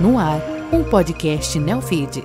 No 0.00 0.18
ar, 0.18 0.40
um 0.72 0.82
podcast 0.82 1.58
Neofeed. 1.58 2.22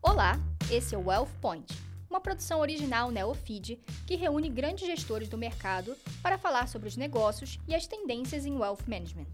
Olá, 0.00 0.40
esse 0.72 0.94
é 0.94 0.98
o 0.98 1.06
Wealth 1.06 1.28
Point, 1.42 1.66
uma 2.08 2.18
produção 2.18 2.60
original 2.60 3.10
Neofeed 3.10 3.78
que 4.06 4.16
reúne 4.16 4.48
grandes 4.48 4.86
gestores 4.86 5.28
do 5.28 5.36
mercado 5.36 5.94
para 6.22 6.38
falar 6.38 6.68
sobre 6.68 6.88
os 6.88 6.96
negócios 6.96 7.58
e 7.68 7.74
as 7.74 7.86
tendências 7.86 8.46
em 8.46 8.56
Wealth 8.56 8.88
Management. 8.88 9.26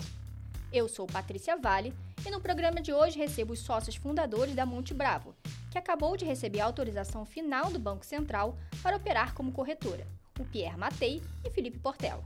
Eu 0.72 0.88
sou 0.88 1.06
Patrícia 1.06 1.56
Vale 1.56 1.94
e 2.24 2.30
no 2.30 2.40
programa 2.40 2.80
de 2.80 2.92
hoje 2.92 3.18
recebo 3.18 3.52
os 3.52 3.60
sócios 3.60 3.96
fundadores 3.96 4.54
da 4.54 4.64
Monte 4.64 4.94
Bravo, 4.94 5.34
que 5.70 5.78
acabou 5.78 6.16
de 6.16 6.24
receber 6.24 6.60
a 6.60 6.64
autorização 6.64 7.24
final 7.24 7.70
do 7.70 7.78
Banco 7.78 8.04
Central 8.04 8.56
para 8.82 8.96
operar 8.96 9.34
como 9.34 9.52
corretora, 9.52 10.06
o 10.38 10.44
Pierre 10.44 10.76
Matei 10.76 11.22
e 11.44 11.50
Felipe 11.50 11.78
Portela. 11.78 12.22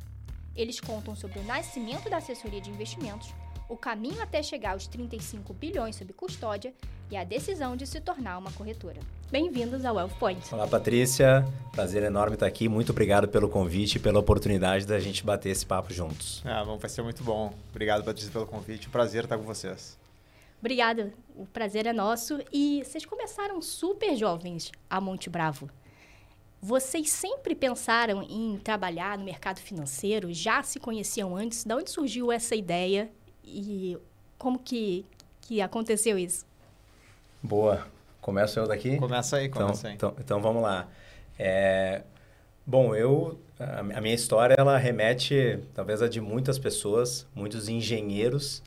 Eles 0.54 0.80
contam 0.80 1.14
sobre 1.14 1.38
o 1.38 1.44
nascimento 1.44 2.10
da 2.10 2.18
assessoria 2.18 2.60
de 2.60 2.70
investimentos, 2.70 3.32
o 3.68 3.76
caminho 3.76 4.22
até 4.22 4.42
chegar 4.42 4.72
aos 4.72 4.86
35 4.86 5.52
bilhões 5.54 5.96
sob 5.96 6.12
custódia 6.12 6.74
e 7.10 7.16
a 7.16 7.24
decisão 7.24 7.76
de 7.76 7.86
se 7.86 8.00
tornar 8.00 8.38
uma 8.38 8.50
corretora. 8.52 8.98
Bem-vindos 9.30 9.84
ao 9.84 9.96
Wealth 9.96 10.18
Point. 10.18 10.52
Olá, 10.52 10.66
Patrícia. 10.66 11.46
Prazer 11.72 12.02
enorme 12.02 12.34
estar 12.34 12.46
aqui. 12.46 12.68
Muito 12.68 12.90
obrigado 12.90 13.28
pelo 13.28 13.48
convite 13.48 13.96
e 13.96 13.98
pela 13.98 14.18
oportunidade 14.18 14.86
da 14.86 14.98
gente 14.98 15.24
bater 15.24 15.50
esse 15.50 15.64
papo 15.64 15.92
juntos. 15.92 16.42
Ah, 16.44 16.64
bom, 16.64 16.78
vai 16.78 16.90
ser 16.90 17.02
muito 17.02 17.22
bom. 17.22 17.52
Obrigado, 17.70 18.04
Patrícia, 18.04 18.32
pelo 18.32 18.46
convite. 18.46 18.88
Prazer 18.88 19.24
estar 19.24 19.36
com 19.36 19.44
vocês. 19.44 19.96
Obrigada, 20.58 21.12
o 21.36 21.46
prazer 21.46 21.86
é 21.86 21.92
nosso. 21.92 22.40
E 22.52 22.82
vocês 22.84 23.04
começaram 23.04 23.60
super 23.62 24.16
jovens 24.16 24.72
a 24.90 25.00
Monte 25.00 25.30
Bravo. 25.30 25.70
Vocês 26.60 27.10
sempre 27.10 27.54
pensaram 27.54 28.22
em 28.22 28.58
trabalhar 28.58 29.16
no 29.18 29.24
mercado 29.24 29.60
financeiro? 29.60 30.32
Já 30.32 30.62
se 30.62 30.80
conheciam 30.80 31.36
antes? 31.36 31.62
De 31.62 31.72
onde 31.72 31.90
surgiu 31.90 32.32
essa 32.32 32.56
ideia 32.56 33.10
e 33.44 33.96
como 34.38 34.58
que, 34.58 35.04
que 35.42 35.60
aconteceu 35.60 36.18
isso? 36.18 36.44
Boa. 37.42 37.86
Começo 38.20 38.58
eu 38.58 38.66
daqui? 38.66 38.96
Começa 38.96 39.36
aí, 39.36 39.48
começa 39.48 39.90
então, 39.92 40.10
aí. 40.10 40.16
Então, 40.16 40.16
então 40.18 40.40
vamos 40.40 40.62
lá. 40.62 40.88
É, 41.38 42.02
bom, 42.66 42.94
eu 42.94 43.38
a 43.58 43.80
a 43.98 44.00
minha 44.00 44.14
história 44.14 44.54
ela 44.58 44.76
remete 44.76 45.58
talvez 45.74 46.02
a 46.02 46.08
de 46.08 46.20
muitas 46.20 46.58
pessoas, 46.58 47.26
muitos 47.34 47.68
engenheiros 47.68 48.62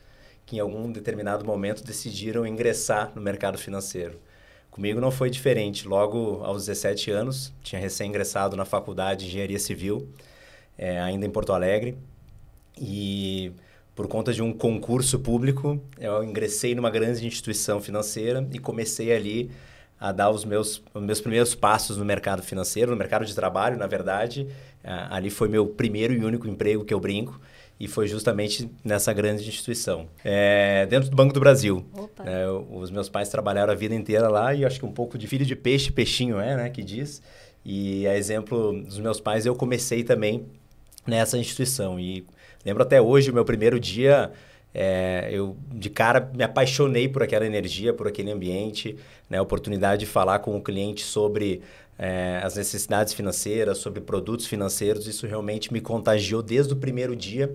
que 0.50 0.56
em 0.56 0.60
algum 0.60 0.90
determinado 0.90 1.44
momento 1.44 1.84
decidiram 1.84 2.44
ingressar 2.44 3.12
no 3.14 3.22
mercado 3.22 3.56
financeiro. 3.56 4.18
Comigo 4.70 5.00
não 5.00 5.10
foi 5.10 5.30
diferente. 5.30 5.86
Logo 5.86 6.42
aos 6.42 6.66
17 6.66 7.10
anos, 7.10 7.52
tinha 7.62 7.80
recém-ingressado 7.80 8.56
na 8.56 8.64
faculdade 8.64 9.20
de 9.20 9.26
Engenharia 9.30 9.58
Civil, 9.60 10.08
é, 10.76 11.00
ainda 11.00 11.24
em 11.24 11.30
Porto 11.30 11.52
Alegre, 11.52 11.96
e 12.76 13.52
por 14.00 14.08
conta 14.08 14.32
de 14.32 14.42
um 14.42 14.50
concurso 14.50 15.18
público, 15.18 15.78
eu 15.98 16.24
ingressei 16.24 16.74
numa 16.74 16.88
grande 16.88 17.26
instituição 17.26 17.82
financeira 17.82 18.48
e 18.50 18.58
comecei 18.58 19.12
ali 19.12 19.50
a 20.00 20.10
dar 20.10 20.30
os 20.30 20.42
meus, 20.42 20.82
os 20.94 21.02
meus 21.02 21.20
primeiros 21.20 21.54
passos 21.54 21.98
no 21.98 22.04
mercado 22.06 22.42
financeiro, 22.42 22.92
no 22.92 22.96
mercado 22.96 23.26
de 23.26 23.34
trabalho, 23.34 23.76
na 23.76 23.86
verdade. 23.86 24.48
Ah, 24.82 25.16
ali 25.16 25.28
foi 25.28 25.50
meu 25.50 25.66
primeiro 25.66 26.14
e 26.14 26.24
único 26.24 26.48
emprego 26.48 26.82
que 26.82 26.94
eu 26.94 26.98
brinco 26.98 27.38
e 27.78 27.86
foi 27.86 28.08
justamente 28.08 28.70
nessa 28.82 29.12
grande 29.12 29.46
instituição. 29.46 30.08
É, 30.24 30.86
dentro 30.86 31.10
do 31.10 31.16
Banco 31.16 31.34
do 31.34 31.40
Brasil. 31.40 31.84
É, 32.24 32.46
os 32.70 32.90
meus 32.90 33.10
pais 33.10 33.28
trabalharam 33.28 33.70
a 33.70 33.76
vida 33.76 33.94
inteira 33.94 34.30
lá 34.30 34.54
e 34.54 34.64
acho 34.64 34.80
que 34.80 34.86
um 34.86 34.92
pouco 34.92 35.18
de 35.18 35.26
filho 35.26 35.44
de 35.44 35.54
peixe, 35.54 35.92
peixinho 35.92 36.40
é, 36.40 36.56
né, 36.56 36.70
que 36.70 36.82
diz. 36.82 37.20
E 37.62 38.06
a 38.06 38.16
exemplo 38.16 38.82
dos 38.82 38.98
meus 38.98 39.20
pais, 39.20 39.44
eu 39.44 39.54
comecei 39.54 40.02
também 40.02 40.46
nessa 41.06 41.36
instituição. 41.36 42.00
E 42.00 42.24
lembro 42.64 42.82
até 42.82 43.00
hoje, 43.00 43.30
o 43.30 43.34
meu 43.34 43.44
primeiro 43.44 43.78
dia, 43.78 44.32
é, 44.74 45.28
eu 45.32 45.56
de 45.72 45.90
cara 45.90 46.30
me 46.34 46.44
apaixonei 46.44 47.08
por 47.08 47.22
aquela 47.22 47.46
energia, 47.46 47.92
por 47.92 48.06
aquele 48.06 48.30
ambiente, 48.30 48.96
né, 49.28 49.38
a 49.38 49.42
oportunidade 49.42 50.00
de 50.00 50.06
falar 50.06 50.38
com 50.40 50.56
o 50.56 50.62
cliente 50.62 51.02
sobre 51.02 51.62
é, 51.98 52.40
as 52.42 52.56
necessidades 52.56 53.12
financeiras, 53.12 53.78
sobre 53.78 54.00
produtos 54.00 54.46
financeiros, 54.46 55.06
isso 55.06 55.26
realmente 55.26 55.72
me 55.72 55.80
contagiou 55.80 56.42
desde 56.42 56.72
o 56.72 56.76
primeiro 56.76 57.14
dia. 57.14 57.54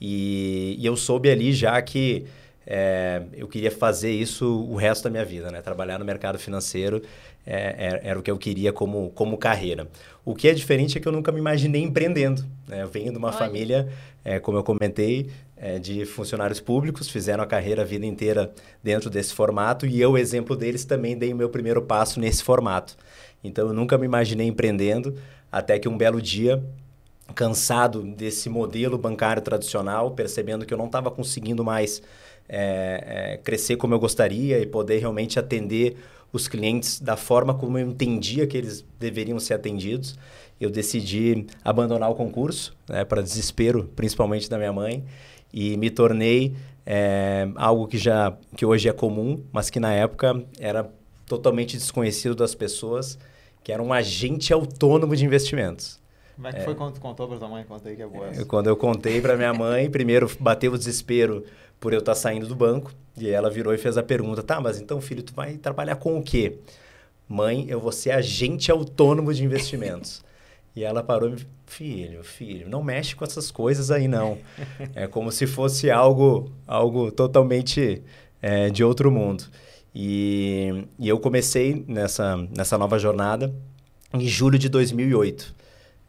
E, 0.00 0.76
e 0.78 0.86
eu 0.86 0.96
soube 0.96 1.30
ali 1.30 1.52
já 1.52 1.80
que 1.82 2.24
é, 2.66 3.22
eu 3.32 3.48
queria 3.48 3.70
fazer 3.70 4.10
isso 4.10 4.46
o 4.46 4.76
resto 4.76 5.04
da 5.04 5.10
minha 5.10 5.24
vida, 5.24 5.50
né? 5.50 5.60
Trabalhar 5.62 5.98
no 5.98 6.04
mercado 6.04 6.38
financeiro 6.38 7.02
é, 7.46 7.86
era, 7.86 8.00
era 8.02 8.18
o 8.18 8.22
que 8.22 8.30
eu 8.30 8.38
queria 8.38 8.72
como, 8.72 9.10
como 9.10 9.36
carreira. 9.38 9.88
O 10.24 10.34
que 10.34 10.48
é 10.48 10.52
diferente 10.52 10.98
é 10.98 11.00
que 11.00 11.08
eu 11.08 11.12
nunca 11.12 11.32
me 11.32 11.38
imaginei 11.38 11.82
empreendendo. 11.82 12.44
Né? 12.68 12.82
Eu 12.82 12.88
venho 12.88 13.10
de 13.10 13.18
uma 13.18 13.28
Olha. 13.28 13.36
família, 13.36 13.88
é, 14.24 14.38
como 14.38 14.58
eu 14.58 14.62
comentei, 14.62 15.30
é, 15.56 15.78
de 15.78 16.04
funcionários 16.04 16.60
públicos, 16.60 17.08
fizeram 17.08 17.42
a 17.42 17.46
carreira 17.46 17.82
a 17.82 17.84
vida 17.84 18.06
inteira 18.06 18.52
dentro 18.82 19.08
desse 19.08 19.34
formato 19.34 19.86
e 19.86 20.00
eu, 20.00 20.16
exemplo 20.16 20.54
deles, 20.54 20.84
também 20.84 21.16
dei 21.16 21.32
o 21.32 21.36
meu 21.36 21.48
primeiro 21.48 21.82
passo 21.82 22.20
nesse 22.20 22.42
formato. 22.42 22.96
Então, 23.42 23.68
eu 23.68 23.74
nunca 23.74 23.96
me 23.96 24.04
imaginei 24.04 24.46
empreendendo, 24.46 25.16
até 25.50 25.78
que 25.78 25.88
um 25.88 25.96
belo 25.96 26.20
dia 26.20 26.62
cansado 27.34 28.02
desse 28.02 28.48
modelo 28.48 28.98
bancário 28.98 29.40
tradicional, 29.40 30.10
percebendo 30.10 30.66
que 30.66 30.74
eu 30.74 30.78
não 30.78 30.86
estava 30.86 31.10
conseguindo 31.10 31.64
mais 31.64 32.02
é, 32.52 33.34
é, 33.34 33.36
crescer 33.38 33.76
como 33.76 33.94
eu 33.94 34.00
gostaria 34.00 34.58
e 34.58 34.66
poder 34.66 34.98
realmente 34.98 35.38
atender 35.38 35.96
os 36.32 36.48
clientes 36.48 37.00
da 37.00 37.16
forma 37.16 37.54
como 37.54 37.78
eu 37.78 37.88
entendia 37.88 38.46
que 38.46 38.56
eles 38.56 38.84
deveriam 38.98 39.38
ser 39.38 39.54
atendidos, 39.54 40.18
eu 40.60 40.68
decidi 40.68 41.46
abandonar 41.64 42.10
o 42.10 42.14
concurso, 42.14 42.76
né, 42.88 43.04
para 43.04 43.22
desespero, 43.22 43.88
principalmente 43.96 44.50
da 44.50 44.58
minha 44.58 44.72
mãe, 44.72 45.04
e 45.52 45.76
me 45.76 45.90
tornei 45.90 46.54
é, 46.84 47.48
algo 47.54 47.86
que 47.86 47.96
já 47.96 48.36
que 48.56 48.66
hoje 48.66 48.88
é 48.88 48.92
comum, 48.92 49.42
mas 49.52 49.70
que 49.70 49.78
na 49.78 49.92
época 49.92 50.44
era 50.58 50.90
totalmente 51.26 51.76
desconhecido 51.76 52.34
das 52.34 52.54
pessoas, 52.54 53.16
que 53.62 53.72
era 53.72 53.82
um 53.82 53.92
agente 53.92 54.52
autônomo 54.52 55.14
de 55.14 55.24
investimentos. 55.24 55.99
Como 56.40 56.48
é 56.48 56.52
que 56.54 56.60
foi 56.62 56.74
quando 56.74 56.94
tu 56.94 57.00
contou 57.02 57.28
pra 57.28 57.36
tua 57.36 57.48
mãe? 57.48 57.64
Conta 57.64 57.90
aí 57.90 57.96
que 57.96 58.00
é 58.00 58.06
boa 58.06 58.28
essa. 58.28 58.46
Quando 58.46 58.66
eu 58.66 58.74
contei 58.74 59.20
para 59.20 59.36
minha 59.36 59.52
mãe, 59.52 59.90
primeiro 59.90 60.26
bateu 60.40 60.72
o 60.72 60.78
desespero 60.78 61.44
por 61.78 61.92
eu 61.92 61.98
estar 61.98 62.14
saindo 62.14 62.46
do 62.46 62.56
banco, 62.56 62.94
e 63.14 63.28
ela 63.28 63.50
virou 63.50 63.74
e 63.74 63.78
fez 63.78 63.98
a 63.98 64.02
pergunta: 64.02 64.42
"Tá, 64.42 64.58
mas 64.58 64.80
então, 64.80 65.02
filho, 65.02 65.22
tu 65.22 65.34
vai 65.34 65.58
trabalhar 65.58 65.96
com 65.96 66.18
o 66.18 66.22
quê?" 66.22 66.56
"Mãe, 67.28 67.66
eu 67.68 67.78
vou 67.78 67.92
ser 67.92 68.12
agente 68.12 68.70
autônomo 68.70 69.34
de 69.34 69.44
investimentos." 69.44 70.24
e 70.74 70.82
ela 70.82 71.02
parou 71.02 71.28
e 71.28 71.32
me 71.32 71.46
filho, 71.66 72.24
filho, 72.24 72.70
não 72.70 72.82
mexe 72.82 73.14
com 73.14 73.22
essas 73.22 73.50
coisas 73.50 73.90
aí 73.90 74.08
não. 74.08 74.38
É 74.94 75.06
como 75.06 75.30
se 75.30 75.46
fosse 75.46 75.90
algo 75.90 76.50
algo 76.66 77.12
totalmente 77.12 78.02
é, 78.40 78.70
de 78.70 78.82
outro 78.82 79.10
mundo. 79.10 79.44
E, 79.94 80.86
e 80.98 81.06
eu 81.06 81.20
comecei 81.20 81.84
nessa 81.86 82.34
nessa 82.56 82.78
nova 82.78 82.98
jornada 82.98 83.54
em 84.14 84.26
julho 84.26 84.58
de 84.58 84.70
2008. 84.70 85.60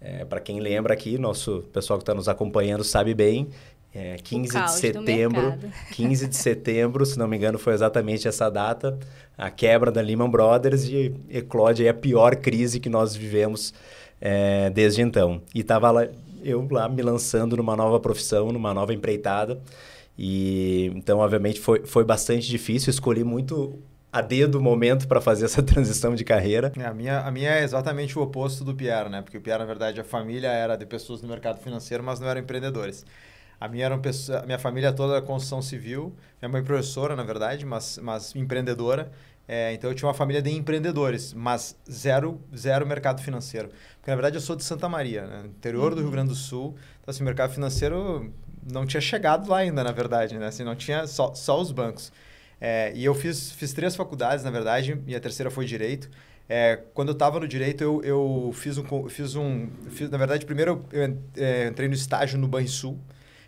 É, 0.01 0.25
para 0.25 0.39
quem 0.39 0.59
lembra 0.59 0.93
aqui, 0.93 1.17
nosso 1.17 1.63
pessoal 1.71 1.99
que 1.99 2.03
está 2.03 2.15
nos 2.15 2.27
acompanhando 2.27 2.83
sabe 2.83 3.13
bem, 3.13 3.49
é, 3.93 4.15
15 4.15 4.63
de 4.63 4.71
setembro, 4.71 5.41
mercado. 5.41 5.73
15 5.93 6.27
de 6.27 6.35
setembro, 6.35 7.05
se 7.05 7.19
não 7.19 7.27
me 7.27 7.37
engano, 7.37 7.59
foi 7.59 7.73
exatamente 7.73 8.27
essa 8.27 8.49
data, 8.49 8.97
a 9.37 9.51
quebra 9.51 9.91
da 9.91 10.01
Lehman 10.01 10.29
Brothers 10.29 10.85
e 10.85 11.13
eclode 11.29 11.87
a 11.87 11.93
pior 11.93 12.35
crise 12.37 12.79
que 12.79 12.89
nós 12.89 13.15
vivemos 13.15 13.73
é, 14.19 14.69
desde 14.71 15.01
então. 15.01 15.41
E 15.53 15.59
estava 15.59 15.91
lá, 15.91 16.07
eu 16.43 16.67
lá 16.71 16.89
me 16.89 17.01
lançando 17.01 17.55
numa 17.55 17.75
nova 17.75 17.99
profissão, 17.99 18.51
numa 18.51 18.73
nova 18.73 18.93
empreitada. 18.93 19.61
E 20.17 20.91
então, 20.95 21.19
obviamente, 21.19 21.59
foi, 21.59 21.85
foi 21.85 22.03
bastante 22.03 22.47
difícil. 22.47 22.89
Escolhi 22.89 23.23
muito 23.23 23.79
a 24.11 24.21
dedo 24.21 24.59
o 24.59 24.61
momento 24.61 25.07
para 25.07 25.21
fazer 25.21 25.45
essa 25.45 25.61
transição 25.63 26.13
de 26.13 26.23
carreira. 26.23 26.71
É, 26.77 26.85
a, 26.85 26.93
minha, 26.93 27.19
a 27.21 27.31
minha 27.31 27.51
é 27.51 27.63
exatamente 27.63 28.17
o 28.19 28.21
oposto 28.21 28.63
do 28.63 28.75
Pierre, 28.75 29.09
né? 29.09 29.21
Porque 29.21 29.37
o 29.37 29.41
Pierre, 29.41 29.59
na 29.59 29.65
verdade, 29.65 29.99
a 30.01 30.03
família 30.03 30.49
era 30.49 30.75
de 30.75 30.85
pessoas 30.85 31.21
no 31.21 31.29
mercado 31.29 31.59
financeiro, 31.59 32.03
mas 32.03 32.19
não 32.19 32.27
eram 32.27 32.41
empreendedores. 32.41 33.05
A 33.59 33.67
minha, 33.67 33.85
era 33.85 33.95
uma 33.95 34.01
pessoa, 34.01 34.39
a 34.39 34.45
minha 34.45 34.59
família 34.59 34.91
toda 34.91 35.13
era 35.13 35.21
construção 35.21 35.61
civil. 35.61 36.13
Minha 36.41 36.49
mãe 36.49 36.61
é 36.61 36.63
professora, 36.63 37.15
na 37.15 37.23
verdade, 37.23 37.65
mas, 37.65 37.99
mas 38.01 38.35
empreendedora. 38.35 39.11
É, 39.47 39.73
então 39.73 39.89
eu 39.89 39.95
tinha 39.95 40.07
uma 40.07 40.13
família 40.13 40.41
de 40.41 40.49
empreendedores, 40.49 41.33
mas 41.33 41.77
zero, 41.89 42.41
zero 42.55 42.87
mercado 42.87 43.21
financeiro. 43.21 43.69
Porque 43.97 44.09
na 44.09 44.15
verdade 44.15 44.37
eu 44.37 44.41
sou 44.41 44.55
de 44.55 44.63
Santa 44.63 44.87
Maria, 44.87 45.25
né? 45.25 45.43
interior 45.45 45.93
do 45.93 46.01
Rio 46.01 46.09
Grande 46.09 46.29
do 46.29 46.35
Sul. 46.35 46.75
Então 47.01 47.11
assim, 47.11 47.21
o 47.21 47.25
mercado 47.25 47.53
financeiro 47.53 48.33
não 48.71 48.85
tinha 48.85 49.01
chegado 49.01 49.49
lá 49.49 49.57
ainda, 49.57 49.83
na 49.83 49.91
verdade, 49.91 50.37
né? 50.37 50.47
Assim, 50.47 50.63
não 50.63 50.75
tinha 50.75 51.05
só, 51.05 51.33
só 51.33 51.59
os 51.59 51.71
bancos. 51.71 52.11
É, 52.61 52.93
e 52.95 53.03
eu 53.03 53.15
fiz, 53.15 53.51
fiz 53.51 53.73
três 53.73 53.95
faculdades, 53.95 54.45
na 54.45 54.51
verdade, 54.51 54.97
e 55.07 55.15
a 55.15 55.19
terceira 55.19 55.49
foi 55.49 55.65
direito. 55.65 56.09
É, 56.47 56.79
quando 56.93 57.09
eu 57.09 57.13
estava 57.13 57.39
no 57.39 57.47
direito, 57.47 57.83
eu, 57.83 58.03
eu 58.03 58.51
fiz 58.53 58.77
um, 58.77 59.09
fiz 59.09 59.35
um, 59.35 59.67
fiz, 59.89 60.09
na 60.09 60.17
verdade, 60.17 60.45
primeiro 60.45 60.85
eu, 60.91 61.17
é, 61.37 61.67
entrei 61.67 61.87
no 61.87 61.95
estágio 61.95 62.37
no 62.37 62.47
Banrisul. 62.47 62.99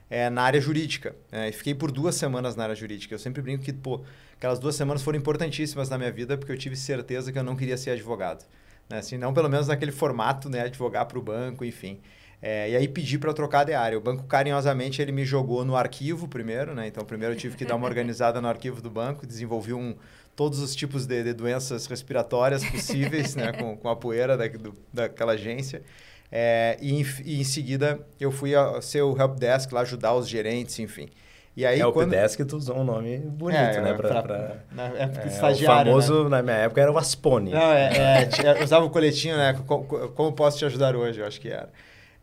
é, 0.10 0.30
na 0.30 0.44
área 0.44 0.62
jurídica. 0.62 1.16
É, 1.32 1.50
e 1.50 1.52
fiquei 1.52 1.74
por 1.74 1.92
duas 1.92 2.16
semanas 2.16 2.56
na 2.56 2.64
área 2.64 2.76
jurídica. 2.76 3.16
Eu 3.16 3.20
sempre 3.20 3.42
brinco 3.42 3.64
que, 3.64 3.74
pô, 3.74 4.02
aquelas 4.38 4.60
duas 4.60 4.76
semanas 4.76 5.02
foram 5.02 5.18
importantíssimas 5.18 5.90
na 5.90 5.98
minha 5.98 6.12
vida 6.12 6.38
porque 6.38 6.52
eu 6.52 6.58
tive 6.58 6.76
certeza 6.76 7.32
que 7.32 7.40
eu 7.40 7.44
não 7.44 7.56
queria 7.56 7.78
ser 7.78 7.92
advogado. 7.92 8.46
Né? 8.90 9.00
Assim, 9.00 9.18
não 9.18 9.34
pelo 9.34 9.50
menos 9.50 9.68
naquele 9.68 9.92
formato, 9.92 10.50
né? 10.50 10.62
Advogar 10.62 11.06
para 11.08 11.18
o 11.18 11.22
banco, 11.22 11.66
enfim. 11.66 12.00
É, 12.46 12.72
e 12.72 12.76
aí 12.76 12.90
pedi 12.90 13.18
para 13.18 13.32
trocar 13.32 13.64
de 13.64 13.74
área. 13.74 13.98
O 13.98 14.02
banco 14.02 14.26
carinhosamente 14.26 15.02
ele 15.02 15.14
me 15.14 15.24
jogou 15.24 15.64
no 15.64 15.78
arquivo 15.78 16.28
primeiro, 16.28 16.76
né? 16.76 16.86
Então 16.86 17.06
primeiro 17.06 17.34
eu 17.34 17.38
tive 17.38 17.56
que 17.56 17.64
dar 17.64 17.76
uma 17.76 17.88
organizada 17.88 18.42
no 18.42 18.50
arquivo 18.50 18.82
do 18.82 18.90
banco, 18.90 19.26
desenvolvi 19.26 19.74
um, 19.74 19.96
todos 20.36 20.60
os 20.60 20.76
tipos 20.76 21.06
de, 21.06 21.24
de 21.24 21.32
doenças 21.32 21.86
respiratórias 21.86 22.62
possíveis, 22.66 23.34
né? 23.34 23.54
Com, 23.58 23.78
com 23.78 23.88
a 23.88 23.96
poeira 23.96 24.36
da, 24.36 24.46
do, 24.50 24.76
daquela 24.92 25.32
agência. 25.32 25.84
É, 26.30 26.78
e, 26.82 26.92
em, 26.92 27.06
e, 27.24 27.40
em, 27.40 27.44
seguida 27.46 28.06
eu 28.20 28.30
fui 28.30 28.54
a, 28.54 28.82
ser 28.82 29.04
o 29.04 29.18
help 29.18 29.38
desk 29.38 29.72
lá 29.72 29.80
ajudar 29.82 30.14
os 30.14 30.28
gerentes, 30.28 30.78
enfim. 30.80 31.08
E 31.56 31.66
aí, 31.66 31.80
Help 31.80 31.94
quando... 31.94 32.10
Desk, 32.10 32.44
tu 32.46 32.58
usou 32.58 32.80
um 32.80 32.84
nome 32.84 33.20
bonito, 33.20 33.60
é, 33.60 33.80
né? 33.80 33.94
Pra, 33.94 34.10
pra, 34.10 34.24
pra... 34.24 34.56
Na 34.72 34.86
época 34.86 35.22
é, 35.22 35.28
estagiário, 35.28 35.92
O 35.92 36.02
famoso, 36.02 36.24
né? 36.24 36.30
na 36.30 36.42
minha 36.42 36.56
época, 36.56 36.82
era 36.82 36.92
o 36.92 36.98
Aspone. 36.98 37.52
Não, 37.52 37.72
é, 37.72 38.28
é, 38.28 38.58
usava 38.64 38.84
o 38.84 38.90
coletinho, 38.90 39.38
né? 39.38 39.54
Como, 39.68 39.86
como 39.86 40.34
posso 40.34 40.58
te 40.58 40.66
ajudar 40.66 40.96
hoje? 40.96 41.20
Eu 41.20 41.28
acho 41.28 41.40
que 41.40 41.50
era. 41.50 41.70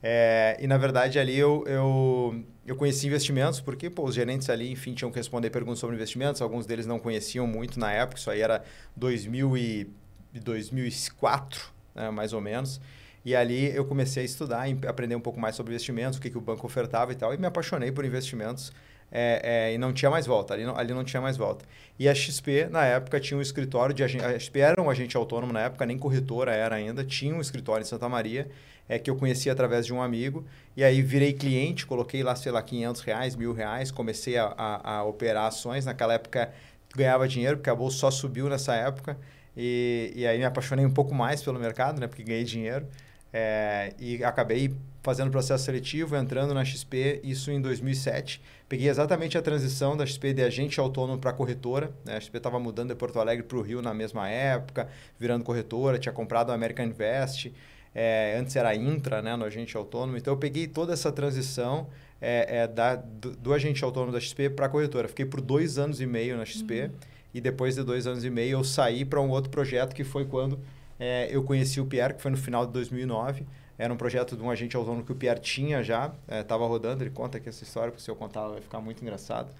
É, 0.02 0.56
e, 0.61 0.67
na 0.67 0.79
verdade, 0.79 1.19
ali 1.19 1.38
eu, 1.38 1.64
eu, 1.67 2.44
eu 2.67 2.76
conheci 2.76 3.06
investimentos, 3.06 3.61
porque 3.61 3.91
pô, 3.91 4.05
os 4.05 4.14
gerentes 4.14 4.49
ali, 4.49 4.70
enfim, 4.70 4.94
tinham 4.94 5.11
que 5.11 5.19
responder 5.19 5.50
perguntas 5.50 5.79
sobre 5.79 5.97
investimentos. 5.97 6.41
Alguns 6.41 6.67
deles 6.67 6.87
não 6.87 6.99
conheciam 6.99 7.47
muito 7.47 7.79
na 7.79 7.93
época. 7.93 8.19
Isso 8.19 8.31
aí 8.31 8.41
era 8.41 8.64
2000 8.97 9.56
e 9.56 9.91
2004, 10.32 11.70
né, 11.94 12.11
mais 12.11 12.32
ou 12.32 12.41
menos. 12.41 12.81
E 13.25 13.37
ali 13.37 13.75
eu 13.75 13.85
comecei 13.85 14.23
a 14.23 14.26
estudar, 14.26 14.64
aprender 14.87 15.14
um 15.14 15.20
pouco 15.20 15.38
mais 15.38 15.55
sobre 15.55 15.73
investimentos, 15.73 16.19
o 16.19 16.23
que, 16.23 16.31
que 16.31 16.38
o 16.38 16.41
banco 16.41 16.67
ofertava 16.67 17.12
e 17.12 17.14
tal. 17.14 17.35
E 17.35 17.37
me 17.37 17.47
apaixonei 17.47 17.93
por 17.93 18.05
investimentos 18.05 18.73
é, 19.12 19.68
é, 19.70 19.74
e 19.74 19.78
não 19.78 19.92
tinha 19.92 20.10
mais 20.10 20.26
volta, 20.26 20.54
ali 20.54 20.64
não, 20.64 20.76
ali 20.76 20.94
não 20.94 21.04
tinha 21.04 21.20
mais 21.20 21.36
volta. 21.36 21.64
E 21.98 22.08
a 22.08 22.14
XP, 22.14 22.68
na 22.70 22.84
época, 22.84 23.18
tinha 23.20 23.36
um 23.36 23.42
escritório 23.42 23.94
de 23.94 24.02
agente, 24.02 24.24
a 24.24 24.38
XP 24.38 24.60
era 24.60 24.80
um 24.80 24.88
agente 24.88 25.16
autônomo 25.16 25.52
na 25.52 25.62
época, 25.62 25.84
nem 25.84 25.98
corretora 25.98 26.52
era 26.52 26.76
ainda, 26.76 27.04
tinha 27.04 27.34
um 27.34 27.40
escritório 27.40 27.82
em 27.82 27.86
Santa 27.86 28.08
Maria, 28.08 28.48
é, 28.88 28.98
que 28.98 29.10
eu 29.10 29.16
conhecia 29.16 29.52
através 29.52 29.86
de 29.86 29.92
um 29.92 30.00
amigo, 30.00 30.44
e 30.76 30.82
aí 30.82 31.02
virei 31.02 31.32
cliente, 31.32 31.86
coloquei 31.86 32.22
lá, 32.22 32.34
sei 32.34 32.52
lá, 32.52 32.62
500 32.62 33.00
reais, 33.02 33.36
mil 33.36 33.52
reais, 33.52 33.90
comecei 33.90 34.36
a, 34.36 34.52
a, 34.56 34.96
a 34.96 35.04
operar 35.04 35.46
ações, 35.46 35.84
naquela 35.84 36.14
época 36.14 36.52
ganhava 36.96 37.28
dinheiro, 37.28 37.56
porque 37.56 37.70
a 37.70 37.74
bolsa 37.74 37.98
só 37.98 38.10
subiu 38.10 38.48
nessa 38.48 38.74
época, 38.74 39.16
e, 39.56 40.12
e 40.14 40.26
aí 40.26 40.38
me 40.38 40.44
apaixonei 40.44 40.86
um 40.86 40.90
pouco 40.90 41.14
mais 41.14 41.42
pelo 41.42 41.58
mercado, 41.58 42.00
né, 42.00 42.06
porque 42.06 42.22
ganhei 42.22 42.44
dinheiro, 42.44 42.86
é, 43.32 43.92
e 43.98 44.22
acabei 44.24 44.74
fazendo 45.02 45.30
processo 45.30 45.64
seletivo, 45.64 46.16
entrando 46.16 46.52
na 46.52 46.64
XP, 46.64 47.20
isso 47.24 47.50
em 47.50 47.60
2007. 47.60 48.40
Peguei 48.68 48.88
exatamente 48.88 49.38
a 49.38 49.42
transição 49.42 49.96
da 49.96 50.04
XP 50.04 50.34
de 50.34 50.42
agente 50.42 50.78
autônomo 50.78 51.18
para 51.18 51.32
corretora. 51.32 51.90
Né? 52.04 52.16
A 52.16 52.20
XP 52.20 52.36
estava 52.36 52.58
mudando 52.58 52.88
de 52.88 52.94
Porto 52.94 53.18
Alegre 53.18 53.44
para 53.44 53.56
o 53.56 53.62
Rio 53.62 53.80
na 53.80 53.94
mesma 53.94 54.28
época, 54.28 54.88
virando 55.18 55.44
corretora, 55.44 55.98
tinha 55.98 56.12
comprado 56.12 56.50
a 56.50 56.54
American 56.54 56.86
Invest. 56.86 57.52
É, 57.94 58.36
antes 58.38 58.54
era 58.54 58.74
Intra, 58.74 59.20
né, 59.20 59.34
no 59.34 59.44
agente 59.44 59.76
autônomo. 59.76 60.16
Então, 60.16 60.32
eu 60.32 60.38
peguei 60.38 60.68
toda 60.68 60.92
essa 60.92 61.10
transição 61.10 61.88
é, 62.20 62.58
é, 62.58 62.68
da, 62.68 62.94
do, 62.94 63.34
do, 63.34 63.52
agente 63.52 63.82
autônomo 63.82 64.12
da 64.12 64.20
XP 64.20 64.50
para 64.50 64.66
a 64.66 64.68
corretora. 64.68 65.08
Fiquei 65.08 65.24
por 65.24 65.40
dois 65.40 65.78
anos 65.78 66.00
e 66.00 66.06
meio 66.06 66.36
na 66.36 66.44
XP. 66.44 66.82
Uhum. 66.82 66.90
E 67.32 67.40
depois 67.40 67.76
de 67.76 67.82
dois 67.82 68.06
anos 68.06 68.24
e 68.24 68.30
meio, 68.30 68.58
eu 68.58 68.64
saí 68.64 69.04
para 69.04 69.20
um 69.20 69.30
outro 69.30 69.50
projeto 69.50 69.94
que 69.94 70.04
foi 70.04 70.24
quando 70.24 70.60
é, 71.00 71.29
eu 71.35 71.43
conheci 71.43 71.81
o 71.81 71.87
Pierre, 71.87 72.12
que 72.12 72.20
foi 72.20 72.31
no 72.31 72.37
final 72.37 72.67
de 72.67 72.73
2009. 72.73 73.47
Era 73.79 73.93
um 73.93 73.97
projeto 73.97 74.37
de 74.37 74.43
um 74.43 74.50
agente 74.50 74.76
autônomo 74.76 75.02
que 75.02 75.11
o 75.11 75.14
Pierre 75.14 75.41
tinha 75.41 75.82
já, 75.82 76.12
estava 76.29 76.64
é, 76.64 76.69
rodando. 76.69 77.02
Ele 77.02 77.11
conta 77.11 77.38
aqui 77.38 77.49
essa 77.49 77.64
história, 77.64 77.91
porque 77.91 78.05
se 78.05 78.11
eu 78.11 78.14
contar 78.14 78.47
vai 78.47 78.61
ficar 78.61 78.81
muito 78.81 79.00
engraçado. 79.02 79.50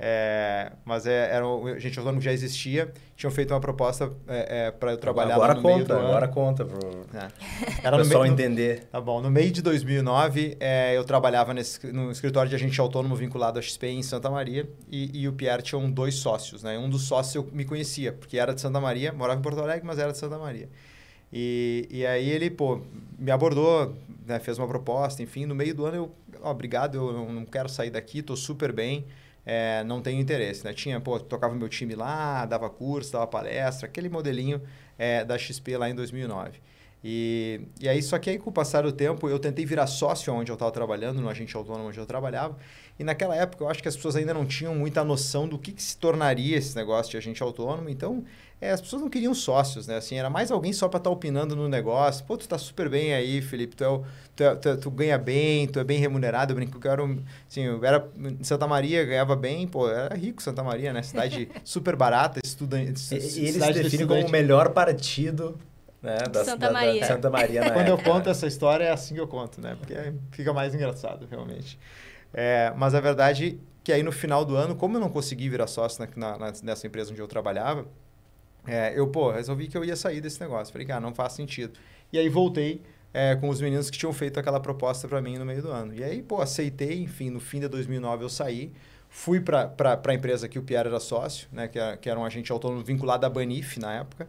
É, 0.00 0.70
mas 0.84 1.06
é, 1.06 1.34
era 1.34 1.46
um 1.46 1.66
agente 1.66 1.98
autônomo 1.98 2.20
que 2.20 2.24
já 2.24 2.32
existia. 2.32 2.92
Tinham 3.16 3.32
feito 3.32 3.52
uma 3.52 3.60
proposta 3.60 4.12
é, 4.28 4.66
é 4.66 4.70
para 4.70 4.92
eu 4.92 4.96
trabalhar 4.96 5.34
agora 5.34 5.54
no 5.54 5.62
conta. 5.62 5.98
Agora 5.98 6.28
conta, 6.28 6.64
pro 6.64 6.78
é. 7.12 7.28
Era 7.82 7.96
o 7.96 7.98
pessoal 8.00 8.22
meio, 8.22 8.32
entender. 8.32 8.84
tá 8.84 9.00
bom. 9.00 9.20
No 9.20 9.28
meio 9.28 9.50
de 9.50 9.60
2009, 9.60 10.56
é, 10.60 10.96
eu 10.96 11.02
trabalhava 11.02 11.52
nesse, 11.52 11.84
no 11.88 12.12
escritório 12.12 12.48
de 12.48 12.54
agente 12.54 12.80
autônomo 12.80 13.16
vinculado 13.16 13.58
à 13.58 13.62
XP 13.62 13.88
em 13.88 14.02
Santa 14.02 14.30
Maria. 14.30 14.68
E, 14.88 15.22
e 15.22 15.28
o 15.28 15.32
Pierre 15.32 15.62
tinha 15.62 15.80
dois 15.88 16.14
sócios. 16.14 16.62
Né? 16.62 16.78
Um 16.78 16.88
dos 16.88 17.02
sócios 17.02 17.34
eu 17.34 17.48
me 17.52 17.64
conhecia, 17.64 18.12
porque 18.12 18.38
era 18.38 18.54
de 18.54 18.60
Santa 18.60 18.80
Maria, 18.80 19.12
morava 19.12 19.40
em 19.40 19.42
Porto 19.42 19.60
Alegre, 19.60 19.84
mas 19.84 19.98
era 19.98 20.12
de 20.12 20.18
Santa 20.18 20.38
Maria. 20.38 20.68
E, 21.32 21.88
e 21.90 22.06
aí 22.06 22.28
ele, 22.30 22.50
pô, 22.50 22.80
me 23.18 23.30
abordou, 23.30 23.94
né, 24.26 24.38
fez 24.38 24.58
uma 24.58 24.66
proposta, 24.66 25.22
enfim, 25.22 25.44
no 25.44 25.54
meio 25.54 25.74
do 25.74 25.84
ano 25.84 25.96
eu, 25.96 26.14
ó, 26.42 26.50
obrigado, 26.50 26.96
eu 26.96 27.32
não 27.32 27.44
quero 27.44 27.68
sair 27.68 27.90
daqui, 27.90 28.22
tô 28.22 28.34
super 28.36 28.72
bem, 28.72 29.04
é, 29.50 29.82
não 29.82 30.02
tenho 30.02 30.20
interesse, 30.20 30.62
né? 30.62 30.74
Tinha, 30.74 31.00
pô, 31.00 31.18
tocava 31.18 31.54
meu 31.54 31.70
time 31.70 31.94
lá, 31.94 32.44
dava 32.44 32.68
curso, 32.68 33.12
dava 33.12 33.26
palestra, 33.26 33.88
aquele 33.88 34.10
modelinho 34.10 34.60
é, 34.98 35.24
da 35.24 35.38
XP 35.38 35.74
lá 35.78 35.88
em 35.88 35.94
2009. 35.94 36.60
E, 37.02 37.60
e 37.80 37.88
aí, 37.88 38.02
só 38.02 38.18
que 38.18 38.28
aí 38.28 38.38
com 38.38 38.50
o 38.50 38.52
passar 38.52 38.82
do 38.82 38.90
tempo, 38.90 39.28
eu 39.28 39.38
tentei 39.38 39.64
virar 39.64 39.86
sócio 39.86 40.32
onde 40.34 40.50
eu 40.50 40.54
estava 40.54 40.70
trabalhando, 40.72 41.20
no 41.20 41.28
agente 41.28 41.56
autônomo 41.56 41.88
onde 41.88 41.98
eu 41.98 42.06
trabalhava. 42.06 42.56
E 42.98 43.04
naquela 43.04 43.36
época, 43.36 43.62
eu 43.62 43.68
acho 43.68 43.80
que 43.80 43.88
as 43.88 43.94
pessoas 43.94 44.16
ainda 44.16 44.34
não 44.34 44.44
tinham 44.44 44.74
muita 44.74 45.04
noção 45.04 45.46
do 45.46 45.56
que, 45.56 45.70
que 45.70 45.82
se 45.82 45.96
tornaria 45.96 46.56
esse 46.56 46.74
negócio 46.74 47.12
de 47.12 47.16
agente 47.16 47.40
autônomo. 47.40 47.88
Então, 47.88 48.24
é, 48.60 48.72
as 48.72 48.80
pessoas 48.80 49.02
não 49.02 49.08
queriam 49.08 49.32
sócios, 49.32 49.86
né? 49.86 49.98
Assim, 49.98 50.16
era 50.16 50.28
mais 50.28 50.50
alguém 50.50 50.72
só 50.72 50.88
para 50.88 50.98
estar 50.98 51.08
tá 51.08 51.14
opinando 51.14 51.54
no 51.54 51.68
negócio. 51.68 52.24
Pô, 52.24 52.36
tu 52.36 52.40
está 52.40 52.58
super 52.58 52.88
bem 52.88 53.14
aí, 53.14 53.40
Felipe. 53.40 53.76
Tu, 53.76 53.84
é, 53.84 54.00
tu, 54.34 54.42
é, 54.42 54.56
tu, 54.56 54.76
tu, 54.78 54.90
ganha 54.90 55.16
bem, 55.16 55.68
tu 55.68 55.78
é 55.78 55.84
bem 55.84 56.00
remunerado. 56.00 56.50
Eu 56.50 56.56
brinco 56.56 56.80
que 56.80 56.88
eu 56.88 56.90
era, 56.90 57.04
assim, 57.48 57.60
eu 57.60 57.84
era 57.84 58.08
em 58.16 58.42
Santa 58.42 58.66
Maria, 58.66 59.04
ganhava 59.04 59.36
bem. 59.36 59.68
Pô, 59.68 59.88
era 59.88 60.12
rico 60.16 60.42
Santa 60.42 60.64
Maria, 60.64 60.92
né? 60.92 61.02
Cidade 61.02 61.48
super 61.62 61.94
barata, 61.94 62.40
estudante. 62.44 63.14
E, 63.14 63.14
e 63.14 63.46
eles 63.46 63.62
se 63.62 63.72
definem 63.72 64.08
como 64.08 64.26
o 64.26 64.30
melhor 64.30 64.70
partido 64.70 65.56
né? 66.02 66.18
Da, 66.30 66.44
Santa 66.44 66.66
da, 66.66 66.72
Maria. 66.72 67.00
Da 67.00 67.06
Santa 67.06 67.30
Maria 67.30 67.60
Quando 67.72 67.88
época, 67.88 67.90
eu 67.90 67.98
conto 67.98 68.30
essa 68.30 68.46
história, 68.46 68.84
é 68.84 68.90
assim 68.90 69.14
que 69.14 69.20
eu 69.20 69.28
conto, 69.28 69.60
né? 69.60 69.76
Porque 69.78 69.94
fica 70.30 70.52
mais 70.52 70.74
engraçado, 70.74 71.26
realmente. 71.30 71.78
É, 72.32 72.72
mas 72.76 72.94
a 72.94 73.00
verdade 73.00 73.58
é 73.62 73.68
que 73.82 73.92
aí 73.92 74.02
no 74.02 74.12
final 74.12 74.44
do 74.44 74.54
ano, 74.54 74.76
como 74.76 74.96
eu 74.96 75.00
não 75.00 75.08
consegui 75.08 75.48
virar 75.48 75.66
sócio 75.66 76.06
na, 76.14 76.38
na, 76.38 76.52
nessa 76.62 76.86
empresa 76.86 77.10
onde 77.10 77.20
eu 77.20 77.26
trabalhava, 77.26 77.86
é, 78.66 78.92
eu, 78.94 79.08
pô, 79.08 79.30
resolvi 79.30 79.66
que 79.66 79.78
eu 79.78 79.84
ia 79.84 79.96
sair 79.96 80.20
desse 80.20 80.40
negócio. 80.40 80.70
Falei, 80.70 80.86
cara, 80.86 81.00
não 81.00 81.14
faz 81.14 81.32
sentido. 81.32 81.78
E 82.12 82.18
aí 82.18 82.28
voltei 82.28 82.82
é, 83.14 83.34
com 83.34 83.48
os 83.48 83.60
meninos 83.60 83.88
que 83.88 83.96
tinham 83.96 84.12
feito 84.12 84.38
aquela 84.38 84.60
proposta 84.60 85.08
para 85.08 85.22
mim 85.22 85.38
no 85.38 85.44
meio 85.44 85.62
do 85.62 85.70
ano. 85.70 85.94
E 85.94 86.04
aí, 86.04 86.22
pô, 86.22 86.42
aceitei, 86.42 87.02
enfim, 87.02 87.30
no 87.30 87.40
fim 87.40 87.60
de 87.60 87.68
2009 87.68 88.24
eu 88.24 88.28
saí. 88.28 88.72
Fui 89.08 89.40
para 89.40 89.72
a 90.04 90.14
empresa 90.14 90.46
que 90.48 90.58
o 90.58 90.62
Pierre 90.62 90.88
era 90.88 91.00
sócio, 91.00 91.48
né, 91.50 91.66
que, 91.66 91.78
era, 91.78 91.96
que 91.96 92.10
era 92.10 92.20
um 92.20 92.26
agente 92.26 92.52
autônomo 92.52 92.84
vinculado 92.84 93.24
à 93.24 93.30
Banif 93.30 93.80
na 93.80 93.94
época. 93.94 94.28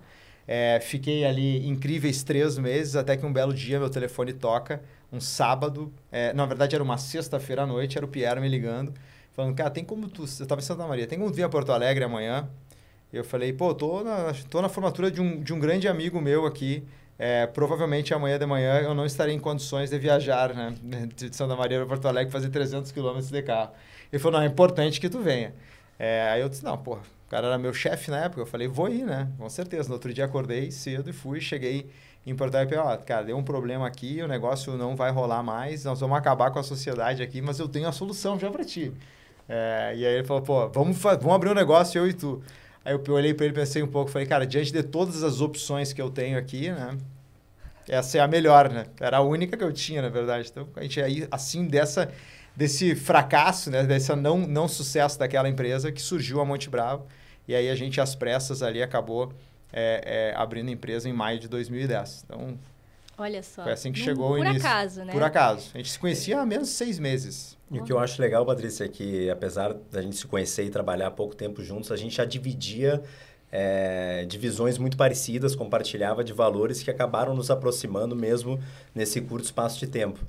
É, 0.51 0.79
fiquei 0.79 1.25
ali 1.25 1.68
incríveis 1.68 2.24
três 2.24 2.58
meses, 2.58 2.96
até 2.96 3.15
que 3.15 3.24
um 3.24 3.32
belo 3.32 3.53
dia 3.53 3.77
meu 3.79 3.88
telefone 3.88 4.34
toca, 4.34 4.82
um 5.13 5.22
sábado, 5.22 5.94
é, 6.12 6.34
na 6.34 6.44
verdade 6.44 6.74
era 6.74 6.84
uma 6.84 6.98
sexta-feira 6.98 7.62
à 7.62 7.68
noite, 7.68 8.00
era 8.00 8.06
o 8.06 8.10
Pierre 8.10 8.41
me 8.41 8.50
ligando, 8.50 8.91
falando, 9.32 9.53
cara, 9.53 9.70
tem 9.70 9.86
como 9.86 10.08
tu... 10.08 10.24
Eu 10.24 10.25
estava 10.25 10.60
em 10.60 10.63
Santa 10.63 10.88
Maria, 10.88 11.06
tem 11.06 11.20
como 11.20 11.29
tu 11.29 11.36
vir 11.36 11.44
a 11.44 11.50
Porto 11.50 11.72
Alegre 11.72 12.03
amanhã? 12.03 12.50
Eu 13.13 13.24
falei, 13.24 13.53
pô, 13.53 13.75
tô 13.75 14.03
na, 14.03 14.34
tô 14.50 14.60
na 14.60 14.70
formatura 14.70 15.12
de 15.12 15.22
um, 15.22 15.39
de 15.39 15.53
um 15.53 15.60
grande 15.60 15.88
amigo 15.88 16.20
meu 16.20 16.48
aqui. 16.48 16.84
É, 17.20 17.46
provavelmente 17.46 18.12
amanhã 18.12 18.39
de 18.39 18.46
manhã 18.48 18.79
eu 18.79 18.96
não 18.96 19.06
estarei 19.06 19.36
em 19.36 19.39
condições 19.39 19.91
de 19.91 20.00
viajar, 20.00 20.56
né? 20.56 20.75
De 21.15 21.36
Santa 21.36 21.56
Maria 21.56 21.77
para 21.77 21.88
Porto 21.88 22.08
Alegre 22.08 22.32
fazer 22.32 22.50
300 22.50 22.91
quilômetros 22.91 23.29
de 23.29 23.41
carro. 23.44 23.72
Ele 24.12 24.20
falou, 24.20 24.39
não, 24.39 24.48
é 24.48 24.50
importante 24.50 25.00
que 25.00 25.10
tu 25.10 25.20
venha. 25.20 25.53
É, 26.00 26.27
aí 26.32 26.41
eu 26.41 26.50
disse, 26.50 26.63
não, 26.63 26.75
pô, 26.75 26.98
o 27.30 27.32
cara 27.32 27.46
era 27.46 27.60
meu 27.60 27.72
chefe 27.72 28.10
na 28.10 28.26
época. 28.26 28.42
Eu 28.42 28.46
falei, 28.48 28.68
vou 28.68 28.90
ir, 28.90 29.06
né? 29.06 29.30
Com 29.38 29.48
certeza. 29.48 29.88
No 29.88 29.94
outro 29.94 30.12
dia 30.12 30.26
acordei 30.26 30.72
cedo 30.72 31.12
e 31.12 31.14
fui, 31.14 31.40
cheguei 31.40 31.88
em 32.26 32.36
Porto 32.36 32.56
Alegre 32.56 32.76
ó, 32.78 32.98
cara, 32.98 33.24
deu 33.24 33.38
um 33.38 33.44
problema 33.44 33.86
aqui, 33.86 34.20
o 34.24 34.28
negócio 34.28 34.76
não 34.76 34.96
vai 34.96 35.12
rolar 35.12 35.44
mais, 35.44 35.86
nós 35.86 36.00
vamos 36.00 36.18
acabar 36.18 36.50
com 36.50 36.58
a 36.58 36.64
sociedade 36.64 37.22
aqui, 37.22 37.40
mas 37.40 37.60
eu 37.60 37.68
tenho 37.68 37.88
a 37.88 37.92
solução 37.92 38.40
já 38.40 38.50
para 38.50 38.66
ti. 38.66 38.92
É, 39.48 39.94
e 39.96 40.06
aí 40.06 40.14
ele 40.16 40.24
falou, 40.24 40.42
pô, 40.42 40.70
vamos, 40.70 40.98
vamos 40.98 41.32
abrir 41.32 41.50
um 41.50 41.54
negócio 41.54 42.00
eu 42.00 42.08
e 42.08 42.14
tu. 42.14 42.42
Aí 42.84 42.94
eu 42.94 43.14
olhei 43.14 43.32
para 43.32 43.46
ele, 43.46 43.54
pensei 43.54 43.84
um 43.84 43.88
pouco, 43.88 44.10
falei, 44.10 44.28
cara, 44.28 44.44
diante 44.44 44.72
de 44.72 44.82
todas 44.82 45.22
as 45.22 45.40
opções 45.40 45.94
que 45.94 46.02
eu 46.02 46.10
tenho 46.10 46.36
aqui, 46.36 46.72
né? 46.72 46.98
Essa 47.88 48.18
é 48.18 48.22
a 48.22 48.28
melhor, 48.28 48.70
né? 48.70 48.86
Era 49.00 49.18
a 49.18 49.22
única 49.22 49.56
que 49.56 49.64
eu 49.64 49.72
tinha, 49.72 50.02
na 50.02 50.10
verdade. 50.10 50.50
Então, 50.52 50.68
a 50.76 50.82
gente 50.82 51.00
aí, 51.00 51.28
assim, 51.32 51.68
dessa, 51.68 52.12
desse 52.56 52.96
fracasso, 52.96 53.72
né? 53.72 53.84
Desse 53.84 54.16
não, 54.16 54.38
não 54.40 54.68
sucesso 54.68 55.18
daquela 55.18 55.50
empresa 55.50 55.92
que 55.92 56.02
surgiu 56.02 56.40
a 56.40 56.46
Monte 56.46 56.70
Bravo. 56.70 57.08
E 57.50 57.56
aí 57.56 57.68
a 57.68 57.74
gente, 57.74 58.00
às 58.00 58.13
pressas 58.13 58.62
ali, 58.62 58.79
acabou 58.79 59.34
é, 59.74 60.03
é, 60.06 60.36
abrindo 60.36 60.70
a 60.70 60.72
empresa 60.72 61.10
em 61.10 61.13
maio 61.13 61.39
de 61.39 61.48
2010. 61.48 62.25
Então, 62.27 62.56
Olha 63.18 63.41
só. 63.41 63.63
Foi 63.63 63.72
assim 63.72 63.91
que 63.91 63.98
chegou 63.98 64.34
o 64.34 64.38
início. 64.38 64.62
Por 64.62 64.68
acaso, 64.68 65.03
né? 65.03 65.12
Por 65.12 65.24
acaso. 65.24 65.72
A 65.74 65.77
gente 65.79 65.89
se 65.89 65.98
conhecia 65.98 66.39
há 66.39 66.46
menos 66.46 66.68
de 66.68 66.75
seis 66.75 67.00
meses. 67.00 67.58
E 67.72 67.79
o 67.79 67.84
que 67.84 67.91
eu 67.91 67.98
acho 67.98 68.22
legal, 68.22 68.46
Patrícia, 68.46 68.86
é 68.86 68.88
que 68.88 69.32
apesar 69.32 69.74
da 69.74 70.00
gente 70.00 70.15
se 70.15 70.27
conhecer 70.27 70.63
e 70.63 70.70
trabalhar 70.70 71.08
há 71.08 71.12
pouco 71.12 71.36
tempo 71.36 71.63
juntos, 71.63 71.91
a 71.91 71.96
gente 71.96 72.15
já 72.15 72.24
dividia 72.24 73.01
é, 73.51 74.25
divisões 74.27 74.77
muito 74.77 74.96
parecidas, 74.96 75.56
compartilhava 75.56 76.24
de 76.24 76.32
valores 76.34 76.84
que 76.84 76.91
acabaram 76.91 77.34
nos 77.34 77.50
aproximando 77.50 78.15
mesmo 78.15 78.60
nesse 78.94 79.20
curto 79.22 79.46
espaço 79.46 79.79
de 79.79 79.88
tempo. 79.88 80.20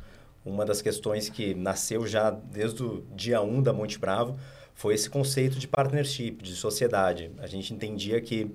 uma 0.43 0.65
das 0.65 0.81
questões 0.81 1.29
que 1.29 1.53
nasceu 1.53 2.07
já 2.07 2.31
desde 2.31 2.83
o 2.83 3.05
dia 3.15 3.43
1 3.43 3.63
da 3.63 3.75
Monte 3.75 3.99
Bravo 3.99 4.39
foi 4.81 4.95
esse 4.95 5.11
conceito 5.11 5.59
de 5.59 5.69
partnership, 5.69 6.43
de 6.43 6.57
sociedade. 6.57 7.31
A 7.41 7.47
gente 7.47 7.75
entendia 7.75 8.19
que 8.19 8.51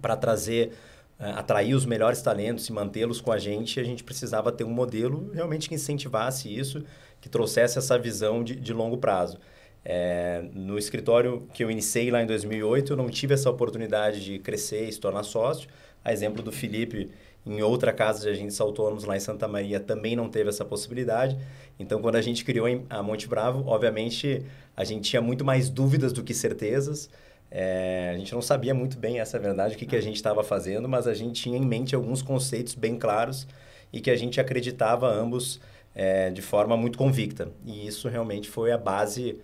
para 0.00 0.16
trazer, 0.16 0.72
uh, 1.20 1.24
atrair 1.36 1.74
os 1.74 1.84
melhores 1.84 2.22
talentos 2.22 2.66
e 2.70 2.72
mantê-los 2.72 3.20
com 3.20 3.30
a 3.30 3.36
gente, 3.38 3.78
a 3.78 3.84
gente 3.84 4.02
precisava 4.02 4.50
ter 4.50 4.64
um 4.64 4.70
modelo 4.70 5.30
realmente 5.34 5.68
que 5.68 5.74
incentivasse 5.74 6.48
isso, 6.48 6.82
que 7.20 7.28
trouxesse 7.28 7.76
essa 7.76 7.98
visão 7.98 8.42
de, 8.42 8.56
de 8.56 8.72
longo 8.72 8.96
prazo. 8.96 9.38
É, 9.84 10.42
no 10.54 10.78
escritório 10.78 11.46
que 11.52 11.62
eu 11.62 11.70
iniciei 11.70 12.10
lá 12.10 12.22
em 12.22 12.26
2008, 12.26 12.94
eu 12.94 12.96
não 12.96 13.10
tive 13.10 13.34
essa 13.34 13.50
oportunidade 13.50 14.24
de 14.24 14.38
crescer 14.38 14.88
e 14.88 14.92
se 14.92 14.98
tornar 14.98 15.22
sócio. 15.22 15.68
A 16.02 16.14
exemplo 16.14 16.42
do 16.42 16.50
Felipe, 16.50 17.10
em 17.44 17.60
outra 17.62 17.92
casa 17.92 18.20
de 18.20 18.28
agentes 18.28 18.60
autônomos 18.60 19.04
lá 19.04 19.16
em 19.16 19.20
Santa 19.20 19.48
Maria, 19.48 19.80
também 19.80 20.14
não 20.14 20.28
teve 20.28 20.48
essa 20.48 20.64
possibilidade. 20.64 21.36
Então, 21.78 22.00
quando 22.00 22.16
a 22.16 22.22
gente 22.22 22.44
criou 22.44 22.66
a 22.88 23.02
Monte 23.02 23.26
Bravo, 23.26 23.64
obviamente 23.66 24.44
a 24.76 24.84
gente 24.84 25.10
tinha 25.10 25.20
muito 25.20 25.44
mais 25.44 25.68
dúvidas 25.68 26.12
do 26.12 26.22
que 26.22 26.32
certezas. 26.32 27.10
É, 27.50 28.12
a 28.14 28.18
gente 28.18 28.32
não 28.32 28.40
sabia 28.40 28.72
muito 28.72 28.96
bem 28.96 29.20
essa 29.20 29.38
verdade, 29.38 29.74
o 29.74 29.78
que, 29.78 29.84
que 29.84 29.96
a 29.96 30.00
gente 30.00 30.16
estava 30.16 30.42
fazendo, 30.42 30.88
mas 30.88 31.06
a 31.06 31.12
gente 31.12 31.42
tinha 31.42 31.58
em 31.58 31.66
mente 31.66 31.94
alguns 31.94 32.22
conceitos 32.22 32.74
bem 32.74 32.98
claros 32.98 33.46
e 33.92 34.00
que 34.00 34.10
a 34.10 34.16
gente 34.16 34.40
acreditava 34.40 35.06
ambos 35.06 35.60
é, 35.94 36.30
de 36.30 36.40
forma 36.40 36.76
muito 36.76 36.96
convicta. 36.96 37.50
E 37.66 37.86
isso 37.86 38.08
realmente 38.08 38.48
foi 38.48 38.72
a 38.72 38.78
base 38.78 39.38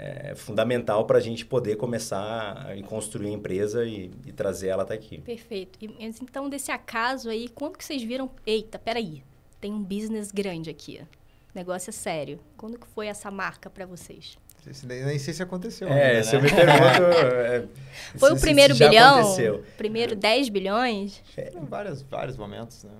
é, 0.00 0.34
fundamental 0.34 1.04
para 1.04 1.18
a 1.18 1.20
gente 1.20 1.44
poder 1.44 1.76
começar 1.76 2.66
a 2.66 2.82
construir 2.84 3.28
a 3.28 3.32
empresa 3.32 3.84
e, 3.84 4.10
e 4.26 4.32
trazer 4.32 4.68
ela 4.68 4.82
até 4.82 4.94
aqui. 4.94 5.20
Perfeito. 5.20 5.78
E, 5.82 5.94
então, 6.00 6.48
desse 6.48 6.72
acaso 6.72 7.28
aí, 7.28 7.48
quando 7.48 7.76
que 7.76 7.84
vocês 7.84 8.02
viram, 8.02 8.30
eita, 8.46 8.78
peraí, 8.78 9.22
tem 9.60 9.74
um 9.74 9.82
business 9.82 10.32
grande 10.32 10.70
aqui, 10.70 11.02
negócio 11.54 11.90
é 11.90 11.92
sério. 11.92 12.40
Quando 12.56 12.78
que 12.78 12.86
foi 12.86 13.08
essa 13.08 13.30
marca 13.30 13.68
para 13.68 13.84
vocês? 13.84 14.38
Nem 14.84 15.18
sei 15.18 15.34
se 15.34 15.42
aconteceu. 15.42 15.88
É, 15.88 15.92
ainda, 15.92 16.14
né? 16.14 16.22
se 16.22 16.36
eu 16.36 16.42
me 16.42 16.48
pergunto... 16.48 17.02
é, 17.36 17.64
foi 18.16 18.30
se, 18.30 18.36
o 18.36 18.40
primeiro 18.40 18.74
bilhão? 18.74 19.18
Aconteceu. 19.20 19.64
Primeiro 19.76 20.16
10 20.16 20.48
bilhões? 20.48 21.22
É, 21.36 21.52
vários, 21.68 22.02
vários 22.02 22.38
momentos, 22.38 22.84
né? 22.84 22.90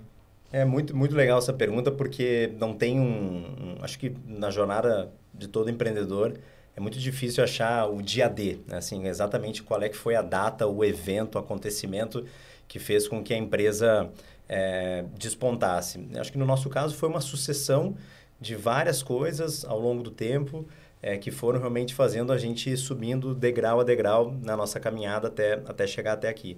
É 0.52 0.64
muito, 0.64 0.94
muito 0.96 1.14
legal 1.14 1.38
essa 1.38 1.52
pergunta, 1.52 1.90
porque 1.90 2.52
não 2.58 2.74
tem 2.74 2.98
um, 2.98 3.04
um... 3.04 3.76
Acho 3.80 3.98
que 3.98 4.14
na 4.26 4.50
jornada 4.50 5.10
de 5.32 5.46
todo 5.46 5.70
empreendedor 5.70 6.34
é 6.80 6.82
muito 6.82 6.98
difícil 6.98 7.44
achar 7.44 7.86
o 7.86 8.00
dia 8.00 8.26
D, 8.26 8.58
né? 8.66 8.78
assim, 8.78 9.06
exatamente 9.06 9.62
qual 9.62 9.82
é 9.82 9.88
que 9.88 9.96
foi 9.96 10.14
a 10.16 10.22
data, 10.22 10.66
o 10.66 10.82
evento, 10.82 11.34
o 11.34 11.38
acontecimento 11.38 12.24
que 12.66 12.78
fez 12.78 13.06
com 13.06 13.22
que 13.22 13.34
a 13.34 13.36
empresa 13.36 14.10
é, 14.48 15.04
despontasse. 15.18 16.08
Acho 16.18 16.32
que 16.32 16.38
no 16.38 16.46
nosso 16.46 16.70
caso 16.70 16.94
foi 16.94 17.10
uma 17.10 17.20
sucessão 17.20 17.94
de 18.40 18.56
várias 18.56 19.02
coisas 19.02 19.62
ao 19.62 19.78
longo 19.78 20.02
do 20.02 20.10
tempo 20.10 20.66
é, 21.02 21.18
que 21.18 21.30
foram 21.30 21.60
realmente 21.60 21.94
fazendo 21.94 22.32
a 22.32 22.38
gente 22.38 22.70
ir 22.70 22.78
subindo 22.78 23.34
degrau 23.34 23.80
a 23.80 23.84
degrau 23.84 24.34
na 24.42 24.56
nossa 24.56 24.80
caminhada 24.80 25.28
até, 25.28 25.54
até 25.66 25.86
chegar 25.86 26.14
até 26.14 26.30
aqui. 26.30 26.56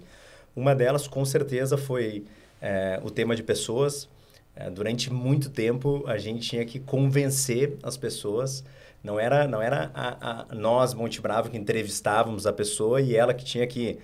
Uma 0.55 0.73
delas, 0.73 1.05
com 1.05 1.25
certeza, 1.25 1.77
foi 1.77 2.23
é, 2.61 2.97
o 3.03 3.11
tema 3.11 3.35
de 3.35 3.43
pessoas. 3.43 4.07
É, 4.55 4.69
durante 4.69 5.11
muito 5.11 5.49
tempo, 5.49 6.03
a 6.07 6.17
gente 6.17 6.47
tinha 6.47 6.63
que 6.63 6.79
convencer 6.79 7.77
as 7.83 7.97
pessoas 7.97 8.63
não 9.03 9.19
era, 9.19 9.47
não 9.47 9.61
era 9.61 9.91
a, 9.93 10.45
a, 10.51 10.55
nós, 10.55 10.93
Monte 10.93 11.19
Bravo, 11.19 11.49
que 11.49 11.57
entrevistávamos 11.57 12.47
a 12.47 12.53
pessoa 12.53 13.01
e 13.01 13.15
ela 13.15 13.33
que 13.33 13.43
tinha 13.43 13.67
que 13.67 13.99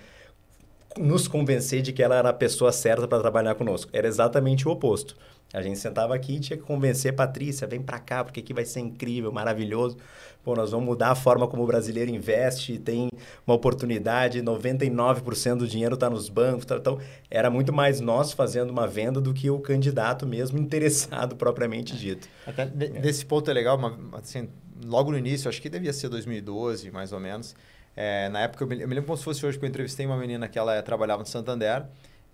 nos 0.97 1.27
convencer 1.27 1.81
de 1.81 1.93
que 1.93 2.03
ela 2.03 2.15
era 2.15 2.29
a 2.29 2.33
pessoa 2.33 2.71
certa 2.71 3.07
para 3.07 3.19
trabalhar 3.19 3.55
conosco. 3.55 3.89
Era 3.93 4.07
exatamente 4.07 4.67
o 4.67 4.71
oposto. 4.71 5.15
A 5.51 5.63
gente 5.63 5.79
sentava 5.79 6.13
aqui 6.13 6.35
e 6.35 6.39
tinha 6.39 6.57
que 6.57 6.63
convencer, 6.63 7.15
Patrícia, 7.15 7.65
vem 7.65 7.81
para 7.81 7.97
cá, 7.97 8.23
porque 8.23 8.39
aqui 8.39 8.53
vai 8.53 8.65
ser 8.65 8.81
incrível, 8.81 9.31
maravilhoso. 9.31 9.97
Pô, 10.43 10.55
nós 10.55 10.71
vamos 10.71 10.85
mudar 10.85 11.09
a 11.09 11.15
forma 11.15 11.47
como 11.47 11.63
o 11.63 11.65
brasileiro 11.65 12.11
investe, 12.11 12.77
tem 12.77 13.09
uma 13.47 13.55
oportunidade, 13.55 14.41
99% 14.43 15.57
do 15.57 15.67
dinheiro 15.67 15.95
está 15.95 16.07
nos 16.07 16.29
bancos. 16.29 16.65
Tá, 16.65 16.75
então, 16.75 16.99
era 17.31 17.49
muito 17.49 17.73
mais 17.73 17.99
nós 17.99 18.31
fazendo 18.31 18.69
uma 18.69 18.87
venda 18.87 19.19
do 19.19 19.33
que 19.33 19.49
o 19.49 19.59
candidato 19.59 20.27
mesmo 20.27 20.57
interessado 20.59 21.35
propriamente 21.35 21.97
dito. 21.97 22.27
Até 22.45 22.65
de, 22.65 22.89
desse 22.89 23.25
ponto 23.25 23.49
é 23.49 23.53
legal, 23.53 23.75
uma, 23.75 23.97
assim, 24.13 24.49
logo 24.85 25.11
no 25.11 25.17
início, 25.17 25.49
acho 25.49 25.61
que 25.61 25.69
devia 25.69 25.93
ser 25.93 26.09
2012, 26.09 26.91
mais 26.91 27.11
ou 27.11 27.19
menos. 27.19 27.55
É, 27.95 28.29
na 28.29 28.41
época, 28.41 28.63
eu 28.63 28.67
me, 28.67 28.81
eu 28.81 28.87
me, 28.87 28.95
lembro 28.95 29.07
como 29.07 29.17
se 29.17 29.23
fosse 29.23 29.45
hoje, 29.45 29.57
que 29.59 29.65
eu 29.65 29.69
entrevistei 29.69 30.05
uma 30.05 30.17
menina 30.17 30.47
que 30.47 30.57
ela 30.57 30.81
trabalhava 30.81 31.21
no 31.21 31.27
Santander. 31.27 31.85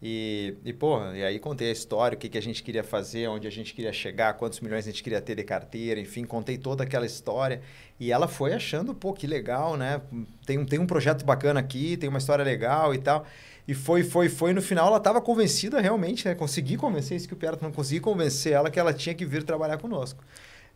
E, 0.02 0.56
e, 0.64 0.74
pô, 0.74 1.00
e 1.14 1.24
aí 1.24 1.40
contei 1.40 1.70
a 1.70 1.72
história, 1.72 2.16
o 2.16 2.20
que, 2.20 2.30
que 2.30 2.38
a 2.38 2.42
gente 2.42 2.62
queria 2.62 2.84
fazer, 2.84 3.28
onde 3.28 3.48
a 3.48 3.50
gente 3.50 3.74
queria 3.74 3.94
chegar, 3.94 4.34
quantos 4.34 4.60
milhões 4.60 4.86
a 4.86 4.92
gente 4.92 5.02
queria 5.02 5.22
ter 5.22 5.36
de 5.36 5.44
carteira, 5.44 6.00
enfim, 6.00 6.26
contei 6.26 6.58
toda 6.58 6.84
aquela 6.84 7.06
história. 7.06 7.62
E 8.00 8.12
ela 8.12 8.28
foi 8.28 8.54
achando, 8.54 8.94
pô, 8.94 9.14
que 9.14 9.26
legal, 9.26 9.78
né? 9.78 10.02
Tem, 10.46 10.64
tem 10.66 10.80
um 10.80 10.86
projeto 10.86 11.26
bacana 11.26 11.60
aqui, 11.60 11.98
tem 11.98 12.10
uma 12.10 12.20
história 12.20 12.44
legal 12.44 12.94
e 12.94 13.00
tal. 13.00 13.26
E 13.68 13.74
foi, 13.74 14.04
foi, 14.04 14.30
foi. 14.30 14.54
No 14.54 14.62
final, 14.62 14.88
ela 14.88 14.98
estava 14.98 15.20
convencida 15.22 15.82
realmente, 15.82 16.28
né? 16.28 16.36
Consegui 16.36 16.78
convencer, 16.78 17.18
isso 17.18 17.28
que 17.28 17.34
o 17.34 17.38
Pierre 17.38 17.58
não 17.62 17.72
consegui 17.72 18.00
convencer 18.00 18.54
ela 18.54 18.70
que 18.70 18.80
ela 18.80 18.94
tinha 18.94 19.16
que 19.16 19.26
vir 19.26 19.44
trabalhar 19.44 19.78
conosco. 19.78 20.24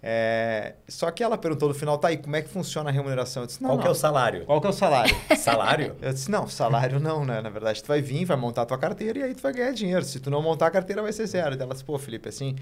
É, 0.02 0.76
só 0.88 1.12
que 1.12 1.22
ela 1.22 1.38
perguntou 1.38 1.68
no 1.68 1.76
final, 1.76 1.98
tá 1.98 2.08
aí, 2.08 2.18
como 2.18 2.36
é 2.36 2.42
que 2.42 2.50
funciona 2.50 2.90
a 2.90 2.94
remuneração? 2.94 3.44
Eu 3.44 3.48
disse, 3.48 3.62
não, 3.62 3.70
Qual 3.72 3.78
não. 3.78 3.84
que 3.84 3.88
é 3.88 3.92
o 3.92 3.96
salário? 3.96 4.46
Qual 4.46 4.62
que 4.62 4.68
é 4.68 4.70
o 4.70 4.74
salário? 4.74 5.16
salário? 5.38 5.96
Eu 6.02 6.14
disse, 6.14 6.32
não, 6.32 6.48
salário 6.48 7.00
não, 7.00 7.26
né? 7.26 7.42
Na 7.42 7.50
verdade, 7.50 7.84
tu 7.84 7.88
vai 7.88 8.02
vir, 8.02 8.24
vai 8.24 8.38
montar 8.38 8.62
a 8.62 8.66
tua 8.66 8.78
carteira 8.78 9.20
e 9.20 9.24
aí 9.24 9.36
tu 9.36 9.42
vai 9.42 9.52
ganhar 9.52 9.72
dinheiro. 9.72 10.04
Se 10.06 10.20
tu 10.20 10.30
não 10.30 10.42
montar 10.42 10.68
a 10.68 10.72
carteira, 10.72 11.02
vai 11.02 11.12
ser 11.12 11.26
zero. 11.26 11.56
E 11.56 11.62
ela 11.62 11.74
disse, 11.74 11.84
pô, 11.84 11.98
Felipe, 11.98 12.30
assim, 12.30 12.56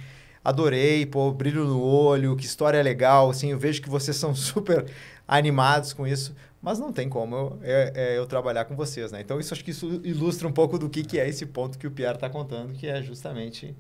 adorei, 0.44 1.06
pô, 1.06 1.32
brilho 1.32 1.66
no 1.66 1.82
olho, 1.82 2.36
que 2.36 2.46
história 2.46 2.82
legal, 2.82 3.30
assim, 3.30 3.52
eu 3.52 3.60
vejo 3.60 3.82
que 3.82 3.90
vocês 3.90 4.18
são 4.18 4.34
super 4.36 4.86
animados 5.28 5.94
com 5.94 6.08
isso, 6.08 6.36
mas 6.60 6.80
não 6.80 6.92
tem 6.92 7.08
como 7.08 7.36
eu, 7.36 7.60
é, 7.62 7.94
é, 7.96 8.18
eu 8.18 8.26
trabalhar 8.26 8.66
com 8.66 8.76
vocês, 8.76 9.12
né? 9.12 9.22
Então, 9.22 9.40
isso 9.40 9.54
acho 9.54 9.64
que 9.64 9.72
isso 9.72 10.02
ilustra 10.04 10.48
um 10.48 10.52
pouco 10.52 10.80
do 10.80 10.90
que, 10.90 11.04
que 11.04 11.20
é 11.20 11.28
esse 11.28 11.46
ponto 11.46 11.78
que 11.78 11.86
o 11.86 11.92
Pierre 11.92 12.16
está 12.16 12.30
contando, 12.30 12.74
que 12.74 12.88
é 12.88 13.02
justamente 13.04 13.76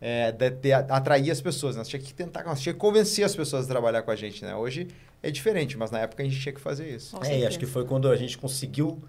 é, 0.00 0.32
de, 0.32 0.50
de, 0.50 0.72
atrair 0.72 1.30
as 1.30 1.40
pessoas. 1.40 1.74
Né? 1.74 1.80
Nós 1.80 1.88
tinha 1.88 2.00
que 2.00 2.14
tentar, 2.14 2.44
nós 2.44 2.60
tinha 2.60 2.72
que 2.72 2.78
convencer 2.78 3.24
as 3.24 3.36
pessoas 3.36 3.66
a 3.66 3.68
trabalhar 3.68 4.02
com 4.02 4.10
a 4.10 4.16
gente, 4.16 4.44
né? 4.44 4.54
Hoje 4.54 4.88
é 5.22 5.30
diferente, 5.30 5.76
mas 5.76 5.90
na 5.90 6.00
época 6.00 6.22
a 6.22 6.26
gente 6.26 6.40
tinha 6.40 6.52
que 6.52 6.60
fazer 6.60 6.88
isso. 6.88 7.16
É, 7.24 7.46
acho 7.46 7.58
que 7.58 7.66
foi 7.66 7.84
quando 7.84 8.08
a 8.08 8.16
gente 8.16 8.38
conseguiu 8.38 9.02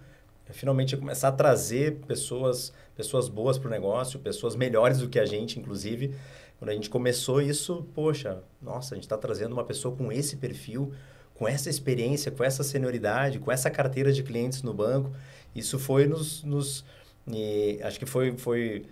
é, 0.48 0.52
finalmente 0.52 0.96
começar 0.96 1.28
a 1.28 1.32
trazer 1.32 1.96
pessoas, 2.06 2.72
pessoas 2.94 3.28
boas 3.28 3.58
para 3.58 3.68
o 3.68 3.70
negócio, 3.70 4.18
pessoas 4.20 4.54
melhores 4.54 4.98
do 4.98 5.08
que 5.08 5.18
a 5.18 5.24
gente, 5.24 5.58
inclusive. 5.58 6.14
Quando 6.58 6.68
a 6.68 6.74
gente 6.74 6.90
começou 6.90 7.40
isso, 7.40 7.88
poxa, 7.94 8.40
nossa, 8.60 8.94
a 8.94 8.96
gente 8.96 9.04
está 9.04 9.16
trazendo 9.16 9.52
uma 9.52 9.64
pessoa 9.64 9.96
com 9.96 10.12
esse 10.12 10.36
perfil, 10.36 10.92
com 11.34 11.48
essa 11.48 11.68
experiência, 11.68 12.30
com 12.30 12.44
essa 12.44 12.62
senioridade, 12.62 13.40
com 13.40 13.50
essa 13.50 13.68
carteira 13.68 14.12
de 14.12 14.22
clientes 14.22 14.62
no 14.62 14.72
banco. 14.72 15.10
Isso 15.56 15.78
foi 15.78 16.06
nos, 16.06 16.44
nos 16.44 16.84
acho 17.82 17.98
que 17.98 18.06
foi, 18.06 18.36
foi 18.36 18.84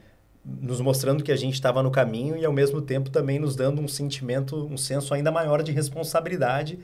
nos 0.44 0.80
mostrando 0.80 1.22
que 1.22 1.30
a 1.32 1.36
gente 1.36 1.54
estava 1.54 1.82
no 1.82 1.90
caminho 1.90 2.36
e 2.36 2.44
ao 2.44 2.52
mesmo 2.52 2.80
tempo 2.80 3.10
também 3.10 3.38
nos 3.38 3.54
dando 3.54 3.80
um 3.80 3.88
sentimento, 3.88 4.56
um 4.66 4.76
senso 4.76 5.12
ainda 5.12 5.30
maior 5.30 5.62
de 5.62 5.72
responsabilidade. 5.72 6.78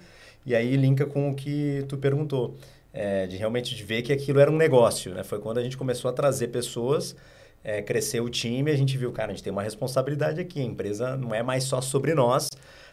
E 0.44 0.54
aí 0.54 0.76
linka 0.76 1.06
com 1.06 1.30
o 1.30 1.34
que 1.34 1.84
tu 1.88 1.96
perguntou, 1.96 2.56
é, 2.92 3.26
de 3.26 3.36
realmente 3.36 3.74
de 3.74 3.82
ver 3.82 4.02
que 4.02 4.12
aquilo 4.12 4.38
era 4.38 4.50
um 4.50 4.56
negócio. 4.56 5.12
Né? 5.12 5.24
Foi 5.24 5.38
quando 5.38 5.58
a 5.58 5.62
gente 5.62 5.76
começou 5.76 6.08
a 6.08 6.12
trazer 6.12 6.48
pessoas, 6.48 7.16
é, 7.64 7.82
crescer 7.82 8.20
o 8.20 8.28
time, 8.28 8.70
a 8.70 8.76
gente 8.76 8.96
viu, 8.96 9.10
cara, 9.10 9.32
a 9.32 9.34
gente 9.34 9.42
tem 9.42 9.52
uma 9.52 9.62
responsabilidade 9.62 10.40
aqui. 10.40 10.60
A 10.60 10.64
empresa 10.64 11.16
não 11.16 11.34
é 11.34 11.42
mais 11.42 11.64
só 11.64 11.80
sobre 11.80 12.14
nós. 12.14 12.48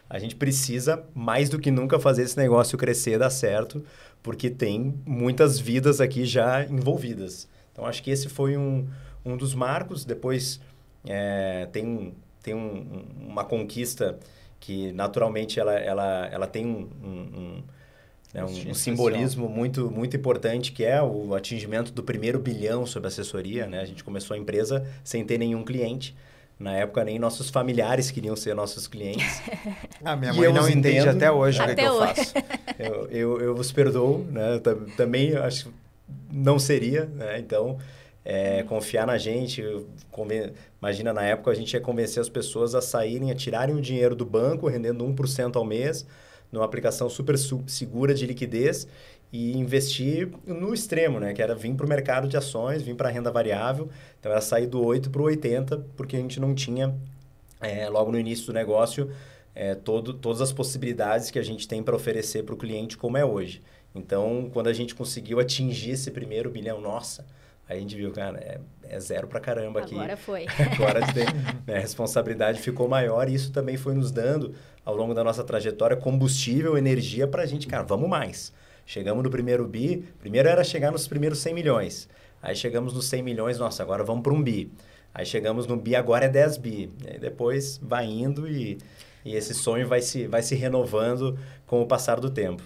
A 0.08 0.18
gente 0.18 0.36
precisa 0.36 1.02
mais 1.14 1.48
do 1.48 1.58
que 1.58 1.70
nunca 1.70 1.98
fazer 1.98 2.22
esse 2.22 2.36
negócio 2.36 2.76
crescer, 2.76 3.18
dar 3.18 3.30
certo, 3.30 3.84
porque 4.22 4.50
tem 4.50 4.94
muitas 5.06 5.58
vidas 5.58 6.00
aqui 6.00 6.26
já 6.26 6.64
envolvidas. 6.64 7.48
Então 7.74 7.84
acho 7.84 8.02
que 8.02 8.10
esse 8.10 8.28
foi 8.28 8.56
um, 8.56 8.88
um 9.26 9.36
dos 9.36 9.54
marcos. 9.54 10.04
Depois 10.04 10.60
é, 11.04 11.68
tem, 11.72 12.14
tem 12.42 12.54
um, 12.54 13.04
uma 13.20 13.44
conquista 13.44 14.18
que 14.60 14.92
naturalmente 14.92 15.60
ela, 15.60 15.74
ela, 15.74 16.28
ela 16.32 16.46
tem 16.46 16.64
um, 16.64 16.88
um, 17.04 17.62
né, 18.32 18.44
um, 18.44 18.70
um 18.70 18.74
simbolismo 18.74 19.48
muito, 19.48 19.90
muito 19.90 20.16
importante, 20.16 20.72
que 20.72 20.84
é 20.84 21.02
o 21.02 21.34
atingimento 21.34 21.92
do 21.92 22.02
primeiro 22.02 22.38
bilhão 22.38 22.86
sobre 22.86 23.08
assessoria. 23.08 23.66
Né? 23.66 23.80
A 23.80 23.84
gente 23.84 24.02
começou 24.02 24.34
a 24.34 24.38
empresa 24.38 24.86
sem 25.02 25.24
ter 25.24 25.36
nenhum 25.36 25.64
cliente. 25.64 26.16
Na 26.58 26.72
época, 26.72 27.04
nem 27.04 27.18
nossos 27.18 27.50
familiares 27.50 28.12
queriam 28.12 28.36
ser 28.36 28.54
nossos 28.54 28.86
clientes. 28.86 29.42
A 30.04 30.14
minha 30.16 30.32
mãe 30.32 30.52
não 30.52 30.68
entende 30.68 30.98
entendo, 30.98 31.16
até 31.16 31.30
hoje 31.30 31.60
o 31.60 31.66
que, 31.66 31.74
que 31.74 31.80
eu 31.82 31.98
faço. 31.98 32.34
Eu, 32.76 33.06
eu, 33.08 33.40
eu 33.40 33.54
vos 33.54 33.70
perdoo, 33.70 34.26
né? 34.32 34.60
Também 34.96 35.36
acho 35.36 35.72
não 36.32 36.58
seria, 36.58 37.06
né? 37.06 37.38
Então, 37.38 37.78
é, 38.24 38.62
confiar 38.62 39.06
na 39.06 39.18
gente. 39.18 39.62
Imagina, 40.80 41.12
na 41.12 41.22
época 41.22 41.50
a 41.50 41.54
gente 41.54 41.74
ia 41.74 41.80
convencer 41.80 42.20
as 42.20 42.28
pessoas 42.28 42.74
a 42.74 42.80
saírem, 42.80 43.30
a 43.30 43.34
tirarem 43.34 43.74
o 43.74 43.80
dinheiro 43.80 44.14
do 44.16 44.24
banco, 44.24 44.66
rendendo 44.66 45.04
1% 45.04 45.56
ao 45.56 45.64
mês, 45.64 46.06
numa 46.50 46.64
aplicação 46.64 47.08
super 47.10 47.36
segura 47.38 48.14
de 48.14 48.26
liquidez 48.26 48.86
e 49.32 49.56
investir 49.58 50.30
no 50.46 50.72
extremo, 50.72 51.18
né? 51.18 51.34
Que 51.34 51.42
era 51.42 51.54
vir 51.54 51.74
para 51.74 51.84
o 51.84 51.88
mercado 51.88 52.28
de 52.28 52.36
ações, 52.36 52.82
vir 52.82 52.94
para 52.94 53.08
a 53.08 53.12
renda 53.12 53.30
variável. 53.30 53.88
Então, 54.18 54.30
era 54.32 54.40
sair 54.40 54.66
do 54.66 54.82
8 54.82 55.10
para 55.10 55.20
o 55.20 55.24
80, 55.24 55.84
porque 55.96 56.16
a 56.16 56.20
gente 56.20 56.38
não 56.40 56.54
tinha, 56.54 56.94
é, 57.60 57.88
logo 57.88 58.12
no 58.12 58.18
início 58.18 58.46
do 58.46 58.52
negócio, 58.52 59.10
é, 59.54 59.74
todo, 59.74 60.14
todas 60.14 60.40
as 60.40 60.52
possibilidades 60.52 61.30
que 61.30 61.38
a 61.38 61.42
gente 61.42 61.66
tem 61.66 61.82
para 61.82 61.94
oferecer 61.94 62.44
para 62.44 62.54
o 62.54 62.58
cliente 62.58 62.96
como 62.96 63.16
é 63.16 63.24
hoje. 63.24 63.60
Então, 63.94 64.50
quando 64.52 64.66
a 64.68 64.72
gente 64.72 64.94
conseguiu 64.94 65.38
atingir 65.38 65.92
esse 65.92 66.10
primeiro 66.10 66.50
bilhão, 66.50 66.80
nossa, 66.80 67.24
aí 67.68 67.78
a 67.78 67.80
gente 67.80 67.94
viu, 67.94 68.10
cara, 68.10 68.38
é, 68.38 68.60
é 68.82 68.98
zero 68.98 69.28
para 69.28 69.38
caramba 69.38 69.80
aqui. 69.80 69.94
Agora 69.94 70.16
foi. 70.16 70.46
Agora 70.74 71.00
né, 71.66 71.76
a 71.76 71.78
responsabilidade 71.78 72.60
ficou 72.60 72.88
maior 72.88 73.28
e 73.28 73.34
isso 73.34 73.52
também 73.52 73.76
foi 73.76 73.94
nos 73.94 74.10
dando, 74.10 74.54
ao 74.84 74.96
longo 74.96 75.14
da 75.14 75.22
nossa 75.22 75.44
trajetória, 75.44 75.96
combustível, 75.96 76.76
energia 76.76 77.28
para 77.28 77.42
a 77.42 77.46
gente, 77.46 77.66
cara, 77.66 77.84
vamos 77.84 78.08
mais. 78.08 78.52
Chegamos 78.84 79.22
no 79.22 79.30
primeiro 79.30 79.66
bi, 79.66 80.04
primeiro 80.18 80.48
era 80.48 80.62
chegar 80.64 80.90
nos 80.90 81.06
primeiros 81.06 81.38
100 81.38 81.54
milhões. 81.54 82.08
Aí 82.42 82.54
chegamos 82.54 82.92
nos 82.92 83.06
100 83.06 83.22
milhões, 83.22 83.58
nossa, 83.58 83.82
agora 83.82 84.04
vamos 84.04 84.22
para 84.22 84.32
um 84.32 84.42
bi. 84.42 84.70
Aí 85.14 85.24
chegamos 85.24 85.66
no 85.66 85.76
bi, 85.76 85.94
agora 85.94 86.26
é 86.26 86.28
10 86.28 86.56
bi. 86.58 86.90
E 87.02 87.10
aí 87.12 87.18
depois 87.18 87.78
vai 87.82 88.04
indo 88.04 88.46
e, 88.46 88.76
e 89.24 89.34
esse 89.34 89.54
sonho 89.54 89.86
vai 89.86 90.02
se, 90.02 90.26
vai 90.26 90.42
se 90.42 90.54
renovando 90.54 91.38
com 91.66 91.80
o 91.80 91.86
passar 91.86 92.20
do 92.20 92.28
tempo. 92.28 92.62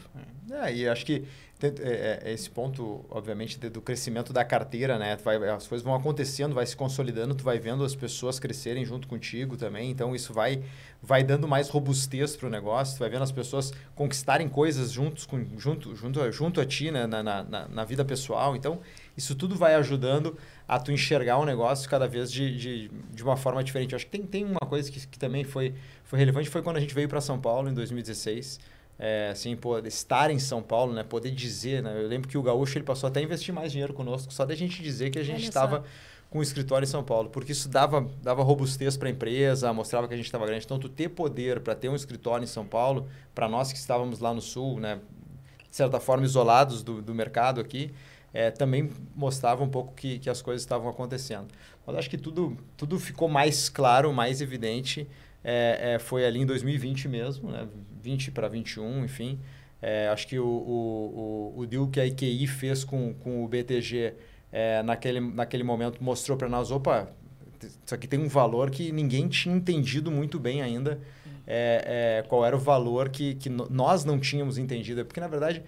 É, 0.50 0.74
e 0.74 0.88
acho 0.88 1.04
que 1.04 1.24
é, 1.60 2.20
é, 2.24 2.32
esse 2.32 2.48
ponto, 2.48 3.04
obviamente, 3.10 3.58
do 3.58 3.82
crescimento 3.82 4.32
da 4.32 4.44
carteira, 4.44 4.96
né? 4.96 5.16
Vai, 5.16 5.36
as 5.48 5.66
coisas 5.66 5.84
vão 5.84 5.94
acontecendo, 5.94 6.54
vai 6.54 6.64
se 6.64 6.76
consolidando, 6.76 7.34
tu 7.34 7.42
vai 7.42 7.58
vendo 7.58 7.82
as 7.82 7.96
pessoas 7.96 8.38
crescerem 8.38 8.84
junto 8.84 9.08
contigo 9.08 9.56
também. 9.56 9.90
Então, 9.90 10.14
isso 10.14 10.32
vai, 10.32 10.62
vai 11.02 11.24
dando 11.24 11.48
mais 11.48 11.68
robustez 11.68 12.36
para 12.36 12.46
o 12.46 12.50
negócio. 12.50 12.96
Tu 12.96 13.00
vai 13.00 13.10
vendo 13.10 13.24
as 13.24 13.32
pessoas 13.32 13.72
conquistarem 13.96 14.48
coisas 14.48 14.92
juntos 14.92 15.26
com, 15.26 15.44
junto, 15.58 15.96
junto, 15.96 16.32
junto 16.32 16.60
a 16.60 16.64
ti, 16.64 16.92
né? 16.92 17.06
na, 17.06 17.22
na, 17.22 17.68
na 17.68 17.84
vida 17.84 18.04
pessoal. 18.04 18.54
Então, 18.54 18.80
isso 19.16 19.34
tudo 19.34 19.56
vai 19.56 19.74
ajudando 19.74 20.38
a 20.66 20.78
tu 20.78 20.92
enxergar 20.92 21.38
o 21.38 21.44
negócio 21.44 21.90
cada 21.90 22.06
vez 22.06 22.30
de, 22.30 22.56
de, 22.56 22.90
de 23.12 23.22
uma 23.24 23.36
forma 23.36 23.64
diferente. 23.64 23.96
Acho 23.96 24.06
que 24.06 24.12
tem, 24.12 24.22
tem 24.22 24.44
uma 24.44 24.60
coisa 24.60 24.90
que, 24.92 25.04
que 25.04 25.18
também 25.18 25.42
foi, 25.42 25.74
foi 26.04 26.20
relevante, 26.20 26.48
foi 26.48 26.62
quando 26.62 26.76
a 26.76 26.80
gente 26.80 26.94
veio 26.94 27.08
para 27.08 27.20
São 27.20 27.40
Paulo 27.40 27.68
em 27.68 27.74
2016 27.74 28.77
é, 28.98 29.28
assim, 29.30 29.54
pô, 29.54 29.78
estar 29.78 30.30
em 30.30 30.38
São 30.38 30.60
Paulo, 30.60 30.92
né? 30.92 31.04
Poder 31.04 31.30
dizer, 31.30 31.82
né? 31.82 32.02
Eu 32.02 32.08
lembro 32.08 32.28
que 32.28 32.36
o 32.36 32.42
Gaúcho 32.42 32.76
ele 32.76 32.84
passou 32.84 33.06
até 33.08 33.20
a 33.20 33.22
investir 33.22 33.54
mais 33.54 33.70
dinheiro 33.70 33.94
conosco, 33.94 34.32
só 34.32 34.44
da 34.44 34.54
gente 34.54 34.82
dizer 34.82 35.10
que 35.10 35.18
a 35.18 35.22
gente 35.22 35.44
estava 35.44 35.84
com 36.28 36.40
o 36.40 36.42
escritório 36.42 36.84
em 36.84 36.88
São 36.88 37.02
Paulo, 37.02 37.30
porque 37.30 37.52
isso 37.52 37.68
dava, 37.68 38.06
dava 38.22 38.42
robustez 38.42 38.96
para 38.96 39.08
a 39.08 39.10
empresa, 39.10 39.72
mostrava 39.72 40.08
que 40.08 40.14
a 40.14 40.16
gente 40.16 40.26
estava 40.26 40.44
grande. 40.46 40.64
Então, 40.64 40.78
tu 40.78 40.88
ter 40.88 41.08
poder 41.08 41.60
para 41.60 41.74
ter 41.74 41.88
um 41.88 41.94
escritório 41.94 42.44
em 42.44 42.48
São 42.48 42.66
Paulo, 42.66 43.06
para 43.34 43.48
nós 43.48 43.72
que 43.72 43.78
estávamos 43.78 44.18
lá 44.18 44.34
no 44.34 44.40
Sul, 44.40 44.80
né? 44.80 45.00
De 45.70 45.76
certa 45.76 46.00
forma, 46.00 46.24
isolados 46.24 46.82
do, 46.82 47.00
do 47.00 47.14
mercado 47.14 47.60
aqui, 47.60 47.92
é, 48.32 48.50
também 48.50 48.90
mostrava 49.14 49.62
um 49.62 49.68
pouco 49.68 49.94
que, 49.94 50.18
que 50.18 50.28
as 50.28 50.42
coisas 50.42 50.62
estavam 50.62 50.88
acontecendo. 50.88 51.46
Mas 51.86 51.96
acho 51.96 52.10
que 52.10 52.18
tudo, 52.18 52.56
tudo 52.76 52.98
ficou 52.98 53.28
mais 53.28 53.68
claro, 53.68 54.12
mais 54.12 54.40
evidente 54.40 55.08
é, 55.42 55.94
é, 55.94 55.98
foi 55.98 56.26
ali 56.26 56.40
em 56.40 56.46
2020 56.46 57.08
mesmo, 57.08 57.50
né? 57.50 57.66
20 58.02 58.30
para 58.30 58.48
21, 58.48 59.04
enfim. 59.04 59.38
É, 59.80 60.08
acho 60.08 60.26
que 60.26 60.38
o, 60.38 60.46
o, 60.46 61.54
o, 61.56 61.60
o 61.60 61.66
deal 61.66 61.86
que 61.86 62.00
a 62.00 62.06
IQI 62.06 62.46
fez 62.46 62.84
com, 62.84 63.14
com 63.14 63.44
o 63.44 63.48
BTG 63.48 64.14
é, 64.50 64.82
naquele, 64.82 65.20
naquele 65.20 65.62
momento 65.62 66.02
mostrou 66.02 66.36
para 66.36 66.48
nós, 66.48 66.70
opa, 66.70 67.08
isso 67.84 67.94
aqui 67.94 68.08
tem 68.08 68.18
um 68.18 68.28
valor 68.28 68.70
que 68.70 68.90
ninguém 68.90 69.28
tinha 69.28 69.54
entendido 69.54 70.10
muito 70.10 70.38
bem 70.38 70.62
ainda 70.62 71.00
é, 71.50 72.18
é, 72.20 72.28
qual 72.28 72.44
era 72.44 72.54
o 72.54 72.58
valor 72.58 73.08
que, 73.08 73.34
que 73.34 73.48
nós 73.48 74.04
não 74.04 74.20
tínhamos 74.20 74.58
entendido. 74.58 75.02
Porque, 75.06 75.18
na 75.18 75.26
verdade, 75.26 75.62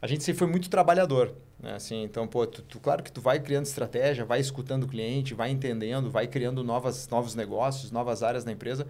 a 0.00 0.06
gente 0.06 0.22
sempre 0.22 0.38
foi 0.38 0.46
muito 0.46 0.70
trabalhador. 0.70 1.34
Né? 1.58 1.74
Assim, 1.74 2.04
então, 2.04 2.28
pô, 2.28 2.46
tu, 2.46 2.62
tu, 2.62 2.78
claro 2.78 3.02
que 3.02 3.10
tu 3.10 3.20
vai 3.20 3.40
criando 3.40 3.64
estratégia, 3.64 4.24
vai 4.24 4.38
escutando 4.38 4.84
o 4.84 4.86
cliente, 4.86 5.34
vai 5.34 5.50
entendendo, 5.50 6.08
vai 6.08 6.28
criando 6.28 6.62
novas, 6.62 7.08
novos 7.08 7.34
negócios, 7.34 7.90
novas 7.90 8.22
áreas 8.22 8.44
da 8.44 8.52
empresa, 8.52 8.86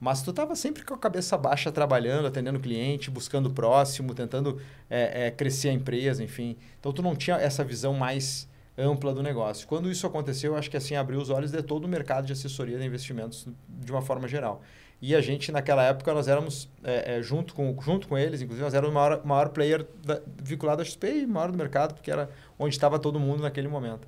mas 0.00 0.22
tu 0.22 0.30
estava 0.30 0.56
sempre 0.56 0.82
com 0.82 0.94
a 0.94 0.98
cabeça 0.98 1.36
baixa 1.36 1.70
trabalhando, 1.70 2.26
atendendo 2.26 2.58
cliente, 2.58 3.10
buscando 3.10 3.50
próximo, 3.50 4.14
tentando 4.14 4.58
é, 4.88 5.26
é, 5.26 5.30
crescer 5.30 5.68
a 5.68 5.72
empresa, 5.72 6.24
enfim. 6.24 6.56
Então 6.80 6.92
tu 6.92 7.02
não 7.02 7.14
tinha 7.14 7.36
essa 7.36 7.62
visão 7.62 7.92
mais 7.92 8.48
ampla 8.78 9.12
do 9.12 9.22
negócio. 9.22 9.68
Quando 9.68 9.90
isso 9.90 10.06
aconteceu, 10.06 10.52
eu 10.52 10.58
acho 10.58 10.70
que 10.70 10.76
assim 10.76 10.96
abriu 10.96 11.20
os 11.20 11.28
olhos 11.28 11.52
de 11.52 11.62
todo 11.62 11.84
o 11.84 11.88
mercado 11.88 12.26
de 12.26 12.32
assessoria 12.32 12.78
de 12.78 12.84
investimentos 12.84 13.46
de 13.68 13.92
uma 13.92 14.00
forma 14.00 14.26
geral. 14.26 14.62
E 15.02 15.14
a 15.14 15.20
gente, 15.20 15.50
naquela 15.50 15.82
época, 15.82 16.12
nós 16.12 16.28
éramos, 16.28 16.68
é, 16.84 17.16
é, 17.16 17.22
junto, 17.22 17.54
com, 17.54 17.74
junto 17.80 18.06
com 18.06 18.18
eles, 18.18 18.42
inclusive, 18.42 18.62
nós 18.62 18.74
éramos 18.74 18.90
o 18.90 18.94
maior, 18.94 19.24
maior 19.24 19.48
player 19.48 19.86
da, 20.04 20.20
vinculado 20.42 20.82
à 20.82 20.84
XP 20.84 21.22
e 21.22 21.26
maior 21.26 21.50
do 21.50 21.56
mercado, 21.56 21.94
porque 21.94 22.10
era 22.10 22.28
onde 22.58 22.74
estava 22.74 22.98
todo 22.98 23.18
mundo 23.18 23.42
naquele 23.42 23.68
momento. 23.68 24.06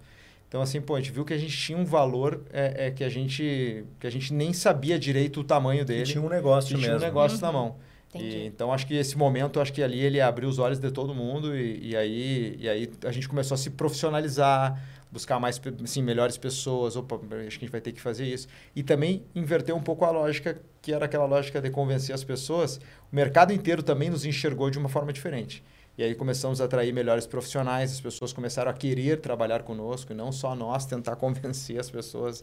Então, 0.52 0.60
assim, 0.60 0.82
pô, 0.82 0.96
a 0.96 1.00
gente 1.00 1.12
viu 1.12 1.24
que 1.24 1.32
a 1.32 1.38
gente 1.38 1.56
tinha 1.56 1.78
um 1.78 1.84
valor 1.84 2.42
é, 2.52 2.88
é, 2.88 2.90
que, 2.90 3.02
a 3.02 3.08
gente, 3.08 3.86
que 3.98 4.06
a 4.06 4.10
gente 4.10 4.34
nem 4.34 4.52
sabia 4.52 4.98
direito 4.98 5.40
o 5.40 5.44
tamanho 5.44 5.82
dele. 5.82 6.02
E 6.02 6.04
tinha 6.04 6.22
um 6.22 6.28
negócio 6.28 6.76
mesmo. 6.76 6.84
Tinha 6.84 6.96
um 6.98 7.00
negócio 7.00 7.36
uhum. 7.38 7.40
na 7.40 7.52
mão. 7.52 7.76
E, 8.14 8.44
então, 8.48 8.70
acho 8.70 8.86
que 8.86 8.94
esse 8.94 9.16
momento, 9.16 9.58
acho 9.58 9.72
que 9.72 9.82
ali 9.82 9.98
ele 9.98 10.20
abriu 10.20 10.46
os 10.46 10.58
olhos 10.58 10.78
de 10.78 10.90
todo 10.90 11.14
mundo 11.14 11.56
e, 11.56 11.92
e, 11.92 11.96
aí, 11.96 12.58
e 12.60 12.68
aí 12.68 12.90
a 13.02 13.10
gente 13.10 13.30
começou 13.30 13.54
a 13.54 13.56
se 13.56 13.70
profissionalizar, 13.70 14.78
buscar 15.10 15.40
mais, 15.40 15.58
assim, 15.82 16.02
melhores 16.02 16.36
pessoas. 16.36 16.96
Opa, 16.96 17.16
acho 17.16 17.58
que 17.58 17.64
a 17.64 17.66
gente 17.68 17.70
vai 17.70 17.80
ter 17.80 17.92
que 17.92 18.00
fazer 18.02 18.26
isso. 18.26 18.46
E 18.76 18.82
também 18.82 19.24
inverter 19.34 19.74
um 19.74 19.80
pouco 19.80 20.04
a 20.04 20.10
lógica, 20.10 20.60
que 20.82 20.92
era 20.92 21.06
aquela 21.06 21.24
lógica 21.24 21.62
de 21.62 21.70
convencer 21.70 22.14
as 22.14 22.24
pessoas. 22.24 22.76
O 23.10 23.16
mercado 23.16 23.54
inteiro 23.54 23.82
também 23.82 24.10
nos 24.10 24.26
enxergou 24.26 24.68
de 24.68 24.78
uma 24.78 24.90
forma 24.90 25.14
diferente. 25.14 25.64
E 25.96 26.02
aí 26.02 26.14
começamos 26.14 26.60
a 26.60 26.64
atrair 26.64 26.92
melhores 26.92 27.26
profissionais, 27.26 27.92
as 27.92 28.00
pessoas 28.00 28.32
começaram 28.32 28.70
a 28.70 28.74
querer 28.74 29.20
trabalhar 29.20 29.62
conosco 29.62 30.12
e 30.12 30.14
não 30.14 30.32
só 30.32 30.54
nós 30.54 30.86
tentar 30.86 31.16
convencer 31.16 31.78
as 31.78 31.90
pessoas 31.90 32.42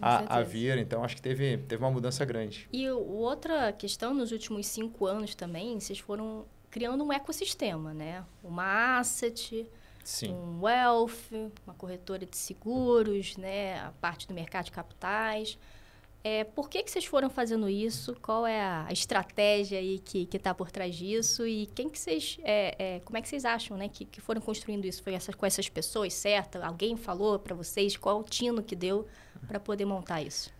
a, 0.00 0.38
a, 0.38 0.42
vir. 0.42 0.78
Então, 0.78 1.04
acho 1.04 1.16
que 1.16 1.22
teve, 1.22 1.58
teve 1.58 1.82
uma 1.82 1.90
mudança 1.90 2.24
grande. 2.24 2.68
E 2.72 2.88
outra 2.90 3.72
questão, 3.72 4.14
nos 4.14 4.32
últimos 4.32 4.66
cinco 4.66 5.06
anos 5.06 5.34
também, 5.34 5.78
vocês 5.78 5.98
foram 5.98 6.46
criando 6.70 7.04
um 7.04 7.12
ecossistema, 7.12 7.92
né? 7.92 8.24
Uma 8.42 8.98
asset, 8.98 9.66
Sim. 10.04 10.32
um 10.32 10.62
wealth, 10.62 11.32
uma 11.66 11.74
corretora 11.74 12.24
de 12.24 12.36
seguros, 12.36 13.36
né? 13.36 13.78
A 13.80 13.92
parte 14.00 14.26
do 14.26 14.34
mercado 14.34 14.66
de 14.66 14.72
capitais. 14.72 15.58
É, 16.28 16.42
por 16.42 16.68
que, 16.68 16.82
que 16.82 16.90
vocês 16.90 17.04
foram 17.04 17.30
fazendo 17.30 17.68
isso? 17.68 18.12
Qual 18.20 18.44
é 18.44 18.60
a 18.60 18.88
estratégia 18.90 19.78
aí 19.78 20.00
que 20.00 20.28
está 20.32 20.52
por 20.52 20.72
trás 20.72 20.96
disso? 20.96 21.46
E 21.46 21.66
quem 21.66 21.88
que 21.88 21.96
vocês, 21.96 22.36
é, 22.42 22.96
é, 22.96 23.00
como 23.04 23.16
é 23.16 23.22
que 23.22 23.28
vocês 23.28 23.44
acham 23.44 23.76
né, 23.76 23.88
que, 23.88 24.04
que 24.04 24.20
foram 24.20 24.40
construindo 24.40 24.86
isso? 24.86 25.04
Foi 25.04 25.14
essa, 25.14 25.32
com 25.32 25.46
essas 25.46 25.68
pessoas, 25.68 26.14
certo? 26.14 26.56
Alguém 26.56 26.96
falou 26.96 27.38
para 27.38 27.54
vocês? 27.54 27.96
Qual 27.96 28.18
o 28.18 28.24
tino 28.24 28.60
que 28.60 28.74
deu 28.74 29.06
para 29.46 29.60
poder 29.60 29.84
montar 29.84 30.20
isso? 30.20 30.55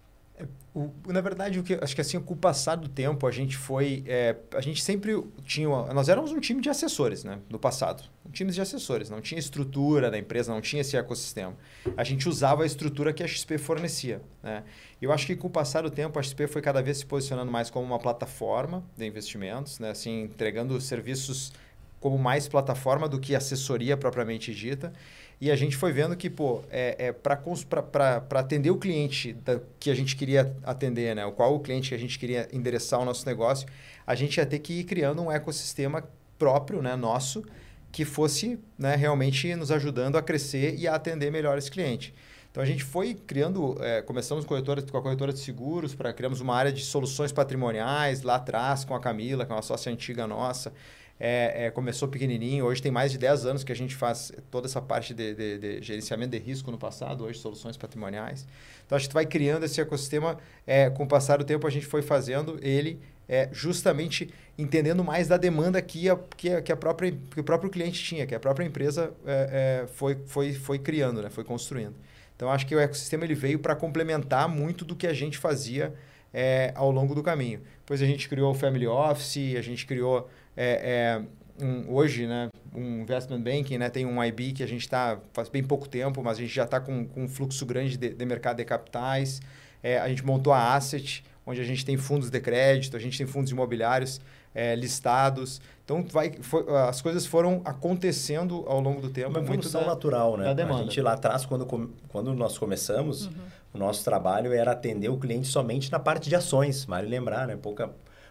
O, 0.75 0.92
na 1.07 1.22
verdade, 1.22 1.59
o 1.59 1.62
que 1.62 1.79
acho 1.81 1.94
que 1.94 2.03
assim, 2.03 2.20
com 2.20 2.35
o 2.35 2.37
passar 2.37 2.77
do 2.77 2.87
tempo, 2.87 3.27
a 3.27 3.31
gente 3.31 3.57
foi. 3.57 4.05
É, 4.07 4.37
a 4.55 4.61
gente 4.61 4.83
sempre 4.83 5.25
tinha. 5.42 5.66
Uma, 5.66 5.94
nós 5.94 6.11
éramos 6.11 6.33
um 6.33 6.38
time 6.38 6.61
de 6.61 6.68
assessores, 6.68 7.25
né? 7.25 7.38
No 7.49 7.59
passado. 7.59 8.05
Um 8.27 8.31
time 8.31 8.53
de 8.53 8.61
assessores. 8.61 9.09
Não 9.09 9.22
tinha 9.22 9.38
estrutura 9.38 10.11
da 10.11 10.18
empresa, 10.18 10.53
não 10.53 10.61
tinha 10.61 10.83
esse 10.83 10.94
ecossistema. 10.94 11.57
A 11.96 12.05
gente 12.05 12.29
usava 12.29 12.62
a 12.62 12.66
estrutura 12.66 13.12
que 13.14 13.22
a 13.22 13.27
XP 13.27 13.57
fornecia. 13.57 14.20
Né? 14.42 14.64
Eu 15.01 15.12
acho 15.12 15.27
que 15.27 15.35
com 15.35 15.46
o 15.46 15.51
passar 15.51 15.83
do 15.83 15.90
tempo, 15.90 16.18
a 16.18 16.22
XP 16.22 16.46
foi 16.46 16.61
cada 16.61 16.83
vez 16.83 16.99
se 16.99 17.07
posicionando 17.07 17.51
mais 17.51 17.70
como 17.70 17.87
uma 17.87 17.99
plataforma 17.99 18.85
de 18.94 19.07
investimentos, 19.07 19.79
né? 19.79 19.90
assim, 19.90 20.25
entregando 20.25 20.79
serviços 20.79 21.53
como 22.01 22.18
mais 22.18 22.46
plataforma 22.46 23.09
do 23.09 23.18
que 23.18 23.35
assessoria 23.35 23.96
propriamente 23.96 24.55
dita. 24.55 24.92
E 25.40 25.51
a 25.51 25.57
gente 25.57 25.77
foi 25.77 25.92
vendo 25.92 26.16
que, 26.16 26.31
pô, 26.31 26.62
é, 26.70 27.09
é 27.09 27.12
para 27.12 28.25
atender 28.40 28.70
o 28.70 28.79
cliente 28.79 29.35
da, 29.35 29.61
que 29.79 29.90
a 29.90 29.94
gente 29.94 30.16
queria 30.16 30.57
atender, 30.64 31.14
né? 31.14 31.27
O 31.27 31.33
qual 31.33 31.55
o 31.55 31.61
cliente 31.61 31.90
que 31.90 31.94
a 31.94 31.99
gente 31.99 32.18
queria 32.18 32.49
endereçar 32.53 33.01
o 33.01 33.05
nosso 33.05 33.27
negócio, 33.27 33.68
a 34.07 34.14
gente 34.14 34.38
ia 34.38 34.46
ter 34.46 34.61
que 34.61 34.81
ir 34.81 34.85
criando 34.85 35.22
um 35.22 35.31
ecossistema 35.31 36.03
próprio, 36.38 36.81
né, 36.81 36.96
nosso, 36.96 37.44
que 37.92 38.05
fosse 38.05 38.59
né, 38.79 38.94
realmente 38.94 39.55
nos 39.55 39.70
ajudando 39.70 40.16
a 40.16 40.22
crescer 40.22 40.75
e 40.79 40.87
a 40.87 40.94
atender 40.94 41.31
melhor 41.31 41.57
esse 41.59 41.70
cliente. 41.70 42.14
Então 42.51 42.62
a 42.62 42.66
gente 42.66 42.85
foi 42.85 43.14
criando, 43.14 43.77
é, 43.81 44.01
começamos 44.01 44.44
com, 44.44 44.49
corretora, 44.49 44.81
com 44.81 44.96
a 44.96 45.03
corretora 45.03 45.33
de 45.33 45.38
seguros, 45.38 45.94
para 45.94 46.11
criamos 46.12 46.40
uma 46.40 46.55
área 46.55 46.72
de 46.72 46.83
soluções 46.83 47.31
patrimoniais 47.31 48.22
lá 48.22 48.37
atrás 48.37 48.85
com 48.85 48.94
a 48.94 49.01
Camila, 49.01 49.44
que 49.44 49.53
é 49.53 49.55
uma 49.55 49.61
sócia 49.61 49.92
antiga 49.92 50.27
nossa. 50.27 50.72
É, 51.19 51.67
é, 51.67 51.71
começou 51.71 52.09
pequenininho, 52.09 52.67
hoje 52.67 52.83
tem 52.83 52.93
mais 52.93 53.11
de 53.11 53.17
10 53.17 53.47
anos 53.47 53.65
que 53.65 53.73
a 53.73 53.77
gente 53.77 53.95
faz 53.95 54.31
toda 54.51 54.67
essa 54.67 54.83
parte 54.83 55.15
de, 55.15 55.35
de, 55.35 55.59
de 55.59 55.83
gerenciamento 55.83 56.33
de 56.33 56.39
risco 56.39 56.71
no 56.71 56.77
passado, 56.77 57.25
hoje 57.25 57.39
soluções 57.39 57.77
patrimoniais. 57.77 58.47
Então 58.85 58.97
a 58.97 58.99
gente 58.99 59.13
vai 59.15 59.25
criando 59.25 59.65
esse 59.65 59.81
ecossistema, 59.81 60.39
é, 60.67 60.91
com 60.91 61.05
o 61.05 61.09
passar 61.09 61.39
do 61.39 61.45
tempo 61.45 61.67
a 61.67 61.71
gente 61.71 61.87
foi 61.87 62.03
fazendo 62.03 62.59
ele 62.61 63.01
é, 63.29 63.49
justamente 63.53 64.33
entendendo 64.57 65.03
mais 65.03 65.29
da 65.29 65.37
demanda 65.37 65.81
que, 65.83 66.09
a, 66.09 66.17
que, 66.37 66.51
a, 66.51 66.63
que, 66.63 66.73
a 66.73 66.77
própria, 66.77 67.13
que 67.31 67.41
o 67.41 67.45
próprio 67.45 67.71
cliente 67.71 68.03
tinha, 68.03 68.27
que 68.27 68.35
a 68.35 68.41
própria 68.41 68.65
empresa 68.65 69.13
é, 69.27 69.83
é, 69.83 69.87
foi, 69.87 70.17
foi, 70.27 70.53
foi 70.53 70.79
criando, 70.79 71.23
né? 71.23 71.31
foi 71.31 71.45
construindo. 71.45 71.95
Então, 72.35 72.51
acho 72.51 72.67
que 72.67 72.75
o 72.75 72.79
ecossistema 72.79 73.25
ele 73.25 73.35
veio 73.35 73.59
para 73.59 73.75
complementar 73.75 74.49
muito 74.49 74.85
do 74.85 74.95
que 74.95 75.07
a 75.07 75.15
gente 75.15 75.39
fazia 75.39 75.95
é, 76.33 76.73
ao 76.75 76.91
longo 76.91 77.15
do 77.15 77.23
caminho. 77.23 77.61
Depois 77.79 78.03
a 78.03 78.07
gente 78.07 78.29
criou 78.29 78.51
o 78.51 78.55
Family 78.55 78.87
Office, 78.87 79.57
a 79.57 79.63
gente 79.63 79.87
criou 79.87 80.29
é, 80.57 81.21
é, 81.61 81.64
um, 81.64 81.92
hoje 81.92 82.27
né, 82.27 82.49
um 82.75 83.03
Investment 83.03 83.40
Banking, 83.40 83.79
né, 83.79 83.90
tem 83.90 84.07
um 84.07 84.23
IB 84.23 84.53
que 84.53 84.62
a 84.62 84.66
gente 84.66 84.83
está 84.83 85.19
faz 85.33 85.49
bem 85.49 85.62
pouco 85.62 85.88
tempo, 85.88 86.23
mas 86.23 86.38
a 86.38 86.40
gente 86.40 86.55
já 86.55 86.64
está 86.64 86.81
com, 86.81 87.07
com 87.07 87.25
um 87.25 87.29
fluxo 87.29 87.64
grande 87.66 87.97
de, 87.97 88.11
de 88.11 88.27
mercado 88.27 88.57
de 88.57 88.64
capitais. 88.64 89.40
É, 89.83 89.99
a 89.99 90.09
gente 90.09 90.25
montou 90.25 90.53
a 90.53 90.75
Asset, 90.75 91.23
onde 91.47 91.61
a 91.61 91.64
gente 91.64 91.85
tem 91.85 91.97
fundos 91.97 92.31
de 92.31 92.40
crédito, 92.40 92.97
a 92.97 93.01
gente 93.01 93.16
tem 93.16 93.27
fundos 93.27 93.51
imobiliários 93.51 94.21
é, 94.55 94.75
listados. 94.75 95.61
Então, 95.85 96.05
vai, 96.11 96.33
foi, 96.40 96.64
as 96.88 97.01
coisas 97.01 97.27
foram 97.27 97.61
acontecendo 97.64 98.64
ao 98.66 98.81
longo 98.81 99.01
do 99.01 99.11
tempo. 99.11 99.29
Uma 99.29 99.40
evolução 99.40 99.83
da, 99.83 99.88
natural, 99.88 100.37
né? 100.37 100.45
Da 100.45 100.55
demanda. 100.55 100.81
A 100.81 100.85
gente 100.85 101.01
lá 101.01 101.12
atrás, 101.12 101.45
quando, 101.45 101.66
quando 102.09 102.35
nós 102.35 102.59
começamos, 102.59 103.27
uhum. 103.27 103.33
o 103.75 103.79
nosso 103.79 104.03
trabalho 104.03 104.53
era 104.53 104.73
atender 104.73 105.11
o 105.11 105.19
cliente 105.19 105.47
somente 105.47 105.92
na 105.92 106.01
parte 106.01 106.29
de 106.29 106.35
ações. 106.35 106.85
Vale 106.87 107.07
lembrar, 107.07 107.47
né? 107.47 107.55
Pouca, 107.55 107.90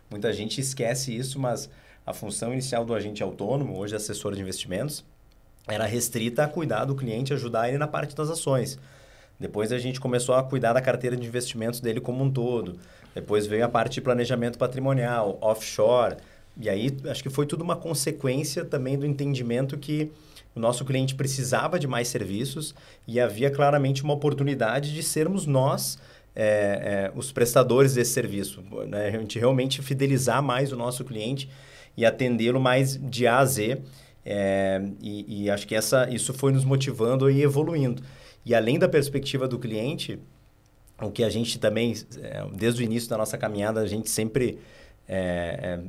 muita 0.09 0.33
gente 0.33 0.59
esquece 0.59 1.15
isso, 1.15 1.39
mas 1.39 1.69
a 2.05 2.13
função 2.13 2.53
inicial 2.53 2.85
do 2.85 2.93
agente 2.93 3.23
autônomo, 3.23 3.77
hoje 3.77 3.95
assessor 3.95 4.35
de 4.35 4.41
investimentos, 4.41 5.03
era 5.67 5.85
restrita 5.85 6.43
a 6.43 6.47
cuidar 6.47 6.85
do 6.85 6.95
cliente, 6.95 7.33
ajudar 7.33 7.67
ele 7.67 7.77
na 7.77 7.87
parte 7.87 8.15
das 8.15 8.29
ações. 8.29 8.77
Depois 9.39 9.71
a 9.71 9.79
gente 9.79 9.99
começou 9.99 10.35
a 10.35 10.43
cuidar 10.43 10.73
da 10.73 10.81
carteira 10.81 11.17
de 11.17 11.27
investimentos 11.27 11.79
dele 11.79 11.99
como 11.99 12.23
um 12.23 12.31
todo. 12.31 12.79
Depois 13.13 13.47
veio 13.47 13.65
a 13.65 13.69
parte 13.69 13.95
de 13.95 14.01
planejamento 14.01 14.57
patrimonial, 14.57 15.37
offshore. 15.41 16.17
E 16.59 16.69
aí 16.69 16.95
acho 17.09 17.21
que 17.21 17.29
foi 17.29 17.45
tudo 17.45 17.63
uma 17.63 17.75
consequência 17.75 18.63
também 18.63 18.97
do 18.97 19.05
entendimento 19.05 19.77
que 19.77 20.11
o 20.55 20.59
nosso 20.59 20.85
cliente 20.85 21.15
precisava 21.15 21.77
de 21.77 21.87
mais 21.87 22.07
serviços 22.07 22.73
e 23.05 23.19
havia 23.19 23.51
claramente 23.51 24.03
uma 24.03 24.13
oportunidade 24.13 24.93
de 24.93 25.03
sermos 25.03 25.45
nós 25.45 25.97
é, 26.33 26.45
é, 26.45 27.11
os 27.13 27.31
prestadores 27.31 27.93
desse 27.93 28.11
serviço. 28.11 28.63
Né? 28.87 29.07
A 29.07 29.11
gente 29.11 29.37
realmente 29.37 29.81
fidelizar 29.81 30.41
mais 30.41 30.71
o 30.71 30.77
nosso 30.77 31.03
cliente 31.03 31.49
e 31.97 32.05
atendê-lo 32.05 32.60
mais 32.60 32.97
de 32.97 33.27
A 33.27 33.39
a 33.39 33.45
Z. 33.45 33.81
É, 34.25 34.81
e, 35.01 35.43
e, 35.43 35.49
acho 35.51 35.67
que 35.67 35.75
essa, 35.75 36.10
isso 36.10 36.34
foi 36.34 36.51
nos 36.51 36.65
motivando 36.65 37.29
e 37.29 37.41
evoluindo. 37.41 38.01
E 38.45 38.55
além 38.55 38.79
da 38.79 38.89
perspectiva 38.89 39.47
do 39.47 39.60
cliente, 39.60 40.19
o 41.01 41.12
que 41.12 41.23
a 41.23 41.29
gente 41.29 41.60
também, 41.60 41.93
é, 42.21 42.43
desde 42.53 42.81
o 42.81 42.84
início 42.84 43.10
da 43.10 43.17
nossa 43.17 43.38
caminhada, 43.38 43.81
a 43.81 43.88
gente 43.88 44.10
sempre 44.10 44.60
é, 45.08 45.60
é, 45.62 45.79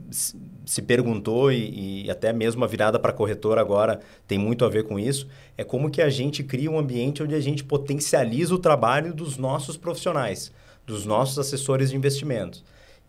se 0.67 0.83
perguntou 0.83 1.51
e, 1.51 2.05
e, 2.05 2.11
até 2.11 2.33
mesmo 2.33 2.63
a 2.65 2.67
virada 2.67 2.99
para 2.99 3.13
corretora 3.13 3.61
agora 3.61 4.01
tem 4.27 4.37
muito 4.37 4.65
a 4.65 4.69
ver 4.69 4.85
com 4.85 4.99
isso, 4.99 5.27
é 5.57 5.65
como 5.65 5.91
que 5.91 6.03
a 6.03 6.11
gente 6.11 6.45
cria 6.45 6.71
um 6.71 6.79
ambiente 6.79 7.23
onde 7.23 7.35
a 7.35 7.41
gente 7.41 7.65
potencializa 7.65 8.55
o 8.55 8.59
trabalho 8.59 9.15
dos 9.15 9.39
nossos 9.39 9.77
profissionais, 9.77 10.53
dos 10.85 11.07
nossos 11.07 11.39
assessores 11.39 11.91
de 11.91 11.97
investimentos. 11.97 12.63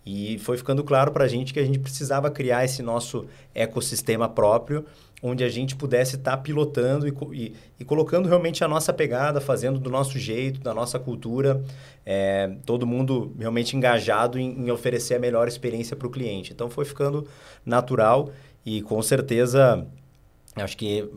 E 0.10 0.40
foi 0.40 0.56
ficando 0.56 0.86
claro 0.86 1.12
para 1.12 1.26
a 1.26 1.28
gente 1.28 1.54
que 1.54 1.60
a 1.60 1.66
gente 1.66 1.80
precisava 1.80 2.32
criar 2.32 2.64
esse 2.64 2.82
nosso 2.82 3.26
ecossistema 3.54 4.30
próprio 4.30 4.86
onde 5.22 5.44
a 5.44 5.50
gente 5.50 5.76
pudesse 5.76 6.16
estar 6.16 6.32
tá 6.32 6.38
pilotando 6.38 7.08
e, 7.08 7.14
e, 7.34 7.56
e, 7.80 7.84
colocando 7.84 8.30
realmente 8.30 8.64
a 8.64 8.68
nossa 8.68 8.94
pegada, 8.94 9.42
fazendo 9.42 9.80
do 9.80 9.90
nosso 9.90 10.18
jeito, 10.18 10.62
da 10.62 10.76
nossa 10.76 11.00
cultura, 11.00 11.62
é, 12.06 12.56
todo 12.66 12.86
mundo 12.86 13.34
realmente 13.38 13.76
engajado 13.76 14.40
em, 14.40 14.52
em 14.52 14.72
oferecer 14.72 15.16
a 15.16 15.20
melhor 15.20 15.48
experiência 15.48 15.96
para 15.96 16.08
o 16.08 16.12
cliente. 16.12 16.54
Então 16.54 16.70
foi 16.70 16.86
ficando 16.86 17.28
natural 17.66 18.30
e 18.66 18.82
com 18.84 19.02
certeza 19.02 19.86
acho 20.56 20.78
que 20.78 21.10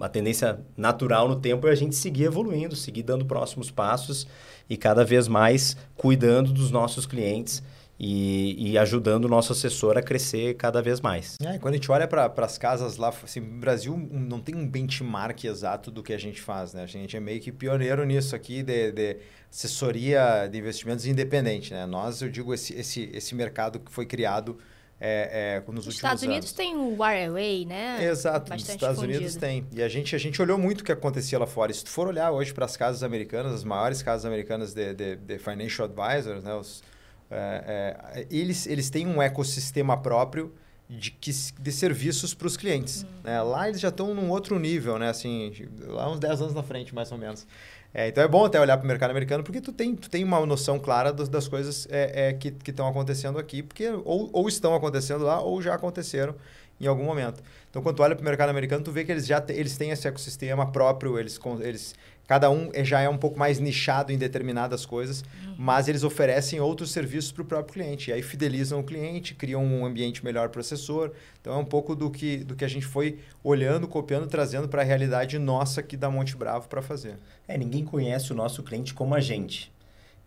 a 0.00 0.08
tendência 0.08 0.58
natural 0.76 1.28
no 1.28 1.36
tempo 1.36 1.68
é 1.68 1.70
a 1.70 1.76
gente 1.76 1.94
seguir 1.94 2.24
evoluindo, 2.24 2.74
seguir 2.74 3.02
dando 3.02 3.24
próximos 3.24 3.70
passos 3.70 4.26
e 4.68 4.76
cada 4.76 5.04
vez 5.04 5.28
mais 5.28 5.76
cuidando 5.94 6.52
dos 6.52 6.70
nossos 6.70 7.06
clientes 7.06 7.62
e, 7.98 8.72
e, 8.72 8.78
ajudando 8.78 9.24
o 9.24 9.28
nosso 9.28 9.52
assessor 9.52 9.96
a 9.96 10.02
crescer 10.02 10.54
cada 10.54 10.82
vez 10.82 11.00
mais. 11.00 11.36
É, 11.42 11.58
quando 11.58 11.74
a 11.74 11.76
gente 11.76 11.90
olha 11.90 12.06
para 12.06 12.30
as 12.36 12.58
casas 12.58 12.98
lá, 12.98 13.08
assim, 13.08 13.40
o 13.40 13.58
Brasil 13.58 13.96
não 14.10 14.38
tem 14.38 14.54
um 14.54 14.68
benchmark 14.68 15.44
exato 15.44 15.90
do 15.90 16.02
que 16.02 16.12
a 16.12 16.18
gente 16.18 16.40
faz, 16.40 16.74
né? 16.74 16.82
A 16.82 16.86
gente 16.86 17.16
é 17.16 17.20
meio 17.20 17.40
que 17.40 17.50
pioneiro 17.50 18.04
nisso 18.04 18.36
aqui 18.36 18.62
de, 18.62 18.92
de 18.92 19.16
assessoria 19.50 20.46
de 20.46 20.58
investimentos 20.58 21.06
independente, 21.06 21.72
né? 21.72 21.86
Nós, 21.86 22.20
eu 22.20 22.28
digo, 22.28 22.52
esse, 22.52 22.74
esse, 22.74 23.10
esse 23.14 23.34
mercado 23.34 23.80
que 23.80 23.90
foi 23.90 24.04
criado 24.04 24.58
é, 25.00 25.62
é, 25.66 25.72
nos 25.72 25.86
Os 25.86 25.94
Estados 25.94 26.22
Unidos 26.22 26.52
tem 26.52 26.74
o 26.74 27.00
Wireway, 27.00 27.66
né? 27.66 28.04
Exato, 28.04 28.52
nos 28.52 28.68
Estados 28.68 28.98
fundido. 28.98 29.18
Unidos 29.18 29.36
tem. 29.36 29.66
E 29.72 29.82
a 29.82 29.88
gente, 29.88 30.14
a 30.14 30.18
gente 30.18 30.40
olhou 30.40 30.58
muito 30.58 30.80
o 30.80 30.84
que 30.84 30.92
acontecia 30.92 31.38
lá 31.38 31.46
fora. 31.46 31.70
E 31.70 31.74
se 31.74 31.84
tu 31.84 31.90
for 31.90 32.08
olhar 32.08 32.30
hoje 32.30 32.52
para 32.52 32.64
as 32.64 32.76
casas 32.76 33.02
americanas, 33.02 33.52
as 33.52 33.64
maiores 33.64 34.02
casas 34.02 34.24
americanas 34.24 34.72
de, 34.72 34.94
de, 34.94 35.16
de 35.16 35.38
financial 35.38 35.86
advisors, 35.86 36.42
né? 36.42 36.54
Os, 36.54 36.82
é, 37.30 37.96
é, 38.14 38.26
eles, 38.30 38.66
eles 38.66 38.90
têm 38.90 39.06
um 39.06 39.20
ecossistema 39.20 39.96
próprio 39.96 40.52
de, 40.88 41.10
que, 41.10 41.30
de 41.30 41.72
serviços 41.72 42.34
para 42.34 42.46
os 42.46 42.56
clientes. 42.56 43.02
Uhum. 43.02 43.08
Né? 43.24 43.42
Lá 43.42 43.68
eles 43.68 43.80
já 43.80 43.88
estão 43.88 44.14
num 44.14 44.30
outro 44.30 44.58
nível, 44.58 44.98
né? 44.98 45.08
Assim, 45.08 45.52
lá 45.86 46.10
uns 46.10 46.20
10 46.20 46.42
anos 46.42 46.54
na 46.54 46.62
frente, 46.62 46.94
mais 46.94 47.10
ou 47.10 47.18
menos. 47.18 47.46
É, 47.92 48.08
então 48.08 48.22
é 48.22 48.28
bom 48.28 48.44
até 48.44 48.60
olhar 48.60 48.76
para 48.76 48.84
o 48.84 48.86
mercado 48.86 49.10
americano, 49.10 49.42
porque 49.42 49.60
tu 49.60 49.72
tem, 49.72 49.96
tu 49.96 50.10
tem 50.10 50.22
uma 50.22 50.44
noção 50.44 50.78
clara 50.78 51.12
das, 51.12 51.28
das 51.28 51.48
coisas 51.48 51.88
é, 51.90 52.28
é, 52.28 52.32
que 52.34 52.54
estão 52.66 52.86
acontecendo 52.86 53.38
aqui, 53.38 53.62
porque 53.62 53.88
ou, 54.04 54.28
ou 54.32 54.48
estão 54.48 54.74
acontecendo 54.74 55.24
lá, 55.24 55.40
ou 55.40 55.62
já 55.62 55.74
aconteceram 55.74 56.34
em 56.80 56.86
algum 56.86 57.04
momento. 57.04 57.42
Então, 57.70 57.82
quando 57.82 57.96
tu 57.96 58.02
olha 58.02 58.14
para 58.14 58.22
o 58.22 58.24
mercado 58.24 58.50
americano, 58.50 58.84
tu 58.84 58.92
vê 58.92 59.04
que 59.04 59.10
eles 59.10 59.26
já 59.26 59.40
te, 59.40 59.52
eles 59.52 59.76
têm 59.76 59.90
esse 59.90 60.06
ecossistema 60.06 60.70
próprio, 60.70 61.18
eles, 61.18 61.40
eles 61.60 61.94
Cada 62.26 62.50
um 62.50 62.70
é, 62.72 62.84
já 62.84 63.00
é 63.00 63.08
um 63.08 63.16
pouco 63.16 63.38
mais 63.38 63.60
nichado 63.60 64.12
em 64.12 64.18
determinadas 64.18 64.84
coisas, 64.84 65.22
uhum. 65.22 65.54
mas 65.56 65.86
eles 65.86 66.02
oferecem 66.02 66.58
outros 66.58 66.90
serviços 66.90 67.30
para 67.30 67.42
o 67.42 67.44
próprio 67.44 67.74
cliente. 67.74 68.10
E 68.10 68.12
aí 68.12 68.22
fidelizam 68.22 68.80
o 68.80 68.84
cliente, 68.84 69.34
criam 69.34 69.64
um 69.64 69.86
ambiente 69.86 70.24
melhor 70.24 70.48
para 70.48 70.58
o 70.58 70.60
assessor. 70.60 71.12
Então 71.40 71.54
é 71.54 71.56
um 71.56 71.64
pouco 71.64 71.94
do 71.94 72.10
que, 72.10 72.38
do 72.38 72.56
que 72.56 72.64
a 72.64 72.68
gente 72.68 72.84
foi 72.84 73.20
olhando, 73.44 73.86
copiando, 73.86 74.26
trazendo 74.26 74.68
para 74.68 74.82
a 74.82 74.84
realidade 74.84 75.38
nossa 75.38 75.80
aqui 75.80 75.96
da 75.96 76.10
Monte 76.10 76.36
Bravo 76.36 76.68
para 76.68 76.82
fazer. 76.82 77.16
É, 77.46 77.56
ninguém 77.56 77.84
conhece 77.84 78.32
o 78.32 78.34
nosso 78.34 78.62
cliente 78.62 78.92
como 78.92 79.14
a 79.14 79.20
gente. 79.20 79.72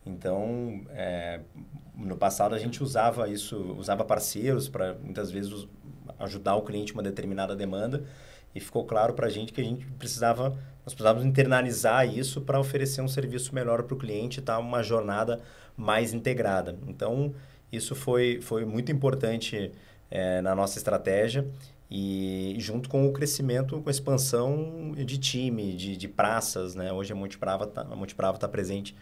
Então, 0.06 0.82
é, 0.92 1.42
no 1.96 2.16
passado 2.16 2.56
a 2.56 2.60
gente 2.60 2.82
usava 2.82 3.28
isso, 3.28 3.76
usava 3.78 4.06
parceiros 4.06 4.70
para 4.70 4.96
muitas 5.04 5.30
vezes 5.30 5.68
ajudar 6.18 6.56
o 6.56 6.62
cliente 6.62 6.94
uma 6.94 7.04
determinada 7.04 7.56
demanda 7.56 8.06
e 8.54 8.60
ficou 8.60 8.86
claro 8.86 9.14
para 9.14 9.28
a 9.28 9.30
gente 9.30 9.54
que 9.54 9.62
a 9.62 9.64
gente 9.64 9.86
precisava 9.98 10.58
nós 10.90 10.96
precisávamos 10.96 11.24
internalizar 11.24 12.12
isso 12.12 12.42
para 12.42 12.60
oferecer 12.60 13.02
um 13.02 13.08
serviço 13.08 13.54
melhor 13.54 13.84
para 13.84 13.94
o 13.94 13.98
cliente, 13.98 14.42
tá 14.42 14.58
uma 14.58 14.82
jornada 14.82 15.40
mais 15.78 16.14
integrada. 16.14 16.76
Então, 16.88 17.32
isso 17.72 17.94
foi, 17.94 18.42
foi 18.42 18.66
muito 18.66 18.92
importante 18.92 19.72
é, 20.10 20.42
na 20.42 20.56
nossa 20.56 20.80
estratégia 20.80 21.48
e 21.92 22.56
junto 22.58 22.90
com 22.90 23.08
o 23.08 23.14
crescimento, 23.14 23.80
com 23.82 23.88
a 23.88 23.92
expansão 23.92 24.94
de 24.96 25.20
time, 25.20 25.74
de, 25.74 25.96
de 25.96 26.08
praças, 26.08 26.74
né? 26.74 26.92
Hoje 26.92 27.14
a 27.14 27.16
Monte 27.16 27.38
Brava 27.38 27.66
está 27.66 27.84
tá 28.40 28.48
presente 28.48 28.96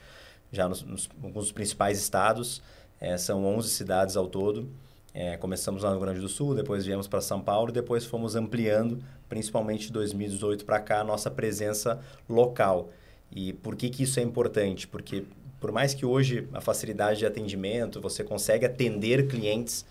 já 0.51 0.67
nos, 0.67 0.83
nos 0.83 1.51
principais 1.53 1.97
estados, 1.99 2.61
é, 2.99 3.17
são 3.17 3.45
11 3.45 3.69
cidades 3.69 4.17
ao 4.17 4.27
todo. 4.27 4.69
É, 5.13 5.35
começamos 5.37 5.83
lá 5.83 5.89
no 5.89 5.95
Rio 5.95 6.05
Grande 6.05 6.19
do 6.19 6.29
Sul, 6.29 6.53
depois 6.53 6.85
viemos 6.85 7.07
para 7.07 7.21
São 7.21 7.41
Paulo 7.41 7.69
e 7.69 7.73
depois 7.73 8.05
fomos 8.05 8.35
ampliando, 8.35 9.01
principalmente 9.29 9.87
de 9.87 9.93
2018 9.93 10.65
para 10.65 10.79
cá, 10.79 11.01
a 11.01 11.03
nossa 11.03 11.29
presença 11.29 11.99
local. 12.29 12.89
E 13.31 13.53
por 13.53 13.75
que, 13.75 13.89
que 13.89 14.03
isso 14.03 14.19
é 14.19 14.23
importante? 14.23 14.87
Porque 14.87 15.25
por 15.59 15.71
mais 15.71 15.93
que 15.93 16.05
hoje 16.05 16.47
a 16.53 16.61
facilidade 16.61 17.19
de 17.19 17.25
atendimento, 17.25 17.99
você 17.99 18.23
consegue 18.23 18.65
atender 18.65 19.27
clientes 19.27 19.85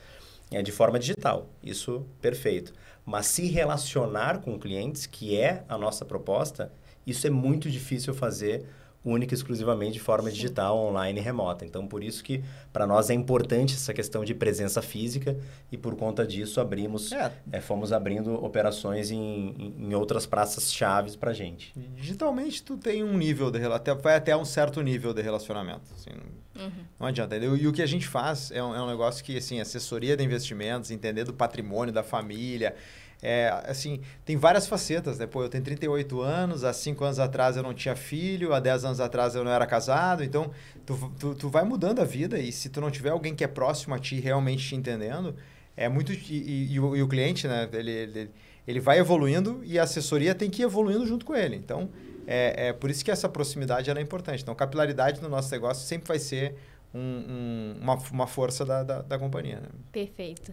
é, 0.50 0.62
de 0.62 0.70
forma 0.70 0.98
digital, 0.98 1.48
isso 1.62 2.06
perfeito. 2.20 2.72
Mas 3.04 3.26
se 3.26 3.46
relacionar 3.46 4.40
com 4.40 4.58
clientes, 4.58 5.06
que 5.06 5.36
é 5.36 5.64
a 5.68 5.76
nossa 5.76 6.04
proposta, 6.04 6.72
isso 7.06 7.26
é 7.26 7.30
muito 7.30 7.70
difícil 7.70 8.14
fazer 8.14 8.66
única 9.06 9.32
e 9.32 9.36
exclusivamente 9.36 9.92
de 9.92 10.00
forma 10.00 10.30
digital, 10.30 10.76
online 10.76 11.20
e 11.20 11.22
remota. 11.22 11.64
Então, 11.64 11.86
por 11.86 12.02
isso 12.02 12.24
que 12.24 12.42
para 12.72 12.86
nós 12.86 13.08
é 13.08 13.14
importante 13.14 13.74
essa 13.74 13.94
questão 13.94 14.24
de 14.24 14.34
presença 14.34 14.82
física 14.82 15.38
e 15.70 15.78
por 15.78 15.94
conta 15.94 16.26
disso 16.26 16.60
abrimos, 16.60 17.12
é. 17.12 17.32
É, 17.52 17.60
fomos 17.60 17.92
abrindo 17.92 18.34
operações 18.44 19.10
em, 19.12 19.74
em, 19.78 19.94
outras 19.94 20.26
praças 20.26 20.72
chaves 20.72 21.14
para 21.14 21.32
gente. 21.32 21.72
Digitalmente, 21.94 22.62
tu 22.62 22.76
tem 22.76 23.04
um 23.04 23.16
nível 23.16 23.50
de 23.50 23.64
até 23.64 23.94
vai 23.94 24.16
até 24.16 24.36
um 24.36 24.44
certo 24.44 24.82
nível 24.82 25.14
de 25.14 25.22
relacionamento. 25.22 25.82
Assim, 25.94 26.10
uhum. 26.58 26.84
Não 26.98 27.06
adianta. 27.06 27.36
E 27.36 27.66
o 27.66 27.72
que 27.72 27.82
a 27.82 27.86
gente 27.86 28.08
faz 28.08 28.50
é 28.50 28.62
um, 28.62 28.74
é 28.74 28.82
um 28.82 28.86
negócio 28.86 29.24
que 29.24 29.36
assim, 29.36 29.60
assessoria 29.60 30.16
de 30.16 30.24
investimentos, 30.24 30.90
entender 30.90 31.24
do 31.24 31.32
patrimônio 31.32 31.94
da 31.94 32.02
família 32.02 32.74
é, 33.22 33.48
assim, 33.66 34.00
tem 34.24 34.36
várias 34.36 34.66
facetas, 34.66 35.18
né? 35.18 35.26
Pô, 35.26 35.42
eu 35.42 35.48
tenho 35.48 35.64
38 35.64 36.20
anos, 36.20 36.64
há 36.64 36.72
5 36.72 37.02
anos 37.04 37.18
atrás 37.18 37.56
eu 37.56 37.62
não 37.62 37.72
tinha 37.72 37.96
filho, 37.96 38.52
há 38.52 38.60
10 38.60 38.84
anos 38.84 39.00
atrás 39.00 39.34
eu 39.34 39.42
não 39.42 39.50
era 39.50 39.66
casado, 39.66 40.22
então 40.22 40.50
tu, 40.84 41.12
tu, 41.18 41.34
tu, 41.34 41.48
vai 41.48 41.64
mudando 41.64 42.00
a 42.00 42.04
vida 42.04 42.38
e 42.38 42.52
se 42.52 42.68
tu 42.68 42.80
não 42.80 42.90
tiver 42.90 43.10
alguém 43.10 43.34
que 43.34 43.42
é 43.42 43.48
próximo 43.48 43.94
a 43.94 43.98
ti 43.98 44.20
realmente 44.20 44.66
te 44.68 44.74
entendendo, 44.74 45.34
é 45.76 45.88
muito... 45.88 46.12
E, 46.12 46.16
e, 46.30 46.72
e, 46.74 46.80
o, 46.80 46.96
e 46.96 47.02
o, 47.02 47.08
cliente, 47.08 47.48
né? 47.48 47.68
Ele, 47.72 47.90
ele, 47.90 48.30
ele 48.66 48.80
vai 48.80 48.98
evoluindo 48.98 49.60
e 49.64 49.78
a 49.78 49.84
assessoria 49.84 50.34
tem 50.34 50.50
que 50.50 50.62
ir 50.62 50.64
evoluindo 50.64 51.06
junto 51.06 51.24
com 51.24 51.34
ele. 51.34 51.56
Então, 51.56 51.88
é, 52.26 52.68
é 52.68 52.72
por 52.72 52.90
isso 52.90 53.04
que 53.04 53.10
essa 53.10 53.28
proximidade 53.28 53.90
é 53.90 54.00
importante. 54.00 54.42
Então, 54.42 54.54
capilaridade 54.54 55.22
no 55.22 55.28
nosso 55.28 55.50
negócio 55.50 55.86
sempre 55.86 56.08
vai 56.08 56.18
ser 56.18 56.54
um, 56.94 56.98
um, 56.98 57.76
uma, 57.80 57.94
uma 58.12 58.26
força 58.26 58.64
da, 58.64 58.82
da, 58.82 59.02
da 59.02 59.18
companhia. 59.18 59.60
Né? 59.60 59.68
Perfeito. 59.92 60.52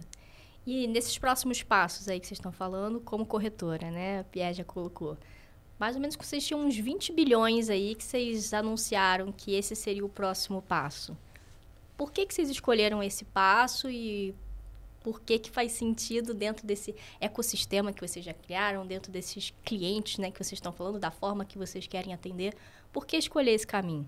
E 0.66 0.86
nesses 0.86 1.18
próximos 1.18 1.62
passos 1.62 2.08
aí 2.08 2.18
que 2.18 2.26
vocês 2.26 2.38
estão 2.38 2.52
falando, 2.52 3.00
como 3.00 3.26
corretora, 3.26 3.90
né? 3.90 4.20
A 4.20 4.24
Pierre 4.24 4.64
colocou. 4.64 5.16
Mais 5.78 5.94
ou 5.94 6.00
menos 6.00 6.16
que 6.16 6.24
vocês 6.24 6.46
tinham 6.46 6.64
uns 6.64 6.76
20 6.76 7.12
bilhões 7.12 7.68
aí 7.68 7.94
que 7.94 8.04
vocês 8.04 8.54
anunciaram 8.54 9.30
que 9.30 9.54
esse 9.54 9.76
seria 9.76 10.04
o 10.04 10.08
próximo 10.08 10.62
passo. 10.62 11.16
Por 11.96 12.10
que, 12.10 12.24
que 12.24 12.34
vocês 12.34 12.48
escolheram 12.48 13.02
esse 13.02 13.24
passo 13.24 13.90
e 13.90 14.34
por 15.02 15.20
que, 15.20 15.38
que 15.38 15.50
faz 15.50 15.72
sentido 15.72 16.32
dentro 16.32 16.66
desse 16.66 16.94
ecossistema 17.20 17.92
que 17.92 18.00
vocês 18.00 18.24
já 18.24 18.32
criaram, 18.32 18.86
dentro 18.86 19.12
desses 19.12 19.52
clientes 19.62 20.16
né, 20.16 20.30
que 20.30 20.38
vocês 20.42 20.54
estão 20.54 20.72
falando, 20.72 20.98
da 20.98 21.10
forma 21.10 21.44
que 21.44 21.58
vocês 21.58 21.86
querem 21.86 22.14
atender? 22.14 22.54
Por 22.90 23.06
que 23.06 23.18
escolher 23.18 23.50
esse 23.50 23.66
caminho? 23.66 24.06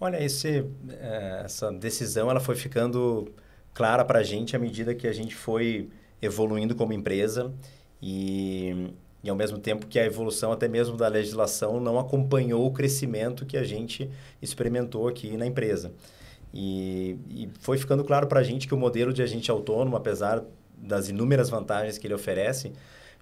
Olha, 0.00 0.22
esse, 0.22 0.64
é, 0.88 1.42
essa 1.44 1.70
decisão 1.70 2.30
ela 2.30 2.40
foi 2.40 2.54
ficando 2.54 3.30
clara 3.78 4.04
para 4.04 4.18
a 4.18 4.22
gente 4.24 4.56
à 4.56 4.58
medida 4.58 4.92
que 4.92 5.06
a 5.06 5.12
gente 5.12 5.36
foi 5.36 5.88
evoluindo 6.20 6.74
como 6.74 6.92
empresa 6.92 7.54
e, 8.02 8.90
e 9.22 9.30
ao 9.30 9.36
mesmo 9.36 9.56
tempo 9.56 9.86
que 9.86 10.00
a 10.00 10.04
evolução 10.04 10.50
até 10.50 10.66
mesmo 10.66 10.96
da 10.96 11.06
legislação 11.06 11.78
não 11.78 11.96
acompanhou 11.96 12.66
o 12.66 12.72
crescimento 12.72 13.46
que 13.46 13.56
a 13.56 13.62
gente 13.62 14.10
experimentou 14.42 15.06
aqui 15.06 15.36
na 15.36 15.46
empresa. 15.46 15.92
E, 16.52 17.16
e 17.30 17.48
foi 17.60 17.78
ficando 17.78 18.02
claro 18.02 18.26
para 18.26 18.40
a 18.40 18.42
gente 18.42 18.66
que 18.66 18.74
o 18.74 18.76
modelo 18.76 19.12
de 19.12 19.22
agente 19.22 19.48
autônomo, 19.48 19.96
apesar 19.96 20.42
das 20.76 21.08
inúmeras 21.08 21.48
vantagens 21.48 21.98
que 21.98 22.06
ele 22.08 22.14
oferece, 22.14 22.72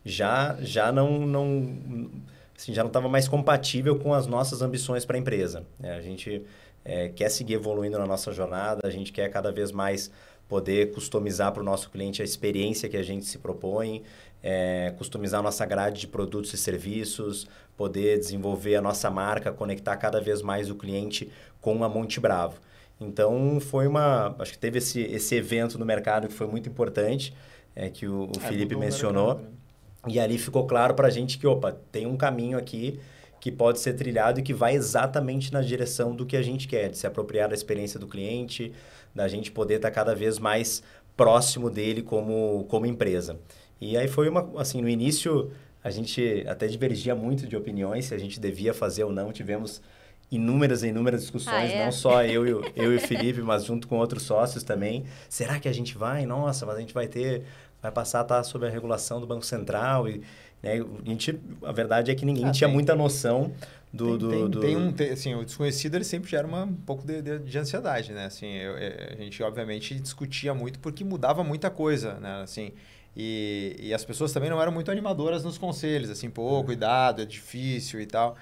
já, 0.06 0.56
já 0.60 0.90
não, 0.90 1.26
não, 1.26 2.10
assim, 2.56 2.72
já 2.72 2.82
não 2.82 2.88
estava 2.88 3.10
mais 3.10 3.28
compatível 3.28 3.98
com 3.98 4.14
as 4.14 4.26
nossas 4.26 4.62
ambições 4.62 5.04
para 5.04 5.18
a 5.18 5.20
empresa. 5.20 5.66
É, 5.82 5.96
a 5.96 6.00
gente 6.00 6.42
é, 6.82 7.10
quer 7.10 7.28
seguir 7.28 7.54
evoluindo 7.54 7.98
na 7.98 8.06
nossa 8.06 8.32
jornada, 8.32 8.86
a 8.86 8.90
gente 8.90 9.12
quer 9.12 9.28
cada 9.28 9.52
vez 9.52 9.70
mais 9.70 10.10
poder 10.48 10.92
customizar 10.92 11.52
para 11.52 11.60
o 11.60 11.64
nosso 11.64 11.90
cliente 11.90 12.22
a 12.22 12.24
experiência 12.24 12.88
que 12.88 12.96
a 12.96 13.02
gente 13.02 13.24
se 13.24 13.38
propõe, 13.38 14.02
é, 14.42 14.94
customizar 14.96 15.40
a 15.40 15.42
nossa 15.42 15.66
grade 15.66 16.00
de 16.00 16.06
produtos 16.06 16.52
e 16.54 16.56
serviços, 16.56 17.48
poder 17.76 18.18
desenvolver 18.18 18.76
a 18.76 18.80
nossa 18.80 19.10
marca, 19.10 19.52
conectar 19.52 19.96
cada 19.96 20.20
vez 20.20 20.42
mais 20.42 20.70
o 20.70 20.74
cliente 20.74 21.30
com 21.60 21.82
a 21.82 21.88
Monte 21.88 22.20
Bravo. 22.20 22.60
Então, 23.00 23.58
foi 23.60 23.86
uma... 23.86 24.34
Acho 24.38 24.52
que 24.52 24.58
teve 24.58 24.78
esse, 24.78 25.00
esse 25.02 25.34
evento 25.34 25.78
no 25.78 25.84
mercado 25.84 26.28
que 26.28 26.34
foi 26.34 26.46
muito 26.46 26.68
importante, 26.68 27.34
é, 27.74 27.90
que 27.90 28.06
o, 28.06 28.26
o 28.26 28.32
é, 28.36 28.40
Felipe 28.40 28.76
mencionou. 28.76 29.34
Mercado, 29.34 29.50
né? 29.50 29.56
E 30.08 30.20
ali 30.20 30.38
ficou 30.38 30.66
claro 30.66 30.94
para 30.94 31.08
a 31.08 31.10
gente 31.10 31.36
que, 31.36 31.46
opa, 31.46 31.76
tem 31.90 32.06
um 32.06 32.16
caminho 32.16 32.56
aqui 32.56 33.00
que 33.40 33.50
pode 33.50 33.80
ser 33.80 33.94
trilhado 33.94 34.40
e 34.40 34.42
que 34.42 34.54
vai 34.54 34.74
exatamente 34.74 35.52
na 35.52 35.60
direção 35.60 36.14
do 36.14 36.24
que 36.24 36.36
a 36.36 36.42
gente 36.42 36.66
quer, 36.66 36.88
de 36.88 36.96
se 36.96 37.06
apropriar 37.06 37.48
da 37.48 37.54
experiência 37.54 37.98
do 37.98 38.06
cliente, 38.06 38.72
da 39.16 39.26
gente 39.26 39.50
poder 39.50 39.76
estar 39.76 39.88
tá 39.88 39.94
cada 39.94 40.14
vez 40.14 40.38
mais 40.38 40.82
próximo 41.16 41.70
dele 41.70 42.02
como, 42.02 42.66
como 42.68 42.84
empresa. 42.84 43.38
E 43.80 43.96
aí 43.96 44.06
foi 44.06 44.28
uma, 44.28 44.48
assim, 44.60 44.82
no 44.82 44.88
início 44.88 45.50
a 45.82 45.90
gente 45.90 46.44
até 46.46 46.66
divergia 46.66 47.14
muito 47.14 47.46
de 47.46 47.56
opiniões 47.56 48.06
se 48.06 48.14
a 48.14 48.18
gente 48.18 48.38
devia 48.38 48.74
fazer 48.74 49.04
ou 49.04 49.12
não. 49.12 49.32
Tivemos 49.32 49.80
inúmeras 50.30 50.82
e 50.82 50.88
inúmeras 50.88 51.22
discussões, 51.22 51.70
ah, 51.70 51.74
é? 51.74 51.84
não 51.84 51.92
só 51.92 52.24
eu, 52.24 52.46
eu, 52.46 52.64
eu 52.76 52.92
e 52.92 52.96
o 52.96 53.00
Felipe, 53.00 53.40
mas 53.40 53.64
junto 53.64 53.88
com 53.88 53.96
outros 53.96 54.24
sócios 54.24 54.62
também. 54.62 55.04
Será 55.28 55.58
que 55.58 55.68
a 55.68 55.72
gente 55.72 55.96
vai? 55.96 56.26
Nossa, 56.26 56.66
mas 56.66 56.76
a 56.76 56.80
gente 56.80 56.92
vai 56.92 57.06
ter, 57.06 57.44
vai 57.80 57.90
passar 57.90 58.20
a 58.20 58.22
estar 58.22 58.42
sob 58.44 58.66
a 58.66 58.70
regulação 58.70 59.20
do 59.20 59.26
Banco 59.26 59.46
Central 59.46 60.08
e 60.08 60.22
né, 60.62 60.80
a, 60.80 61.08
gente, 61.08 61.38
a 61.62 61.72
verdade 61.72 62.10
é 62.10 62.14
que 62.14 62.26
ninguém 62.26 62.46
ah, 62.46 62.50
tinha 62.50 62.68
tem, 62.68 62.74
muita 62.74 62.94
noção 62.94 63.52
do... 63.92 64.18
Tem, 64.18 64.40
do, 64.40 64.48
do... 64.48 64.60
tem 64.60 64.76
um, 64.76 64.92
tem, 64.92 65.10
assim, 65.10 65.34
o 65.34 65.44
desconhecido 65.44 65.94
ele 65.94 66.04
sempre 66.04 66.30
gera 66.30 66.46
uma, 66.46 66.64
um 66.64 66.74
pouco 66.74 67.06
de, 67.06 67.22
de, 67.22 67.38
de 67.38 67.58
ansiedade, 67.58 68.12
né? 68.12 68.26
Assim, 68.26 68.52
eu, 68.52 68.76
é, 68.76 69.14
a 69.18 69.22
gente 69.22 69.42
obviamente 69.42 69.94
discutia 69.94 70.52
muito 70.54 70.78
porque 70.78 71.04
mudava 71.04 71.42
muita 71.42 71.70
coisa, 71.70 72.14
né? 72.14 72.42
Assim, 72.42 72.72
e, 73.16 73.76
e 73.78 73.94
as 73.94 74.04
pessoas 74.04 74.32
também 74.32 74.50
não 74.50 74.60
eram 74.60 74.72
muito 74.72 74.90
animadoras 74.90 75.42
nos 75.42 75.56
conselhos, 75.56 76.10
assim, 76.10 76.28
pô, 76.28 76.62
cuidado, 76.62 77.22
é 77.22 77.24
difícil 77.24 78.00
e 78.00 78.06
tal. 78.06 78.36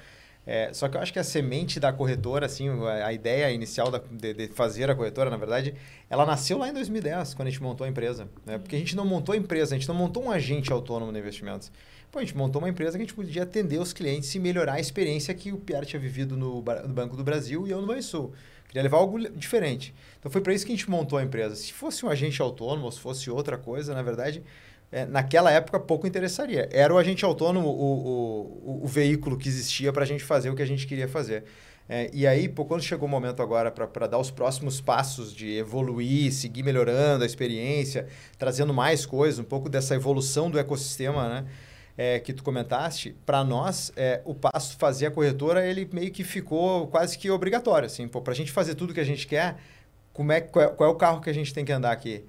É, 0.46 0.72
só 0.74 0.88
que 0.88 0.96
eu 0.96 1.00
acho 1.00 1.12
que 1.12 1.18
a 1.18 1.24
semente 1.24 1.80
da 1.80 1.92
corretora, 1.92 2.46
assim, 2.46 2.68
a, 2.68 3.06
a 3.06 3.12
ideia 3.12 3.50
inicial 3.50 3.90
da, 3.90 3.98
de, 3.98 4.34
de, 4.34 4.48
fazer 4.48 4.90
a 4.90 4.94
corretora, 4.94 5.30
na 5.30 5.36
verdade, 5.36 5.74
ela 6.10 6.26
nasceu 6.26 6.58
lá 6.58 6.68
em 6.68 6.72
2010, 6.72 7.34
quando 7.34 7.48
a 7.48 7.50
gente 7.50 7.62
montou 7.62 7.86
a 7.86 7.88
empresa. 7.88 8.28
Né? 8.44 8.58
Porque 8.58 8.76
a 8.76 8.78
gente 8.78 8.94
não 8.94 9.06
montou 9.06 9.32
a 9.32 9.38
empresa, 9.38 9.74
a 9.74 9.78
gente 9.78 9.88
não 9.88 9.94
montou 9.94 10.24
um 10.24 10.30
agente 10.30 10.70
autônomo 10.70 11.12
de 11.12 11.18
investimentos. 11.18 11.72
Pô, 12.14 12.20
a 12.20 12.22
gente 12.22 12.36
montou 12.36 12.62
uma 12.62 12.68
empresa 12.68 12.92
que 12.92 12.98
a 12.98 13.04
gente 13.04 13.12
podia 13.12 13.42
atender 13.42 13.80
os 13.80 13.92
clientes 13.92 14.32
e 14.36 14.38
melhorar 14.38 14.74
a 14.74 14.80
experiência 14.80 15.34
que 15.34 15.50
o 15.50 15.58
Pierre 15.58 15.84
tinha 15.84 15.98
vivido 15.98 16.36
no, 16.36 16.62
no 16.62 16.94
Banco 16.94 17.16
do 17.16 17.24
Brasil 17.24 17.66
e 17.66 17.72
eu 17.72 17.80
no 17.80 17.88
Banrisul. 17.88 18.32
Queria 18.68 18.84
levar 18.84 18.98
algo 18.98 19.18
diferente. 19.30 19.92
Então 20.20 20.30
foi 20.30 20.40
para 20.40 20.54
isso 20.54 20.64
que 20.64 20.70
a 20.70 20.76
gente 20.76 20.88
montou 20.88 21.18
a 21.18 21.24
empresa. 21.24 21.56
Se 21.56 21.72
fosse 21.72 22.06
um 22.06 22.08
agente 22.08 22.40
autônomo, 22.40 22.92
se 22.92 23.00
fosse 23.00 23.28
outra 23.28 23.58
coisa, 23.58 23.92
na 23.94 24.02
verdade, 24.02 24.44
é, 24.92 25.04
naquela 25.04 25.50
época 25.50 25.80
pouco 25.80 26.06
interessaria. 26.06 26.68
Era 26.70 26.94
o 26.94 26.98
agente 26.98 27.24
autônomo 27.24 27.66
o, 27.66 28.60
o, 28.64 28.84
o 28.84 28.86
veículo 28.86 29.36
que 29.36 29.48
existia 29.48 29.92
para 29.92 30.04
a 30.04 30.06
gente 30.06 30.22
fazer 30.22 30.50
o 30.50 30.54
que 30.54 30.62
a 30.62 30.66
gente 30.66 30.86
queria 30.86 31.08
fazer. 31.08 31.42
É, 31.88 32.08
e 32.12 32.28
aí, 32.28 32.48
pô, 32.48 32.64
quando 32.64 32.84
chegou 32.84 33.08
o 33.08 33.10
momento 33.10 33.42
agora 33.42 33.72
para 33.72 34.06
dar 34.06 34.20
os 34.20 34.30
próximos 34.30 34.80
passos 34.80 35.34
de 35.34 35.56
evoluir, 35.56 36.32
seguir 36.32 36.62
melhorando 36.62 37.24
a 37.24 37.26
experiência, 37.26 38.06
trazendo 38.38 38.72
mais 38.72 39.04
coisas, 39.04 39.40
um 39.40 39.44
pouco 39.44 39.68
dessa 39.68 39.96
evolução 39.96 40.48
do 40.48 40.60
ecossistema, 40.60 41.28
né? 41.28 41.46
É, 41.96 42.18
que 42.18 42.32
tu 42.32 42.42
comentaste, 42.42 43.14
para 43.24 43.44
nós, 43.44 43.92
é, 43.94 44.20
o 44.24 44.34
passo 44.34 44.76
fazer 44.76 45.06
a 45.06 45.10
corretora, 45.12 45.64
ele 45.64 45.88
meio 45.92 46.10
que 46.10 46.24
ficou 46.24 46.88
quase 46.88 47.16
que 47.16 47.30
obrigatório. 47.30 47.86
Assim, 47.86 48.08
para 48.08 48.32
a 48.32 48.34
gente 48.34 48.50
fazer 48.50 48.74
tudo 48.74 48.92
que 48.92 48.98
a 48.98 49.04
gente 49.04 49.28
quer, 49.28 49.56
como 50.12 50.32
é, 50.32 50.40
qual, 50.40 50.64
é, 50.64 50.68
qual 50.68 50.90
é 50.90 50.92
o 50.92 50.96
carro 50.96 51.20
que 51.20 51.30
a 51.30 51.32
gente 51.32 51.54
tem 51.54 51.64
que 51.64 51.70
andar 51.70 51.92
aqui? 51.92 52.24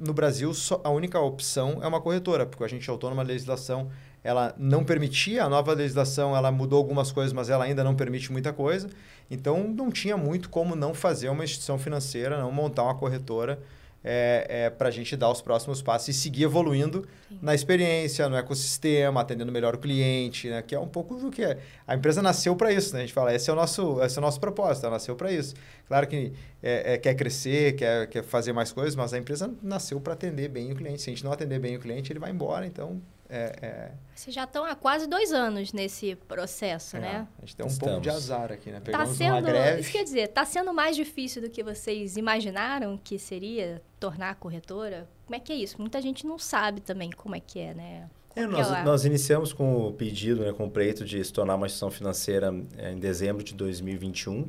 no 0.00 0.14
Brasil, 0.14 0.52
só, 0.54 0.80
a 0.82 0.88
única 0.88 1.20
opção 1.20 1.78
é 1.82 1.86
uma 1.86 2.00
corretora, 2.00 2.46
porque 2.46 2.64
a 2.64 2.68
gente 2.68 2.88
autônoma, 2.88 3.22
a 3.22 3.24
legislação 3.24 3.90
ela 4.24 4.54
não 4.58 4.82
permitia, 4.82 5.44
a 5.44 5.48
nova 5.48 5.72
legislação 5.72 6.34
ela 6.34 6.50
mudou 6.50 6.78
algumas 6.78 7.12
coisas, 7.12 7.32
mas 7.32 7.50
ela 7.50 7.64
ainda 7.64 7.84
não 7.84 7.94
permite 7.94 8.32
muita 8.32 8.52
coisa. 8.52 8.88
Então, 9.30 9.68
não 9.68 9.90
tinha 9.90 10.16
muito 10.16 10.48
como 10.48 10.74
não 10.74 10.94
fazer 10.94 11.28
uma 11.28 11.44
instituição 11.44 11.78
financeira, 11.78 12.38
não 12.38 12.50
montar 12.50 12.84
uma 12.84 12.94
corretora 12.94 13.60
é, 14.02 14.46
é, 14.48 14.70
para 14.70 14.88
a 14.88 14.90
gente 14.90 15.16
dar 15.16 15.30
os 15.30 15.40
próximos 15.42 15.82
passos 15.82 16.08
e 16.08 16.12
seguir 16.14 16.44
evoluindo 16.44 17.06
Sim. 17.28 17.38
na 17.42 17.54
experiência, 17.54 18.28
no 18.28 18.36
ecossistema, 18.36 19.20
atendendo 19.20 19.52
melhor 19.52 19.74
o 19.74 19.78
cliente, 19.78 20.48
né? 20.48 20.62
que 20.62 20.74
é 20.74 20.80
um 20.80 20.88
pouco 20.88 21.16
do 21.16 21.30
que 21.30 21.42
é. 21.42 21.58
A 21.86 21.94
empresa 21.94 22.22
nasceu 22.22 22.56
para 22.56 22.72
isso, 22.72 22.94
né? 22.94 23.00
a 23.00 23.02
gente 23.02 23.12
fala, 23.12 23.34
esse 23.34 23.50
é 23.50 23.52
o 23.52 23.56
nosso, 23.56 24.02
esse 24.02 24.18
é 24.18 24.20
o 24.20 24.22
nosso 24.22 24.40
propósito, 24.40 24.84
ela 24.86 24.94
nasceu 24.94 25.14
para 25.14 25.30
isso. 25.30 25.54
Claro 25.86 26.06
que 26.06 26.32
é, 26.62 26.94
é, 26.94 26.98
quer 26.98 27.14
crescer, 27.14 27.74
quer, 27.74 28.06
quer 28.06 28.22
fazer 28.22 28.52
mais 28.52 28.72
coisas, 28.72 28.96
mas 28.96 29.12
a 29.12 29.18
empresa 29.18 29.52
nasceu 29.62 30.00
para 30.00 30.14
atender 30.14 30.48
bem 30.48 30.72
o 30.72 30.76
cliente. 30.76 31.02
Se 31.02 31.10
a 31.10 31.12
gente 31.12 31.24
não 31.24 31.32
atender 31.32 31.58
bem 31.58 31.76
o 31.76 31.80
cliente, 31.80 32.12
ele 32.12 32.18
vai 32.18 32.30
embora, 32.30 32.66
então 32.66 33.00
é, 33.30 33.56
é... 33.62 33.92
Vocês 34.14 34.34
já 34.34 34.44
estão 34.44 34.64
há 34.64 34.74
quase 34.74 35.06
dois 35.06 35.32
anos 35.32 35.72
nesse 35.72 36.14
processo, 36.14 36.96
é, 36.96 37.00
né? 37.00 37.28
A 37.38 37.40
gente 37.40 37.56
tem 37.56 37.64
um 37.64 37.68
Estamos. 37.68 37.78
pouco 37.78 38.00
de 38.02 38.10
azar 38.10 38.52
aqui, 38.52 38.70
né? 38.70 38.80
Tá 38.80 38.86
Pegamos 38.86 39.08
tá 39.10 39.14
sendo, 39.14 39.32
uma 39.34 39.40
greve. 39.40 39.80
Isso 39.80 39.92
quer 39.92 40.04
dizer, 40.04 40.28
está 40.28 40.44
sendo 40.44 40.74
mais 40.74 40.96
difícil 40.96 41.40
do 41.40 41.48
que 41.48 41.62
vocês 41.62 42.16
imaginaram 42.16 42.98
que 43.02 43.18
seria 43.18 43.80
tornar 43.98 44.30
a 44.30 44.34
corretora? 44.34 45.08
Como 45.24 45.36
é 45.36 45.40
que 45.40 45.52
é 45.52 45.56
isso? 45.56 45.80
Muita 45.80 46.02
gente 46.02 46.26
não 46.26 46.38
sabe 46.38 46.80
também 46.80 47.10
como 47.10 47.36
é 47.36 47.40
que 47.40 47.60
é, 47.60 47.72
né? 47.72 48.10
É, 48.34 48.46
nós, 48.46 48.70
é 48.70 48.82
nós 48.82 49.04
iniciamos 49.04 49.52
com 49.52 49.88
o 49.88 49.92
pedido, 49.92 50.44
né, 50.44 50.52
com 50.52 50.66
o 50.66 50.70
pleito 50.70 51.04
de 51.04 51.22
se 51.24 51.32
tornar 51.32 51.56
uma 51.56 51.66
instituição 51.66 51.90
financeira 51.90 52.54
é, 52.76 52.92
em 52.92 52.98
dezembro 52.98 53.42
de 53.42 53.54
2021. 53.54 54.48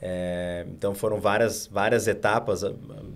É, 0.00 0.66
então 0.68 0.94
foram 0.94 1.18
várias, 1.18 1.66
várias 1.66 2.06
etapas. 2.06 2.62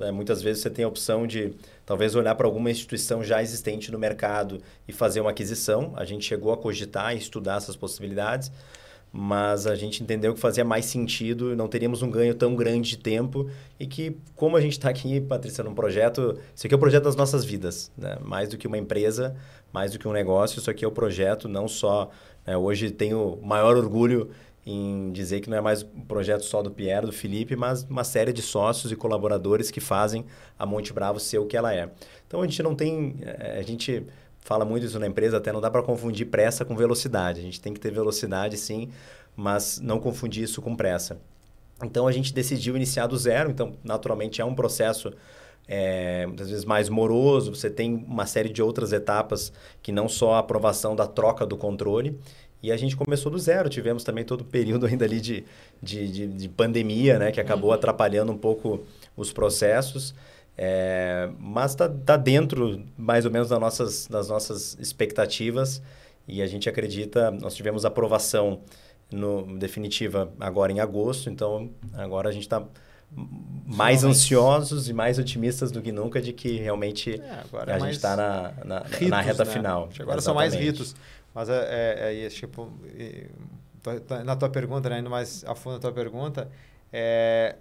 É, 0.01 0.11
muitas 0.11 0.43
vezes 0.43 0.63
você 0.63 0.71
tem 0.71 0.85
a 0.85 0.89
opção 0.89 1.27
de 1.27 1.53
talvez 1.85 2.15
olhar 2.15 2.35
para 2.35 2.47
alguma 2.47 2.71
instituição 2.71 3.23
já 3.23 3.43
existente 3.43 3.93
no 3.93 3.99
mercado 3.99 4.61
e 4.89 4.93
fazer 4.93 5.21
uma 5.21 5.31
aquisição. 5.31 5.93
A 5.97 6.05
gente 6.05 6.25
chegou 6.25 6.53
a 6.53 6.57
cogitar 6.57 7.15
e 7.15 7.19
estudar 7.19 7.57
essas 7.57 7.77
possibilidades, 7.77 8.51
mas 9.13 9.67
a 9.67 9.75
gente 9.75 10.03
entendeu 10.03 10.33
que 10.33 10.41
fazia 10.41 10.65
mais 10.65 10.85
sentido, 10.85 11.55
não 11.57 11.69
teríamos 11.69 12.01
um 12.01 12.11
ganho 12.11 12.35
tão 12.35 12.55
grande 12.55 12.91
de 12.91 12.99
tempo 12.99 13.51
e 13.79 13.87
que, 13.87 14.17
como 14.37 14.57
a 14.57 14.61
gente 14.61 14.73
está 14.73 14.89
aqui, 14.89 15.21
Patrícia, 15.21 15.65
num 15.65 15.75
projeto, 15.75 16.39
isso 16.55 16.67
aqui 16.67 16.75
é 16.75 16.77
o 16.77 16.81
projeto 16.81 17.05
das 17.05 17.17
nossas 17.17 17.45
vidas, 17.45 17.91
né? 17.99 18.19
mais 18.23 18.49
do 18.49 18.57
que 18.57 18.69
uma 18.69 18.79
empresa, 18.79 19.35
mais 19.73 19.93
do 19.93 19.99
que 19.99 20.07
um 20.07 20.13
negócio, 20.13 20.61
isso 20.61 20.71
aqui 20.71 20.85
é 20.85 20.89
o 20.89 20.93
projeto, 20.93 21.49
não 21.49 21.67
só. 21.67 22.09
Né? 22.47 22.57
Hoje 22.57 22.91
tenho 22.91 23.39
maior 23.43 23.77
orgulho 23.77 24.31
em 24.65 25.11
dizer 25.13 25.41
que 25.41 25.49
não 25.49 25.57
é 25.57 25.61
mais 25.61 25.83
um 25.83 26.03
projeto 26.03 26.45
só 26.45 26.63
do 26.63 26.71
Pierre, 26.71 27.07
do 27.07 27.13
Felipe, 27.13 27.57
mas 27.57 27.83
uma 27.85 28.05
série 28.05 28.33
de 28.33 28.43
sócios 28.43 28.93
e 28.93 28.97
colaboradores 28.97 29.71
que 29.71 29.81
fazem 29.81 30.25
a 30.59 30.67
Monte 30.67 30.93
Bravo 30.93 31.19
ser 31.19 31.39
o 31.39 31.47
que 31.47 31.57
ela 31.57 31.75
é. 31.75 31.91
Então 32.27 32.43
a 32.43 32.47
gente 32.47 32.63
não 32.63 32.75
tem, 32.75 33.17
eh, 33.23 33.59
a 33.59 33.63
gente 33.63 34.07
fala 34.41 34.65
muito 34.65 34.85
isso 34.85 34.99
na 34.99 35.07
empresa, 35.07 35.39
até 35.39 35.53
não 35.53 35.61
dá 35.61 35.71
para 35.71 35.83
confundir 35.83 36.27
pressa 36.27 36.65
com 36.65 36.77
velocidade. 36.77 37.41
A 37.41 37.43
gente 37.43 37.61
tem 37.61 37.73
que 37.73 37.81
ter 37.81 37.91
velocidade 37.91 38.57
sim, 38.57 38.91
mas 39.35 39.81
não 39.81 39.99
confundir 39.99 40.45
isso 40.45 40.61
com 40.61 40.77
pressa. 40.77 41.19
Então 41.83 42.07
a 42.07 42.13
gente 42.13 42.33
decidiu 42.33 42.77
iniciar 42.77 43.07
do 43.07 43.17
zero, 43.17 43.51
então 43.51 43.73
naturalmente 43.83 44.41
é 44.41 44.45
um 44.45 44.55
processo 44.55 45.13
é, 45.67 46.27
muitas 46.27 46.51
vezes 46.51 46.65
mais 46.65 46.89
moroso, 46.89 47.55
você 47.55 47.71
tem 47.71 47.95
uma 47.95 48.27
série 48.27 48.49
de 48.49 48.61
outras 48.61 48.93
etapas 48.93 49.53
que 49.81 49.93
não 49.93 50.09
só 50.09 50.35
a 50.35 50.39
aprovação 50.41 50.97
da 50.97 51.07
troca 51.07 51.47
do 51.47 51.57
controle. 51.57 52.19
E 52.63 52.71
a 52.71 52.77
gente 52.77 52.97
começou 52.97 53.31
do 53.33 53.39
zero. 53.39 53.69
Tivemos 53.69 54.05
também 54.05 54.25
todo 54.25 54.43
o 54.43 54.45
período 54.45 54.87
ainda 54.87 55.05
ali 55.05 55.21
de, 55.21 55.45
de, 55.83 56.09
de, 56.09 56.27
de 56.27 56.49
pandemia, 56.49 57.19
né? 57.19 57.33
Que 57.33 57.41
acabou 57.41 57.71
uhum. 57.71 57.77
atrapalhando 57.77 58.33
um 58.33 58.39
pouco 58.39 58.85
os 59.17 59.33
processos. 59.33 60.15
É, 60.57 61.31
mas 61.39 61.73
está 61.73 61.89
tá 61.89 62.17
dentro, 62.17 62.85
mais 62.97 63.25
ou 63.25 63.31
menos, 63.31 63.49
das 63.49 63.59
nossas, 63.59 64.07
das 64.07 64.29
nossas 64.29 64.77
expectativas. 64.79 65.83
E 66.29 66.43
a 66.43 66.47
gente 66.47 66.69
acredita... 66.69 67.31
Nós 67.31 67.55
tivemos 67.55 67.85
aprovação 67.85 68.61
no, 69.11 69.59
definitiva 69.59 70.33
agora 70.39 70.71
em 70.71 70.81
agosto. 70.81 71.31
Então, 71.31 71.71
agora 71.95 72.29
a 72.29 72.33
gente 72.33 72.43
está 72.43 72.63
mais 73.67 74.05
ansiosos 74.05 74.89
e 74.89 74.93
mais 74.93 75.19
otimistas 75.19 75.73
do 75.73 75.83
que 75.83 75.91
nunca 75.91 76.21
de 76.21 76.33
que 76.33 76.59
realmente 76.59 77.21
é, 77.21 77.73
a 77.73 77.77
é 77.77 77.81
gente 77.81 77.97
está 77.97 78.17
na, 78.17 78.53
na, 78.65 78.79
ritos, 78.81 79.09
na, 79.09 79.21
reta 79.21 79.45
né? 79.45 79.53
final. 79.53 79.83
Agora 79.99 80.19
Exatamente. 80.19 80.23
são 80.23 80.35
mais 80.35 80.55
ritos. 80.55 80.95
Mas 81.35 81.49
é, 81.49 82.01
é, 82.01 82.25
é 82.25 82.29
tipo, 82.29 82.73
na 84.25 84.37
tua 84.37 84.49
pergunta, 84.49 84.89
né, 84.89 84.99
indo 84.99 85.11
mais 85.11 85.45
a 85.45 85.55
fundo 85.55 85.75
na 85.75 85.79
tua 85.79 85.93
pergunta, 85.93 86.51
é, 86.93 87.57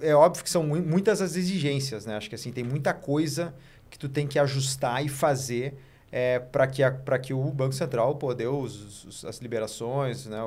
é 0.00 0.14
óbvio 0.14 0.44
que 0.44 0.50
são 0.50 0.62
muitas 0.62 1.20
as 1.20 1.36
exigências, 1.36 2.04
né? 2.04 2.16
Acho 2.16 2.28
que 2.28 2.34
assim, 2.34 2.52
tem 2.52 2.64
muita 2.64 2.92
coisa 2.92 3.54
que 3.90 3.98
tu 3.98 4.08
tem 4.08 4.26
que 4.26 4.38
ajustar 4.38 5.04
e 5.04 5.08
fazer 5.08 5.78
é, 6.12 6.38
para 6.38 6.66
que, 6.66 6.82
que 7.22 7.34
o 7.34 7.50
Banco 7.50 7.72
Central 7.72 8.18
dê 8.36 8.46
os, 8.46 9.04
os, 9.04 9.24
as 9.24 9.38
liberações, 9.38 10.26
né, 10.26 10.38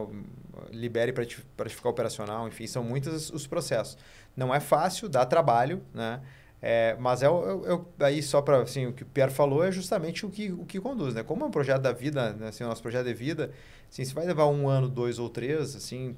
libere 0.72 1.12
para 1.12 1.70
ficar 1.70 1.90
operacional, 1.90 2.48
enfim, 2.48 2.68
são 2.68 2.84
muitos 2.84 3.30
os 3.30 3.48
processos. 3.48 3.98
Não 4.36 4.54
é 4.54 4.60
fácil, 4.60 5.10
dá 5.10 5.26
trabalho, 5.26 5.82
né? 5.94 6.22
É, 6.62 6.96
mas 7.00 7.24
é, 7.24 7.30
o, 7.30 7.86
é, 8.00 8.06
aí 8.06 8.22
só 8.22 8.42
para 8.42 8.62
assim, 8.62 8.88
o 8.88 8.94
que 8.94 9.04
o 9.04 9.06
Pierre 9.06 9.32
falou 9.32 9.64
é 9.64 9.72
justamente 9.72 10.26
o 10.26 10.30
que, 10.30 10.52
o 10.52 10.66
que 10.66 10.80
conduz, 10.80 11.14
né? 11.14 11.24
Como 11.24 11.44
é 11.44 11.48
um 11.48 11.52
projeto 11.52 11.82
da 11.82 11.94
vida, 11.94 12.34
né? 12.34 12.50
assim, 12.50 12.64
o 12.66 12.68
nosso 12.68 12.82
projeto 12.82 13.06
de 13.06 13.14
vida, 13.14 13.52
assim, 13.90 14.04
se 14.04 14.14
vai 14.14 14.26
levar 14.26 14.48
um 14.48 14.68
ano, 14.68 14.90
dois 14.90 15.20
ou 15.20 15.30
três, 15.30 15.76
assim, 15.76 16.16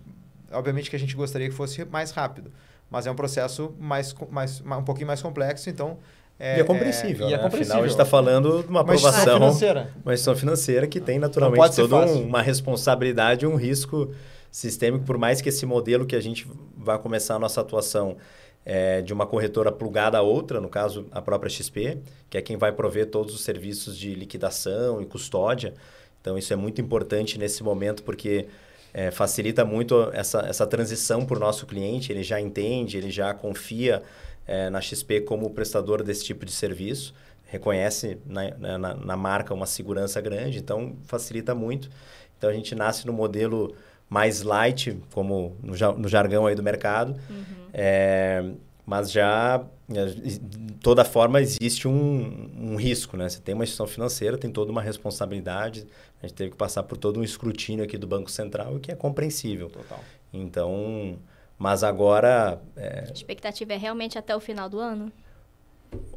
obviamente 0.51 0.89
que 0.89 0.95
a 0.95 0.99
gente 0.99 1.15
gostaria 1.15 1.47
que 1.47 1.53
fosse 1.53 1.85
mais 1.85 2.09
rápido, 2.09 2.51
mas 2.89 3.05
é 3.05 3.11
um 3.11 3.15
processo 3.15 3.75
mais, 3.79 4.13
mais 4.31 4.63
um 4.63 4.83
pouquinho 4.83 5.07
mais 5.07 5.21
complexo, 5.21 5.69
então 5.69 5.99
é, 6.39 6.57
e 6.57 6.61
é 6.61 6.63
compreensível. 6.63 7.27
É, 7.27 7.29
né? 7.29 7.35
e 7.35 7.35
é 7.35 7.37
compreensível. 7.37 7.61
Afinal, 7.61 7.77
a 7.77 7.87
gente 7.87 7.91
está 7.91 8.05
falando 8.05 8.63
de 8.63 8.69
uma 8.69 8.81
aprovação. 8.81 9.37
Uma 9.37 9.45
financeira. 9.51 9.93
Uma 10.03 10.13
instituição 10.13 10.35
financeira 10.35 10.87
que 10.87 10.99
tem 10.99 11.19
naturalmente 11.19 11.75
toda 11.75 11.97
um, 11.97 12.23
uma 12.23 12.41
responsabilidade 12.41 13.45
um 13.45 13.55
risco 13.55 14.11
sistêmico, 14.51 15.05
por 15.05 15.19
mais 15.19 15.39
que 15.39 15.49
esse 15.49 15.67
modelo 15.67 16.03
que 16.03 16.15
a 16.15 16.19
gente 16.19 16.47
vai 16.75 16.97
começar 16.97 17.35
a 17.35 17.39
nossa 17.39 17.61
atuação 17.61 18.17
é, 18.65 19.01
de 19.01 19.13
uma 19.13 19.25
corretora 19.25 19.71
plugada 19.71 20.17
a 20.17 20.21
outra, 20.21 20.61
no 20.61 20.69
caso 20.69 21.07
a 21.11 21.21
própria 21.21 21.49
XP, 21.49 21.97
que 22.29 22.37
é 22.37 22.41
quem 22.41 22.57
vai 22.57 22.71
prover 22.71 23.09
todos 23.09 23.33
os 23.33 23.41
serviços 23.41 23.97
de 23.97 24.13
liquidação 24.13 25.01
e 25.01 25.05
custódia. 25.05 25.73
Então, 26.21 26.37
isso 26.37 26.53
é 26.53 26.55
muito 26.55 26.79
importante 26.79 27.39
nesse 27.39 27.63
momento, 27.63 28.03
porque 28.03 28.47
é, 28.93 29.09
facilita 29.09 29.65
muito 29.65 30.09
essa, 30.13 30.41
essa 30.41 30.67
transição 30.67 31.25
para 31.25 31.37
o 31.37 31.39
nosso 31.39 31.65
cliente. 31.65 32.11
Ele 32.11 32.23
já 32.23 32.39
entende, 32.39 32.97
ele 32.97 33.09
já 33.09 33.33
confia 33.33 34.03
é, 34.45 34.69
na 34.69 34.81
XP 34.81 35.21
como 35.21 35.49
prestador 35.49 36.03
desse 36.03 36.23
tipo 36.23 36.45
de 36.45 36.51
serviço, 36.51 37.13
reconhece 37.45 38.17
na, 38.25 38.77
na, 38.77 38.95
na, 38.95 39.17
marca 39.17 39.53
uma 39.53 39.65
segurança 39.65 40.21
grande, 40.21 40.59
então 40.59 40.95
facilita 41.03 41.53
muito. 41.53 41.89
Então 42.37 42.49
a 42.49 42.53
gente 42.53 42.73
nasce 42.73 43.05
no 43.05 43.13
modelo 43.13 43.75
mais 44.11 44.41
light, 44.41 45.01
como 45.13 45.55
no, 45.63 45.73
no 45.93 46.09
jargão 46.09 46.45
aí 46.45 46.53
do 46.53 46.61
mercado, 46.61 47.15
uhum. 47.29 47.43
é, 47.73 48.43
mas 48.85 49.09
já 49.09 49.63
de 49.87 50.39
toda 50.81 51.05
forma 51.05 51.39
existe 51.39 51.87
um, 51.87 52.49
um, 52.59 52.75
risco, 52.75 53.15
né? 53.15 53.29
Você 53.29 53.39
tem 53.39 53.55
uma 53.55 53.63
instituição 53.63 53.87
financeira, 53.87 54.37
tem 54.37 54.51
toda 54.51 54.69
uma 54.69 54.81
responsabilidade. 54.81 55.87
A 56.21 56.27
gente 56.27 56.35
teve 56.35 56.51
que 56.51 56.57
passar 56.57 56.83
por 56.83 56.97
todo 56.97 57.21
um 57.21 57.23
escrutínio 57.23 57.85
aqui 57.85 57.97
do 57.97 58.05
Banco 58.05 58.29
Central, 58.29 58.75
o 58.75 58.79
que 58.81 58.91
é 58.91 58.95
compreensível. 58.95 59.69
Total. 59.69 59.99
Então, 60.33 61.17
mas 61.57 61.81
agora. 61.81 62.61
É... 62.75 63.05
A 63.07 63.13
expectativa 63.13 63.71
é 63.71 63.77
realmente 63.77 64.17
até 64.17 64.35
o 64.35 64.41
final 64.41 64.67
do 64.67 64.79
ano? 64.79 65.09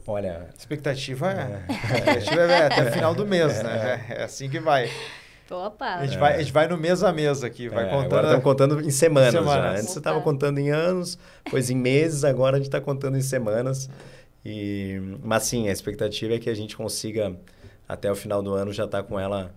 Olha. 0.05 0.49
A 0.53 0.59
expectativa 0.59 1.33
é. 1.33 1.35
é. 1.37 1.65
A 2.11 2.19
expectativa 2.19 2.43
é 2.43 2.67
até 2.67 2.89
o 2.89 2.93
final 2.93 3.15
do 3.15 3.25
mês, 3.25 3.63
né? 3.63 4.05
É, 4.09 4.15
é 4.21 4.25
assim 4.25 4.51
que 4.51 4.59
vai. 4.59 4.91
Opa. 5.51 5.97
A 5.97 6.07
gente, 6.07 6.19
vai, 6.19 6.35
a 6.35 6.39
gente 6.39 6.53
vai 6.53 6.67
no 6.67 6.77
mês 6.77 7.03
a 7.03 7.13
mês 7.13 7.45
aqui, 7.45 7.69
vai 7.69 7.87
é, 7.87 7.91
contando. 7.91 8.07
Agora 8.07 8.27
estamos 8.27 8.45
contando 8.45 8.81
em 8.81 8.91
semanas, 8.91 9.33
semanas. 9.33 9.55
já. 9.55 9.71
Antes 9.73 9.91
você 9.91 9.99
estava 9.99 10.21
contando 10.21 10.59
em 10.59 10.71
anos, 10.71 11.19
depois 11.45 11.69
em 11.69 11.77
meses, 11.77 12.25
agora 12.25 12.57
a 12.57 12.59
gente 12.59 12.69
está 12.69 12.81
contando 12.81 13.17
em 13.17 13.23
semanas. 13.23 13.91
E, 14.45 15.01
mas 15.23 15.45
sim, 15.45 15.69
a 15.69 15.73
expectativa 15.73 16.35
é 16.35 16.39
que 16.39 16.49
a 16.49 16.55
gente 16.55 16.77
consiga, 16.77 17.37
até 17.89 18.11
o 18.11 18.17
final 18.17 18.43
do 18.43 18.55
ano, 18.55 18.73
já 18.73 18.85
estar 18.85 19.03
tá 19.03 19.09
com 19.09 19.19
ela 19.19 19.55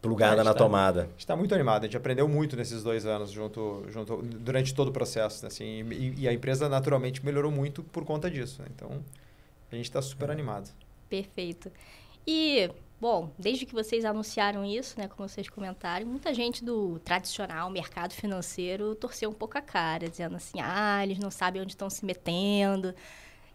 plugada 0.00 0.42
na 0.42 0.52
tá, 0.52 0.58
tomada. 0.58 1.02
A 1.02 1.06
gente 1.06 1.18
está 1.18 1.36
muito 1.36 1.54
animado, 1.54 1.82
a 1.82 1.86
gente 1.86 1.96
aprendeu 1.96 2.26
muito 2.26 2.56
nesses 2.56 2.82
dois 2.82 3.04
anos 3.04 3.30
junto, 3.30 3.84
junto 3.88 4.16
durante 4.22 4.74
todo 4.74 4.88
o 4.88 4.92
processo. 4.92 5.42
Né? 5.42 5.48
Assim, 5.48 5.64
e, 5.90 6.20
e, 6.20 6.28
a 6.28 6.32
empresa 6.32 6.68
naturalmente 6.68 7.24
melhorou 7.24 7.50
muito 7.50 7.82
por 7.82 8.04
conta 8.04 8.30
disso. 8.30 8.62
Né? 8.62 8.68
Então, 8.74 8.90
a 9.70 9.76
gente 9.76 9.86
está 9.86 10.00
super 10.00 10.30
é. 10.30 10.32
animado. 10.32 10.70
Perfeito. 11.08 11.70
E, 12.26 12.70
bom, 13.00 13.32
desde 13.38 13.64
que 13.64 13.72
vocês 13.72 14.04
anunciaram 14.04 14.64
isso, 14.64 14.98
né, 14.98 15.08
como 15.08 15.28
vocês 15.28 15.48
comentaram, 15.48 16.06
muita 16.06 16.34
gente 16.34 16.64
do 16.64 16.98
tradicional 17.00 17.70
mercado 17.70 18.12
financeiro 18.12 18.94
torceu 18.94 19.30
um 19.30 19.32
pouco 19.32 19.56
a 19.56 19.62
cara, 19.62 20.08
dizendo 20.08 20.36
assim, 20.36 20.58
ah, 20.60 21.02
eles 21.02 21.18
não 21.18 21.30
sabem 21.30 21.62
onde 21.62 21.72
estão 21.72 21.88
se 21.88 22.04
metendo, 22.04 22.94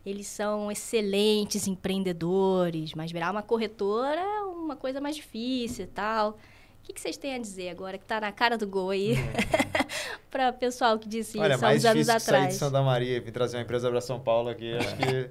eles 0.06 0.28
são 0.28 0.72
excelentes 0.72 1.68
empreendedores, 1.68 2.94
mas 2.94 3.12
virar 3.12 3.32
uma 3.32 3.44
corretora 3.44 4.20
é 4.20 4.42
uma 4.42 4.76
coisa 4.76 5.00
mais 5.00 5.16
difícil 5.16 5.86
e 5.86 5.88
tal. 5.88 6.32
O 6.32 6.36
que, 6.84 6.94
que 6.94 7.02
vocês 7.02 7.18
têm 7.18 7.34
a 7.34 7.40
dizer 7.40 7.70
agora 7.70 7.98
que 7.98 8.04
está 8.04 8.22
na 8.22 8.32
cara 8.32 8.58
do 8.58 8.68
gol 8.68 8.92
aí? 8.92 9.16
para 10.36 10.50
o 10.50 10.54
pessoal 10.54 11.00
que 11.00 11.08
disse 11.08 11.40
Olha, 11.40 11.56
isso 11.56 11.66
há 11.66 11.70
uns 11.70 11.86
anos 11.86 12.10
atrás. 12.10 12.24
sair 12.24 12.48
de 12.50 12.54
Santa 12.56 12.82
Maria 12.82 13.16
e 13.16 13.20
vir 13.22 13.32
trazer 13.32 13.56
uma 13.56 13.64
empresa 13.64 13.90
para 13.90 14.02
São 14.02 14.20
Paulo 14.20 14.50
aqui, 14.50 14.74
acho 14.74 14.96
que 14.98 15.30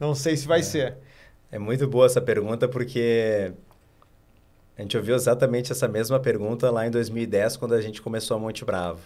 não 0.00 0.14
sei 0.14 0.34
se 0.34 0.46
vai 0.46 0.60
é. 0.60 0.62
ser. 0.62 0.98
É 1.50 1.58
muito 1.58 1.86
boa 1.86 2.06
essa 2.06 2.20
pergunta 2.20 2.68
porque 2.68 3.52
a 4.76 4.82
gente 4.82 4.96
ouviu 4.96 5.14
exatamente 5.14 5.72
essa 5.72 5.88
mesma 5.88 6.18
pergunta 6.18 6.70
lá 6.70 6.86
em 6.86 6.90
2010 6.90 7.56
quando 7.56 7.74
a 7.74 7.80
gente 7.80 8.02
começou 8.02 8.36
a 8.36 8.40
Monte 8.40 8.64
Bravo. 8.64 9.00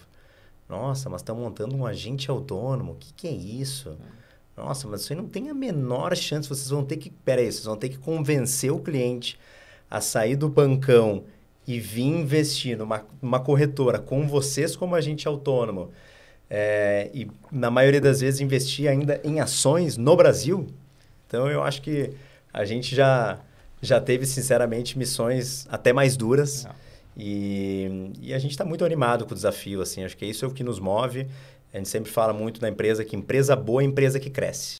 Nossa, 0.67 1.09
mas 1.09 1.21
estão 1.21 1.35
montando 1.35 1.75
um 1.75 1.85
agente 1.85 2.31
autônomo, 2.31 2.93
o 2.93 2.95
que, 2.95 3.13
que 3.13 3.27
é 3.27 3.31
isso? 3.31 3.97
Nossa, 4.55 4.87
mas 4.87 5.01
isso 5.01 5.13
aí 5.13 5.17
não 5.17 5.27
tem 5.27 5.49
a 5.49 5.53
menor 5.53 6.15
chance. 6.15 6.47
Vocês 6.47 6.69
vão 6.69 6.83
ter 6.83 6.97
que. 6.97 7.09
Pera 7.09 7.41
aí, 7.41 7.51
vocês 7.51 7.65
vão 7.65 7.75
ter 7.75 7.89
que 7.89 7.97
convencer 7.97 8.71
o 8.71 8.79
cliente 8.79 9.39
a 9.89 9.99
sair 10.01 10.35
do 10.35 10.49
bancão 10.49 11.23
e 11.67 11.79
vir 11.79 12.03
investir 12.03 12.77
numa, 12.77 13.05
numa 13.21 13.39
corretora 13.39 13.99
com 13.99 14.27
vocês 14.27 14.75
como 14.75 14.95
agente 14.95 15.27
autônomo. 15.27 15.91
É, 16.49 17.09
e 17.13 17.29
na 17.51 17.71
maioria 17.71 18.01
das 18.01 18.19
vezes 18.19 18.41
investir 18.41 18.89
ainda 18.89 19.21
em 19.23 19.39
ações 19.39 19.97
no 19.97 20.15
Brasil. 20.15 20.67
Então 21.27 21.49
eu 21.49 21.63
acho 21.63 21.81
que 21.81 22.13
a 22.53 22.65
gente 22.65 22.95
já, 22.95 23.39
já 23.81 23.99
teve, 23.99 24.25
sinceramente, 24.25 24.97
missões 24.97 25.67
até 25.69 25.93
mais 25.93 26.17
duras. 26.17 26.67
E, 27.15 28.11
e 28.21 28.33
a 28.33 28.39
gente 28.39 28.51
está 28.51 28.63
muito 28.63 28.85
animado 28.85 29.25
com 29.25 29.31
o 29.31 29.35
desafio. 29.35 29.81
Assim, 29.81 30.03
acho 30.03 30.17
que 30.17 30.25
isso 30.25 30.45
é 30.45 30.47
o 30.47 30.51
que 30.51 30.63
nos 30.63 30.79
move. 30.79 31.27
A 31.73 31.77
gente 31.77 31.89
sempre 31.89 32.11
fala 32.11 32.33
muito 32.33 32.59
da 32.59 32.69
empresa 32.69 33.05
que 33.05 33.15
empresa 33.15 33.55
boa 33.55 33.81
é 33.81 33.85
empresa 33.85 34.19
que 34.19 34.29
cresce. 34.29 34.79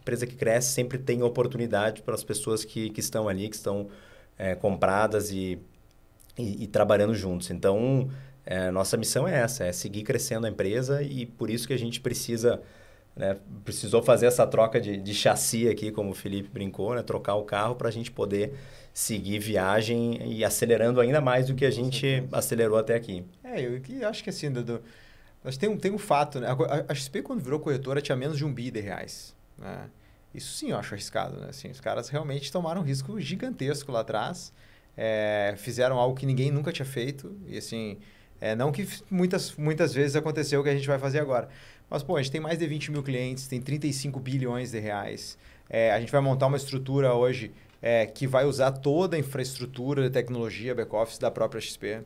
Empresa 0.00 0.26
que 0.26 0.34
cresce 0.34 0.72
sempre 0.72 0.98
tem 0.98 1.22
oportunidade 1.22 2.02
para 2.02 2.14
as 2.14 2.24
pessoas 2.24 2.64
que, 2.64 2.90
que 2.90 3.00
estão 3.00 3.28
ali, 3.28 3.48
que 3.48 3.54
estão 3.54 3.88
é, 4.36 4.56
compradas 4.56 5.30
e, 5.30 5.58
e, 6.36 6.64
e, 6.64 6.66
trabalhando 6.66 7.14
juntos. 7.14 7.50
Então, 7.50 8.10
é, 8.44 8.72
nossa 8.72 8.96
missão 8.96 9.28
é 9.28 9.38
essa, 9.38 9.64
é 9.64 9.72
seguir 9.72 10.02
crescendo 10.02 10.46
a 10.46 10.50
empresa 10.50 11.02
e 11.02 11.26
por 11.26 11.48
isso 11.48 11.68
que 11.68 11.72
a 11.72 11.78
gente 11.78 12.00
precisa, 12.00 12.60
né, 13.16 13.36
precisou 13.64 14.02
fazer 14.02 14.26
essa 14.26 14.46
troca 14.46 14.80
de, 14.80 14.96
de 14.96 15.14
chassi 15.14 15.68
aqui, 15.68 15.90
como 15.90 16.10
o 16.10 16.14
Felipe 16.14 16.48
brincou, 16.48 16.94
né, 16.94 17.02
trocar 17.02 17.34
o 17.34 17.44
carro 17.44 17.74
para 17.74 17.88
a 17.88 17.92
gente 17.92 18.10
poder 18.10 18.54
seguir 18.92 19.38
viagem 19.38 20.20
e 20.30 20.44
acelerando 20.44 21.00
ainda 21.00 21.20
mais 21.20 21.46
do 21.46 21.54
que 21.54 21.64
a 21.64 21.70
gente 21.70 22.24
acelerou 22.32 22.78
até 22.78 22.94
aqui. 22.94 23.24
É, 23.42 23.60
eu, 23.60 24.08
acho 24.08 24.22
que 24.22 24.30
assim, 24.30 24.50
do, 24.50 24.82
mas 25.42 25.56
tem 25.56 25.68
um, 25.68 25.76
tem 25.76 25.90
um 25.90 25.98
fato, 25.98 26.38
né? 26.40 26.48
A, 26.48 26.92
a 26.92 26.94
XP, 26.94 27.22
quando 27.22 27.42
virou 27.42 27.58
corretora, 27.58 28.00
tinha 28.00 28.16
menos 28.16 28.38
de 28.38 28.44
um 28.44 28.52
bi 28.52 28.70
de 28.70 28.80
reais. 28.80 29.34
Né? 29.58 29.88
Isso 30.32 30.54
sim 30.54 30.70
eu 30.70 30.78
acho 30.78 30.94
arriscado, 30.94 31.38
né? 31.40 31.48
Assim, 31.50 31.68
os 31.70 31.80
caras 31.80 32.08
realmente 32.08 32.50
tomaram 32.52 32.80
um 32.80 32.84
risco 32.84 33.20
gigantesco 33.20 33.90
lá 33.90 34.00
atrás. 34.00 34.52
É, 34.96 35.54
fizeram 35.56 35.98
algo 35.98 36.14
que 36.14 36.26
ninguém 36.26 36.50
nunca 36.50 36.70
tinha 36.70 36.86
feito. 36.86 37.36
E 37.46 37.58
assim, 37.58 37.98
é, 38.40 38.54
não 38.54 38.70
que 38.70 38.88
muitas, 39.10 39.56
muitas 39.56 39.92
vezes 39.92 40.14
aconteceu 40.14 40.60
o 40.60 40.64
que 40.64 40.70
a 40.70 40.74
gente 40.74 40.86
vai 40.86 40.98
fazer 40.98 41.18
agora. 41.18 41.48
Mas, 41.92 42.02
pô, 42.02 42.16
a 42.16 42.22
gente 42.22 42.32
tem 42.32 42.40
mais 42.40 42.58
de 42.58 42.66
20 42.66 42.90
mil 42.90 43.02
clientes, 43.02 43.46
tem 43.46 43.60
35 43.60 44.18
bilhões 44.18 44.70
de 44.70 44.78
reais. 44.78 45.36
É, 45.68 45.92
a 45.92 46.00
gente 46.00 46.10
vai 46.10 46.22
montar 46.22 46.46
uma 46.46 46.56
estrutura 46.56 47.12
hoje 47.12 47.52
é, 47.82 48.06
que 48.06 48.26
vai 48.26 48.46
usar 48.46 48.72
toda 48.72 49.14
a 49.14 49.18
infraestrutura 49.18 50.02
de 50.02 50.08
tecnologia 50.08 50.74
back-office 50.74 51.18
da 51.18 51.30
própria 51.30 51.60
XP. 51.60 52.00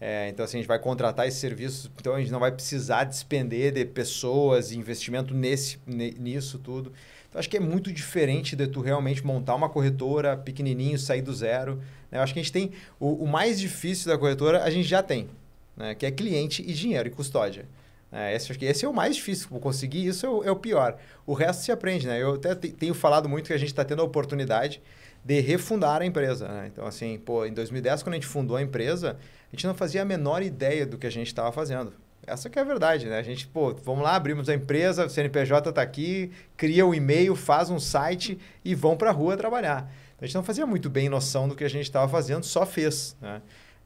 É, 0.00 0.28
então, 0.28 0.44
assim, 0.44 0.58
a 0.58 0.60
gente 0.60 0.68
vai 0.68 0.78
contratar 0.78 1.26
esses 1.26 1.40
serviços, 1.40 1.90
então 1.98 2.14
a 2.14 2.20
gente 2.20 2.30
não 2.30 2.38
vai 2.38 2.52
precisar 2.52 3.02
despender 3.02 3.72
de 3.72 3.84
pessoas 3.84 4.70
e 4.70 4.78
investimento 4.78 5.34
nesse, 5.34 5.76
nisso 5.88 6.60
tudo. 6.60 6.92
Então, 7.28 7.40
acho 7.40 7.50
que 7.50 7.56
é 7.56 7.60
muito 7.60 7.92
diferente 7.92 8.54
de 8.54 8.68
tu 8.68 8.80
realmente 8.80 9.26
montar 9.26 9.56
uma 9.56 9.68
corretora 9.68 10.36
pequenininho, 10.36 10.96
sair 11.00 11.22
do 11.22 11.34
zero. 11.34 11.82
Né? 12.12 12.18
Eu 12.18 12.22
acho 12.22 12.32
que 12.32 12.38
a 12.38 12.42
gente 12.44 12.52
tem... 12.52 12.70
O, 13.00 13.24
o, 13.24 13.26
mais 13.26 13.58
difícil 13.58 14.06
da 14.06 14.16
corretora, 14.16 14.62
a 14.62 14.70
gente 14.70 14.86
já 14.86 15.02
tem, 15.02 15.28
né? 15.76 15.96
que 15.96 16.06
é 16.06 16.12
cliente 16.12 16.62
e 16.62 16.72
dinheiro 16.72 17.08
e 17.08 17.10
custódia. 17.10 17.66
É, 18.12 18.34
esse, 18.34 18.52
acho 18.52 18.58
que 18.58 18.66
esse 18.66 18.84
é 18.84 18.88
o 18.88 18.92
mais 18.92 19.16
difícil, 19.16 19.48
conseguir 19.58 20.06
isso 20.06 20.26
é 20.26 20.28
o, 20.28 20.44
é 20.44 20.50
o, 20.50 20.56
pior. 20.56 20.98
O 21.26 21.32
resto 21.32 21.62
se 21.62 21.72
aprende, 21.72 22.06
né? 22.06 22.22
Eu 22.22 22.34
até 22.34 22.54
tenho 22.54 22.92
falado 22.92 23.26
muito 23.26 23.46
que 23.46 23.54
a 23.54 23.58
gente 23.58 23.70
está 23.70 23.82
tendo 23.84 24.02
a 24.02 24.04
oportunidade 24.04 24.82
de 25.24 25.40
refundar 25.40 26.02
a 26.02 26.04
empresa. 26.04 26.46
Né? 26.46 26.70
Então, 26.70 26.86
assim, 26.86 27.18
pô, 27.18 27.46
em 27.46 27.54
2010, 27.54 28.02
quando 28.02 28.14
a 28.14 28.16
gente 28.16 28.26
fundou 28.26 28.56
a 28.56 28.62
empresa, 28.62 29.16
a 29.50 29.56
gente 29.56 29.66
não 29.66 29.74
fazia 29.74 30.02
a 30.02 30.04
menor 30.04 30.42
ideia 30.42 30.84
do 30.84 30.98
que 30.98 31.06
a 31.06 31.10
gente 31.10 31.28
estava 31.28 31.50
fazendo. 31.50 31.94
Essa 32.26 32.50
que 32.50 32.58
é 32.58 32.62
a 32.62 32.64
verdade, 32.64 33.06
né? 33.06 33.18
A 33.18 33.22
gente, 33.22 33.46
pô, 33.46 33.74
vamos 33.74 34.04
lá, 34.04 34.14
abrimos 34.14 34.48
a 34.48 34.54
empresa, 34.54 35.06
o 35.06 35.10
CNPJ 35.10 35.70
está 35.70 35.82
aqui, 35.82 36.30
cria 36.56 36.86
um 36.86 36.94
e-mail, 36.94 37.34
faz 37.34 37.70
um 37.70 37.80
site 37.80 38.38
e 38.64 38.74
vão 38.74 38.96
para 38.96 39.10
a 39.10 39.12
rua 39.12 39.36
trabalhar. 39.36 39.90
A 40.20 40.26
gente 40.26 40.36
não 40.36 40.44
fazia 40.44 40.64
muito 40.64 40.88
bem 40.88 41.08
noção 41.08 41.48
do 41.48 41.56
que 41.56 41.64
a 41.64 41.68
gente 41.68 41.82
estava 41.82 42.08
fazendo, 42.08 42.44
só 42.44 42.64
fez, 42.64 43.16
né? 43.20 43.42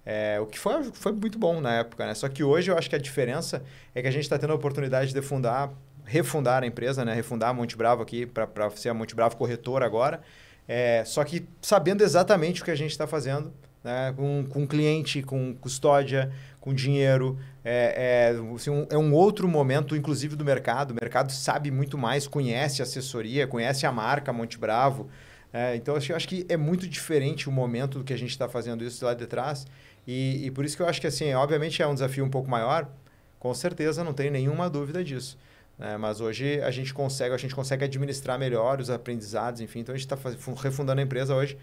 É, 0.09 0.39
o 0.41 0.47
que 0.47 0.57
foi, 0.57 0.85
foi 0.93 1.11
muito 1.11 1.37
bom 1.37 1.61
na 1.61 1.81
época, 1.81 2.07
né? 2.07 2.15
Só 2.15 2.29
que 2.29 2.45
hoje 2.45 2.71
eu 2.71 2.79
acho 2.79 2.89
que 2.89 2.95
a 2.95 2.99
diferença 2.99 3.65
é 3.93 4.01
que 4.01 4.07
a 4.07 4.11
gente 4.11 4.23
está 4.23 4.39
tendo 4.39 4.53
a 4.53 4.55
oportunidade 4.55 5.13
de 5.13 5.21
fundar, 5.21 5.73
refundar 6.05 6.63
a 6.63 6.67
empresa, 6.67 7.05
né? 7.05 7.13
Refundar 7.13 7.51
a 7.51 7.53
Monte 7.53 7.77
Bravo 7.77 8.03
aqui 8.03 8.25
para 8.25 8.71
ser 8.71 8.89
a 8.89 8.95
Monte 8.95 9.17
Bravo 9.17 9.37
corretora 9.37 9.85
agora. 9.85 10.23
É, 10.69 11.03
só 11.05 11.25
que 11.25 11.49
sabendo 11.61 12.05
exatamente 12.05 12.63
o 12.63 12.65
que 12.65 12.71
a 12.71 12.77
gente 12.77 12.93
está 12.93 13.05
fazendo, 13.05 13.53
né? 13.83 14.15
com, 14.17 14.47
com 14.49 14.65
cliente, 14.65 15.23
com 15.23 15.53
custódia, 15.57 16.31
com 16.61 16.73
dinheiro. 16.73 17.37
É, 17.65 18.33
é, 18.33 18.55
assim, 18.55 18.71
um, 18.71 18.87
é 18.89 18.97
um 18.97 19.13
outro 19.13 19.49
momento, 19.49 19.97
inclusive, 19.97 20.37
do 20.37 20.45
mercado. 20.45 20.93
O 20.93 20.95
mercado 20.95 21.33
sabe 21.33 21.73
muito 21.73 21.99
mais, 21.99 22.29
conhece 22.29 22.81
a 22.81 22.85
assessoria, 22.85 23.45
conhece 23.45 23.85
a 23.85 23.91
marca 23.91 24.33
Monte 24.33 24.57
Bravo. 24.57 25.09
É, 25.53 25.75
então, 25.75 25.97
assim, 25.97 26.11
eu 26.11 26.17
acho 26.17 26.29
que 26.29 26.45
é 26.49 26.57
muito 26.57 26.87
diferente 26.87 27.49
o 27.49 27.53
momento 27.53 27.99
do 27.99 28.05
que 28.05 28.13
a 28.13 28.19
gente 28.19 28.31
está 28.31 28.49
fazendo 28.49 28.85
isso 28.85 29.05
lá 29.05 29.15
de 29.15 29.27
trás. 29.27 29.67
E, 30.07 30.47
e 30.47 30.51
por 30.51 30.65
isso 30.65 30.77
que 30.77 30.83
eu 30.83 30.89
acho 30.89 31.01
que, 31.01 31.07
assim, 31.07 31.33
obviamente 31.35 31.83
é 31.83 31.87
um 31.87 31.95
desafio 31.95 32.25
um 32.25 32.31
pouco 32.31 32.49
maior, 32.49 32.89
com 33.39 33.53
certeza, 33.53 34.05
não 34.05 34.13
tenho 34.13 34.31
nenhuma 34.31 34.71
dúvida 34.71 35.03
disso. 35.03 35.37
Né? 35.79 35.97
Mas 35.97 36.21
hoje 36.21 36.61
a 36.63 36.71
gente 36.71 36.95
consegue, 36.95 37.35
a 37.35 37.39
gente 37.39 37.55
consegue 37.55 37.85
administrar 37.85 38.39
melhor 38.39 38.81
os 38.81 38.89
aprendizados, 38.89 39.61
enfim. 39.61 39.81
Então 39.81 39.95
a 39.95 39.99
gente 39.99 40.11
está 40.11 40.17
refundando 40.63 41.01
a 41.01 41.05
empresa 41.05 41.35
hoje 41.35 41.59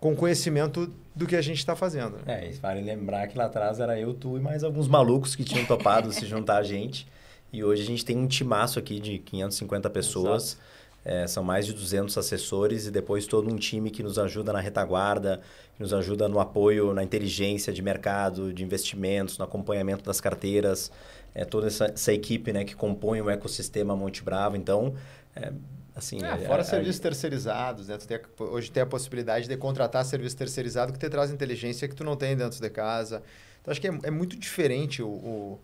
com 0.00 0.16
conhecimento 0.16 0.92
do 1.14 1.26
que 1.26 1.36
a 1.36 1.42
gente 1.42 1.58
está 1.58 1.76
fazendo. 1.76 2.16
Né? 2.26 2.44
É, 2.44 2.50
e 2.50 2.52
vale 2.54 2.80
lembrar 2.80 3.28
que 3.28 3.38
lá 3.38 3.44
atrás 3.44 3.78
era 3.78 3.98
eu, 3.98 4.12
tu 4.12 4.36
e 4.36 4.40
mais 4.40 4.64
alguns 4.64 4.88
malucos 4.88 5.36
que 5.36 5.44
tinham 5.44 5.64
topado 5.64 6.10
se 6.14 6.26
juntar 6.26 6.56
a 6.56 6.62
gente. 6.62 7.06
E 7.52 7.62
hoje 7.62 7.82
a 7.82 7.86
gente 7.86 8.04
tem 8.04 8.16
um 8.16 8.26
timaço 8.26 8.78
aqui 8.78 8.98
de 8.98 9.18
550 9.18 9.90
pessoas. 9.90 10.42
Exato 10.54 10.71
é, 11.04 11.26
são 11.26 11.42
mais 11.42 11.66
de 11.66 11.72
200 11.72 12.16
assessores 12.16 12.86
e 12.86 12.90
depois 12.90 13.26
todo 13.26 13.52
um 13.52 13.56
time 13.56 13.90
que 13.90 14.02
nos 14.02 14.18
ajuda 14.18 14.52
na 14.52 14.60
retaguarda, 14.60 15.40
que 15.74 15.82
nos 15.82 15.92
ajuda 15.92 16.28
no 16.28 16.38
apoio, 16.38 16.94
na 16.94 17.02
inteligência 17.02 17.72
de 17.72 17.82
mercado, 17.82 18.52
de 18.52 18.62
investimentos, 18.62 19.36
no 19.36 19.44
acompanhamento 19.44 20.04
das 20.04 20.20
carteiras. 20.20 20.92
É, 21.34 21.44
toda 21.44 21.66
essa, 21.66 21.86
essa 21.86 22.12
equipe 22.12 22.52
né, 22.52 22.64
que 22.64 22.76
compõe 22.76 23.20
o 23.20 23.30
ecossistema 23.30 23.96
Monte 23.96 24.22
Bravo. 24.22 24.54
Então, 24.54 24.94
é, 25.34 25.52
assim... 25.96 26.22
É, 26.22 26.38
fora 26.46 26.60
a, 26.60 26.64
serviços 26.64 27.00
a, 27.00 27.02
terceirizados, 27.02 27.88
né? 27.88 27.96
Tu 27.96 28.06
tem, 28.06 28.20
hoje 28.38 28.70
tem 28.70 28.82
a 28.82 28.86
possibilidade 28.86 29.48
de 29.48 29.56
contratar 29.56 30.04
serviço 30.04 30.36
terceirizado 30.36 30.92
que 30.92 30.98
te 30.98 31.08
traz 31.08 31.30
inteligência 31.30 31.88
que 31.88 31.94
tu 31.94 32.04
não 32.04 32.16
tem 32.16 32.36
dentro 32.36 32.60
de 32.60 32.70
casa. 32.70 33.22
Então, 33.60 33.72
acho 33.72 33.80
que 33.80 33.88
é, 33.88 33.98
é 34.04 34.10
muito 34.10 34.36
diferente 34.36 35.02
o, 35.02 35.08
o 35.08 35.60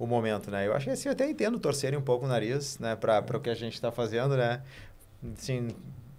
o 0.00 0.06
momento, 0.06 0.50
né? 0.50 0.66
Eu 0.66 0.72
acho 0.72 0.86
que 0.86 0.90
assim, 0.90 1.10
eu 1.10 1.12
até 1.12 1.28
entendo 1.28 1.60
torcerem 1.60 1.98
um 1.98 2.02
pouco 2.02 2.24
o 2.24 2.28
nariz, 2.28 2.78
né? 2.78 2.96
Para 2.96 3.36
o 3.36 3.40
que 3.40 3.50
a 3.50 3.54
gente 3.54 3.74
está 3.74 3.92
fazendo, 3.92 4.34
né? 4.34 4.62
Assim, 5.36 5.68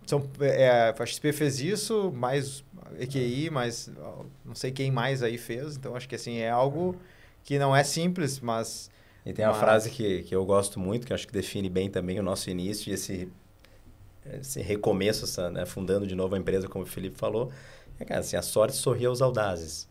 são, 0.05 0.23
é, 0.39 0.93
a 0.95 1.05
XP 1.05 1.33
fez 1.33 1.59
isso, 1.59 2.11
mais 2.11 2.63
EQI, 2.99 3.49
mas 3.49 3.91
não 4.45 4.53
sei 4.53 4.71
quem 4.71 4.91
mais 4.91 5.23
aí 5.23 5.35
fez. 5.35 5.75
Então, 5.75 5.95
acho 5.95 6.07
que 6.07 6.13
assim, 6.13 6.37
é 6.37 6.51
algo 6.51 6.95
que 7.43 7.57
não 7.57 7.75
é 7.75 7.83
simples, 7.83 8.39
mas... 8.39 8.91
E 9.25 9.33
tem 9.33 9.43
uma 9.45 9.51
mas... 9.51 9.59
frase 9.59 9.89
que, 9.89 10.21
que 10.23 10.35
eu 10.35 10.45
gosto 10.45 10.79
muito, 10.79 11.07
que 11.07 11.13
acho 11.13 11.25
que 11.25 11.33
define 11.33 11.67
bem 11.67 11.89
também 11.89 12.19
o 12.19 12.23
nosso 12.23 12.51
início 12.51 12.91
e 12.91 12.93
esse, 12.93 13.29
esse 14.39 14.61
recomeço, 14.61 15.25
essa, 15.25 15.49
né? 15.49 15.65
fundando 15.65 16.05
de 16.05 16.13
novo 16.13 16.35
a 16.35 16.37
empresa, 16.37 16.67
como 16.67 16.83
o 16.83 16.87
Felipe 16.87 17.17
falou. 17.17 17.51
É, 17.99 18.05
cara, 18.05 18.19
assim, 18.19 18.35
a 18.35 18.43
sorte 18.43 18.77
sorri 18.77 19.07
aos 19.07 19.23
audazes. 19.23 19.87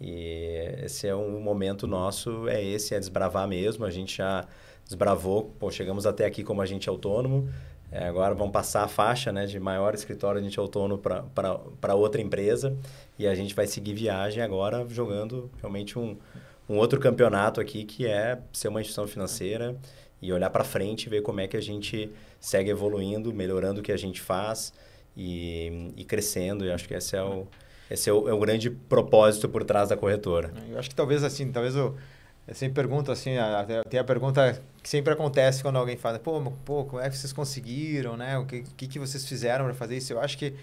E 0.00 0.74
esse 0.82 1.06
é 1.06 1.14
um 1.14 1.40
momento 1.40 1.86
nosso, 1.86 2.48
é 2.48 2.62
esse, 2.62 2.94
é 2.94 2.98
desbravar 2.98 3.48
mesmo. 3.48 3.84
A 3.84 3.90
gente 3.90 4.16
já 4.16 4.46
desbravou, 4.84 5.52
pô, 5.58 5.70
chegamos 5.70 6.06
até 6.06 6.24
aqui 6.24 6.42
como 6.42 6.62
agente 6.62 6.88
autônomo. 6.88 7.48
É, 7.90 8.06
agora 8.06 8.34
vamos 8.34 8.52
passar 8.52 8.84
a 8.84 8.88
faixa 8.88 9.32
né, 9.32 9.46
de 9.46 9.58
maior 9.58 9.94
escritório 9.94 10.40
agente 10.40 10.58
autônomo 10.58 11.00
para 11.00 11.94
outra 11.94 12.20
empresa. 12.20 12.76
E 13.18 13.26
a 13.26 13.34
gente 13.34 13.54
vai 13.54 13.66
seguir 13.66 13.94
viagem 13.94 14.42
agora 14.42 14.86
jogando 14.88 15.50
realmente 15.60 15.98
um, 15.98 16.16
um 16.68 16.76
outro 16.76 17.00
campeonato 17.00 17.60
aqui, 17.60 17.84
que 17.84 18.06
é 18.06 18.38
ser 18.52 18.68
uma 18.68 18.80
instituição 18.80 19.06
financeira 19.06 19.76
e 20.20 20.32
olhar 20.32 20.50
para 20.50 20.64
frente 20.64 21.06
e 21.06 21.08
ver 21.08 21.22
como 21.22 21.40
é 21.40 21.48
que 21.48 21.56
a 21.56 21.62
gente 21.62 22.10
segue 22.38 22.70
evoluindo, 22.70 23.32
melhorando 23.32 23.80
o 23.80 23.82
que 23.82 23.92
a 23.92 23.96
gente 23.96 24.20
faz 24.20 24.72
e, 25.16 25.92
e 25.96 26.04
crescendo. 26.04 26.64
E 26.64 26.70
acho 26.70 26.86
que 26.86 26.94
esse 26.94 27.16
é 27.16 27.22
o 27.22 27.46
esse 27.90 28.10
é 28.10 28.12
o, 28.12 28.28
é 28.28 28.32
o 28.32 28.38
grande 28.38 28.70
propósito 28.70 29.48
por 29.48 29.64
trás 29.64 29.88
da 29.88 29.96
corretora. 29.96 30.52
Eu 30.68 30.78
acho 30.78 30.88
que 30.88 30.94
talvez 30.94 31.24
assim, 31.24 31.50
talvez 31.50 31.74
eu, 31.74 31.96
eu 32.46 32.54
sempre 32.54 32.74
pergunto 32.74 33.10
assim, 33.10 33.32
tem 33.88 33.98
a 33.98 34.04
pergunta 34.04 34.60
que 34.82 34.88
sempre 34.88 35.12
acontece 35.12 35.62
quando 35.62 35.76
alguém 35.76 35.96
fala, 35.96 36.18
pô, 36.18 36.40
pô 36.64 36.84
como 36.84 37.02
é 37.02 37.08
que 37.08 37.16
vocês 37.16 37.32
conseguiram, 37.32 38.16
né? 38.16 38.38
O 38.38 38.46
que, 38.46 38.62
que, 38.76 38.86
que 38.86 38.98
vocês 38.98 39.26
fizeram 39.26 39.64
para 39.64 39.74
fazer 39.74 39.96
isso? 39.96 40.12
Eu 40.12 40.20
acho 40.20 40.36
que, 40.36 40.54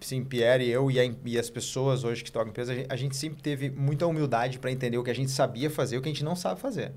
sim, 0.00 0.24
Pierre 0.24 0.68
eu 0.68 0.90
e, 0.90 0.98
a, 0.98 1.12
e 1.24 1.38
as 1.38 1.48
pessoas 1.48 2.04
hoje 2.04 2.24
que 2.24 2.32
tocam 2.32 2.48
a 2.48 2.50
empresa, 2.50 2.72
a 2.72 2.74
gente, 2.74 2.92
a 2.92 2.96
gente 2.96 3.16
sempre 3.16 3.42
teve 3.42 3.70
muita 3.70 4.06
humildade 4.06 4.58
para 4.58 4.70
entender 4.70 4.98
o 4.98 5.04
que 5.04 5.10
a 5.10 5.14
gente 5.14 5.30
sabia 5.30 5.70
fazer 5.70 5.96
e 5.96 5.98
o 5.98 6.02
que 6.02 6.08
a 6.08 6.12
gente 6.12 6.24
não 6.24 6.34
sabe 6.34 6.60
fazer. 6.60 6.92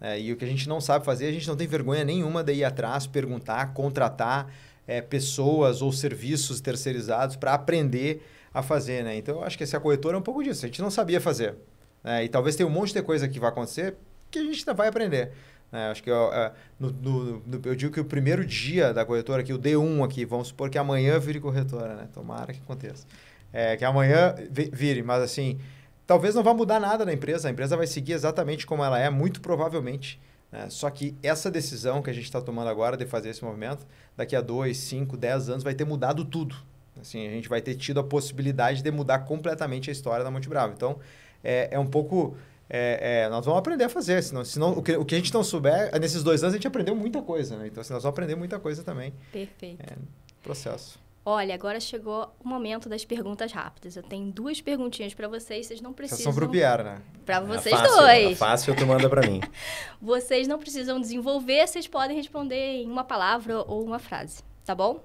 É, 0.00 0.20
e 0.20 0.32
o 0.32 0.36
que 0.36 0.44
a 0.44 0.48
gente 0.48 0.68
não 0.68 0.80
sabe 0.80 1.04
fazer, 1.04 1.26
a 1.26 1.32
gente 1.32 1.48
não 1.48 1.56
tem 1.56 1.66
vergonha 1.66 2.04
nenhuma 2.04 2.44
de 2.44 2.52
ir 2.52 2.64
atrás, 2.64 3.06
perguntar, 3.06 3.72
contratar 3.72 4.52
é, 4.86 5.00
pessoas 5.00 5.80
ou 5.80 5.90
serviços 5.92 6.60
terceirizados 6.60 7.36
para 7.36 7.54
aprender 7.54 8.22
a 8.56 8.62
fazer, 8.62 9.04
né? 9.04 9.14
Então, 9.14 9.34
eu 9.34 9.44
acho 9.44 9.58
que 9.58 9.64
essa 9.64 9.78
corretora 9.78 10.16
é 10.16 10.18
um 10.18 10.22
pouco 10.22 10.42
disso. 10.42 10.64
A 10.64 10.68
gente 10.68 10.80
não 10.80 10.90
sabia 10.90 11.20
fazer. 11.20 11.56
Né? 12.02 12.24
E 12.24 12.28
talvez 12.28 12.56
tenha 12.56 12.66
um 12.66 12.72
monte 12.72 12.94
de 12.94 13.02
coisa 13.02 13.28
que 13.28 13.38
vai 13.38 13.50
acontecer 13.50 13.94
que 14.30 14.38
a 14.38 14.42
gente 14.42 14.60
ainda 14.60 14.72
vai 14.72 14.88
aprender. 14.88 15.32
Né? 15.70 15.90
Acho 15.90 16.02
que 16.02 16.10
eu, 16.10 16.32
é, 16.32 16.52
no, 16.80 16.90
no, 16.90 17.38
no, 17.40 17.60
eu 17.66 17.76
digo 17.76 17.92
que 17.92 18.00
o 18.00 18.04
primeiro 18.06 18.46
dia 18.46 18.94
da 18.94 19.04
corretora, 19.04 19.42
aqui, 19.42 19.52
o 19.52 19.58
D1 19.58 20.02
aqui, 20.02 20.24
vamos 20.24 20.48
supor 20.48 20.70
que 20.70 20.78
amanhã 20.78 21.18
vire 21.18 21.38
corretora, 21.38 21.96
né? 21.96 22.08
Tomara 22.14 22.54
que 22.54 22.60
aconteça. 22.60 23.06
É, 23.52 23.76
que 23.76 23.84
amanhã 23.84 24.34
vire, 24.50 25.02
mas 25.02 25.22
assim, 25.22 25.58
talvez 26.06 26.34
não 26.34 26.42
vá 26.42 26.54
mudar 26.54 26.80
nada 26.80 27.04
na 27.04 27.12
empresa. 27.12 27.48
A 27.48 27.50
empresa 27.50 27.76
vai 27.76 27.86
seguir 27.86 28.12
exatamente 28.12 28.66
como 28.66 28.82
ela 28.82 28.98
é, 28.98 29.10
muito 29.10 29.42
provavelmente. 29.42 30.18
Né? 30.50 30.70
Só 30.70 30.88
que 30.88 31.14
essa 31.22 31.50
decisão 31.50 32.00
que 32.00 32.08
a 32.08 32.12
gente 32.14 32.24
está 32.24 32.40
tomando 32.40 32.70
agora 32.70 32.96
de 32.96 33.04
fazer 33.04 33.28
esse 33.28 33.44
movimento, 33.44 33.86
daqui 34.16 34.34
a 34.34 34.40
2, 34.40 34.74
5, 34.74 35.14
10 35.14 35.50
anos, 35.50 35.62
vai 35.62 35.74
ter 35.74 35.84
mudado 35.84 36.24
tudo. 36.24 36.56
Assim, 37.00 37.26
a 37.26 37.30
gente 37.30 37.48
vai 37.48 37.60
ter 37.60 37.74
tido 37.74 38.00
a 38.00 38.04
possibilidade 38.04 38.82
de 38.82 38.90
mudar 38.90 39.20
completamente 39.20 39.90
a 39.90 39.92
história 39.92 40.24
da 40.24 40.30
Monte 40.30 40.48
Bravo. 40.48 40.72
Então, 40.74 40.98
é, 41.42 41.68
é 41.70 41.78
um 41.78 41.86
pouco... 41.86 42.36
É, 42.68 43.22
é, 43.24 43.28
nós 43.28 43.44
vamos 43.44 43.60
aprender 43.60 43.84
a 43.84 43.88
fazer, 43.88 44.20
senão, 44.22 44.44
senão 44.44 44.72
o, 44.72 44.82
que, 44.82 44.96
o 44.96 45.04
que 45.04 45.14
a 45.14 45.18
gente 45.18 45.32
não 45.32 45.44
souber, 45.44 45.88
nesses 46.00 46.24
dois 46.24 46.42
anos 46.42 46.54
a 46.54 46.56
gente 46.56 46.66
aprendeu 46.66 46.96
muita 46.96 47.22
coisa, 47.22 47.56
né? 47.56 47.68
Então, 47.68 47.80
assim, 47.80 47.92
nós 47.92 48.02
vamos 48.02 48.12
aprender 48.12 48.34
muita 48.34 48.58
coisa 48.58 48.82
também. 48.82 49.14
Perfeito. 49.30 49.80
É, 49.80 49.96
processo. 50.42 50.98
Olha, 51.28 51.56
agora 51.56 51.80
chegou 51.80 52.32
o 52.38 52.48
momento 52.48 52.88
das 52.88 53.04
perguntas 53.04 53.50
rápidas. 53.50 53.96
Eu 53.96 54.02
tenho 54.04 54.30
duas 54.30 54.60
perguntinhas 54.60 55.12
para 55.12 55.26
vocês, 55.26 55.66
vocês 55.66 55.80
não 55.80 55.92
precisam... 55.92 56.22
São 56.22 56.32
pro 56.32 56.48
Pierre, 56.48 56.84
né? 56.84 57.02
Para 57.24 57.38
é 57.38 57.40
vocês 57.40 57.74
é 57.74 57.76
fácil, 57.76 57.96
dois. 57.96 58.32
É 58.32 58.34
fácil, 58.36 58.76
tu 58.76 58.86
manda 58.86 59.10
para 59.10 59.28
mim. 59.28 59.40
vocês 60.00 60.46
não 60.46 60.56
precisam 60.56 61.00
desenvolver, 61.00 61.66
vocês 61.66 61.88
podem 61.88 62.16
responder 62.16 62.82
em 62.82 62.86
uma 62.88 63.02
palavra 63.02 63.60
ou 63.62 63.84
uma 63.84 63.98
frase, 63.98 64.40
tá 64.64 64.72
bom? 64.72 65.02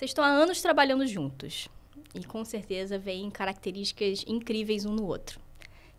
Vocês 0.00 0.12
estão 0.12 0.24
há 0.24 0.28
anos 0.28 0.62
trabalhando 0.62 1.06
juntos 1.06 1.68
e 2.14 2.24
com 2.24 2.42
certeza 2.42 2.98
veem 2.98 3.30
características 3.30 4.24
incríveis 4.26 4.86
um 4.86 4.94
no 4.94 5.04
outro. 5.04 5.38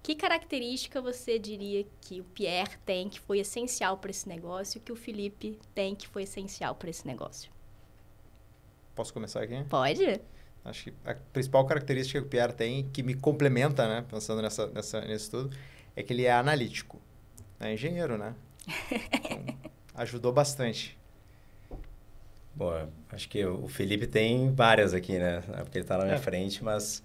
Que 0.01 0.15
característica 0.15 0.99
você 0.99 1.37
diria 1.37 1.85
que 2.01 2.19
o 2.19 2.23
Pierre 2.23 2.79
tem 2.83 3.07
que 3.07 3.19
foi 3.19 3.37
essencial 3.37 3.99
para 3.99 4.09
esse 4.09 4.27
negócio 4.27 4.79
e 4.79 4.81
que 4.81 4.91
o 4.91 4.95
Felipe 4.95 5.59
tem 5.75 5.93
que 5.93 6.07
foi 6.07 6.23
essencial 6.23 6.73
para 6.73 6.89
esse 6.89 7.05
negócio? 7.05 7.51
Posso 8.95 9.13
começar 9.13 9.43
aqui? 9.43 9.63
Pode. 9.69 10.19
Acho 10.65 10.85
que 10.85 10.93
a 11.05 11.13
principal 11.31 11.63
característica 11.67 12.19
que 12.19 12.25
o 12.25 12.27
Pierre 12.27 12.53
tem, 12.53 12.89
que 12.89 13.03
me 13.03 13.13
complementa, 13.13 13.87
né, 13.87 14.03
pensando 14.09 14.41
nessa, 14.41 14.65
nessa, 14.65 15.01
nesse 15.01 15.29
tudo, 15.29 15.55
é 15.95 16.01
que 16.01 16.11
ele 16.11 16.25
é 16.25 16.33
analítico. 16.33 16.99
É 17.59 17.71
engenheiro, 17.71 18.17
né? 18.17 18.33
Então, 19.13 19.71
ajudou 19.93 20.33
bastante. 20.33 20.99
Bom, 22.53 22.87
acho 23.11 23.29
que 23.29 23.45
o 23.45 23.67
Felipe 23.67 24.05
tem 24.05 24.53
várias 24.53 24.93
aqui, 24.93 25.17
né? 25.17 25.41
Porque 25.63 25.77
ele 25.77 25.85
está 25.85 25.97
na 25.97 26.03
minha 26.03 26.17
é. 26.17 26.19
frente, 26.19 26.63
mas 26.63 27.01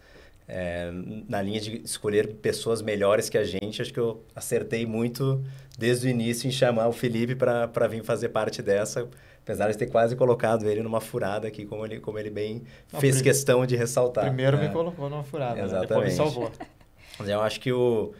é, 0.48 0.90
na 1.28 1.42
linha 1.42 1.60
de 1.60 1.82
escolher 1.84 2.34
pessoas 2.34 2.80
melhores 2.80 3.28
que 3.28 3.36
a 3.36 3.44
gente, 3.44 3.82
acho 3.82 3.92
que 3.92 3.98
eu 3.98 4.22
acertei 4.34 4.86
muito 4.86 5.42
desde 5.78 6.06
o 6.06 6.10
início 6.10 6.46
em 6.46 6.52
chamar 6.52 6.88
o 6.88 6.92
Felipe 6.92 7.34
para 7.34 7.88
vir 7.88 8.02
fazer 8.04 8.28
parte 8.30 8.62
dessa, 8.62 9.08
apesar 9.42 9.70
de 9.70 9.76
ter 9.76 9.86
quase 9.86 10.14
colocado 10.16 10.68
ele 10.68 10.82
numa 10.82 11.00
furada 11.00 11.48
aqui, 11.48 11.64
como 11.64 11.84
ele, 11.84 12.00
como 12.00 12.18
ele 12.18 12.30
bem 12.30 12.62
Não, 12.92 13.00
fez 13.00 13.20
questão 13.20 13.66
de 13.66 13.76
ressaltar. 13.76 14.24
Primeiro 14.26 14.56
né? 14.56 14.68
me 14.68 14.72
colocou 14.72 15.10
numa 15.10 15.24
furada, 15.24 15.60
Exatamente. 15.60 15.80
Né? 15.80 15.86
depois 15.88 16.08
me 16.08 16.16
salvou. 16.16 16.52
Mas 17.18 17.28
eu 17.28 17.40
acho 17.40 17.60
que 17.60 17.72
o... 17.72 18.12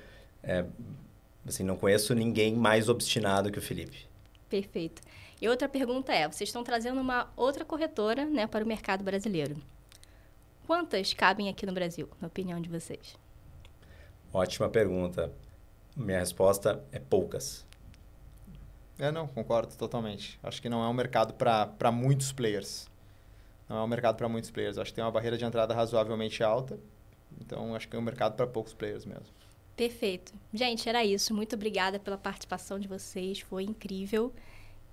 É, 0.43 0.65
assim, 1.47 1.63
não 1.63 1.77
conheço 1.77 2.15
ninguém 2.15 2.55
mais 2.55 2.89
obstinado 2.89 3.51
que 3.51 3.59
o 3.59 3.63
Felipe. 3.63 4.07
Perfeito. 4.49 5.03
E 5.41 5.49
outra 5.49 5.69
pergunta 5.69 6.13
é: 6.13 6.27
vocês 6.27 6.49
estão 6.49 6.65
trazendo 6.65 7.01
uma 7.01 7.31
outra 7.37 7.65
corretora 7.65 8.25
né, 8.25 8.47
para 8.47 8.65
o 8.65 8.69
mercado 8.69 9.05
brasileiro. 9.05 9.57
Quantas 10.67 11.13
cabem 11.15 11.49
aqui 11.49 11.65
no 11.65 11.73
Brasil, 11.73 12.09
na 12.21 12.27
opinião 12.27 12.61
de 12.61 12.69
vocês? 12.69 13.17
Ótima 14.33 14.69
pergunta. 14.69 15.33
Minha 15.97 16.19
resposta 16.19 16.85
é 16.91 16.99
poucas. 16.99 17.65
É, 18.99 19.13
não, 19.13 19.29
concordo 19.29 19.77
totalmente. 19.77 20.39
Acho 20.43 20.61
que 20.61 20.69
não 20.69 20.83
é 20.83 20.89
um 20.89 20.93
mercado 20.93 21.35
para 21.35 21.93
muitos 21.93 22.33
players. 22.33 22.89
Não 23.69 23.77
é 23.77 23.83
um 23.83 23.87
mercado 23.87 24.17
para 24.17 24.29
muitos 24.29 24.51
players. 24.51 24.79
Acho 24.79 24.91
que 24.91 24.97
tem 24.97 25.05
uma 25.05 25.11
barreira 25.11 25.37
de 25.37 25.45
entrada 25.45 25.75
razoavelmente 25.75 26.43
alta. 26.43 26.79
Então, 27.41 27.75
acho 27.75 27.89
que 27.89 27.97
é 27.97 27.99
um 27.99 28.03
mercado 28.03 28.35
para 28.35 28.47
poucos 28.47 28.73
players 28.73 29.05
mesmo. 29.05 29.27
Perfeito. 29.77 30.33
Gente, 30.53 30.89
era 30.89 31.05
isso. 31.05 31.35
Muito 31.35 31.55
obrigada 31.55 31.99
pela 31.99 32.17
participação 32.17 32.79
de 32.79 32.89
vocês. 32.89 33.41
Foi 33.41 33.65
incrível. 33.65 34.33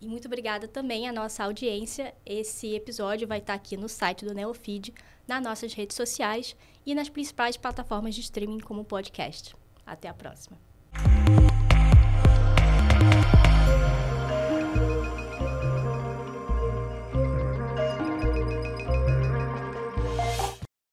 E 0.03 0.07
muito 0.07 0.25
obrigada 0.25 0.67
também 0.67 1.07
à 1.07 1.13
nossa 1.13 1.45
audiência. 1.45 2.13
Esse 2.25 2.75
episódio 2.75 3.25
vai 3.25 3.37
estar 3.37 3.53
aqui 3.53 3.77
no 3.77 3.87
site 3.87 4.25
do 4.25 4.33
Neofeed, 4.33 4.93
nas 5.25 5.41
nossas 5.41 5.73
redes 5.73 5.95
sociais 5.95 6.57
e 6.85 6.93
nas 6.93 7.07
principais 7.07 7.55
plataformas 7.55 8.13
de 8.13 8.19
streaming 8.19 8.59
como 8.59 8.83
podcast. 8.83 9.55
Até 9.85 10.09
a 10.09 10.13
próxima. 10.13 10.72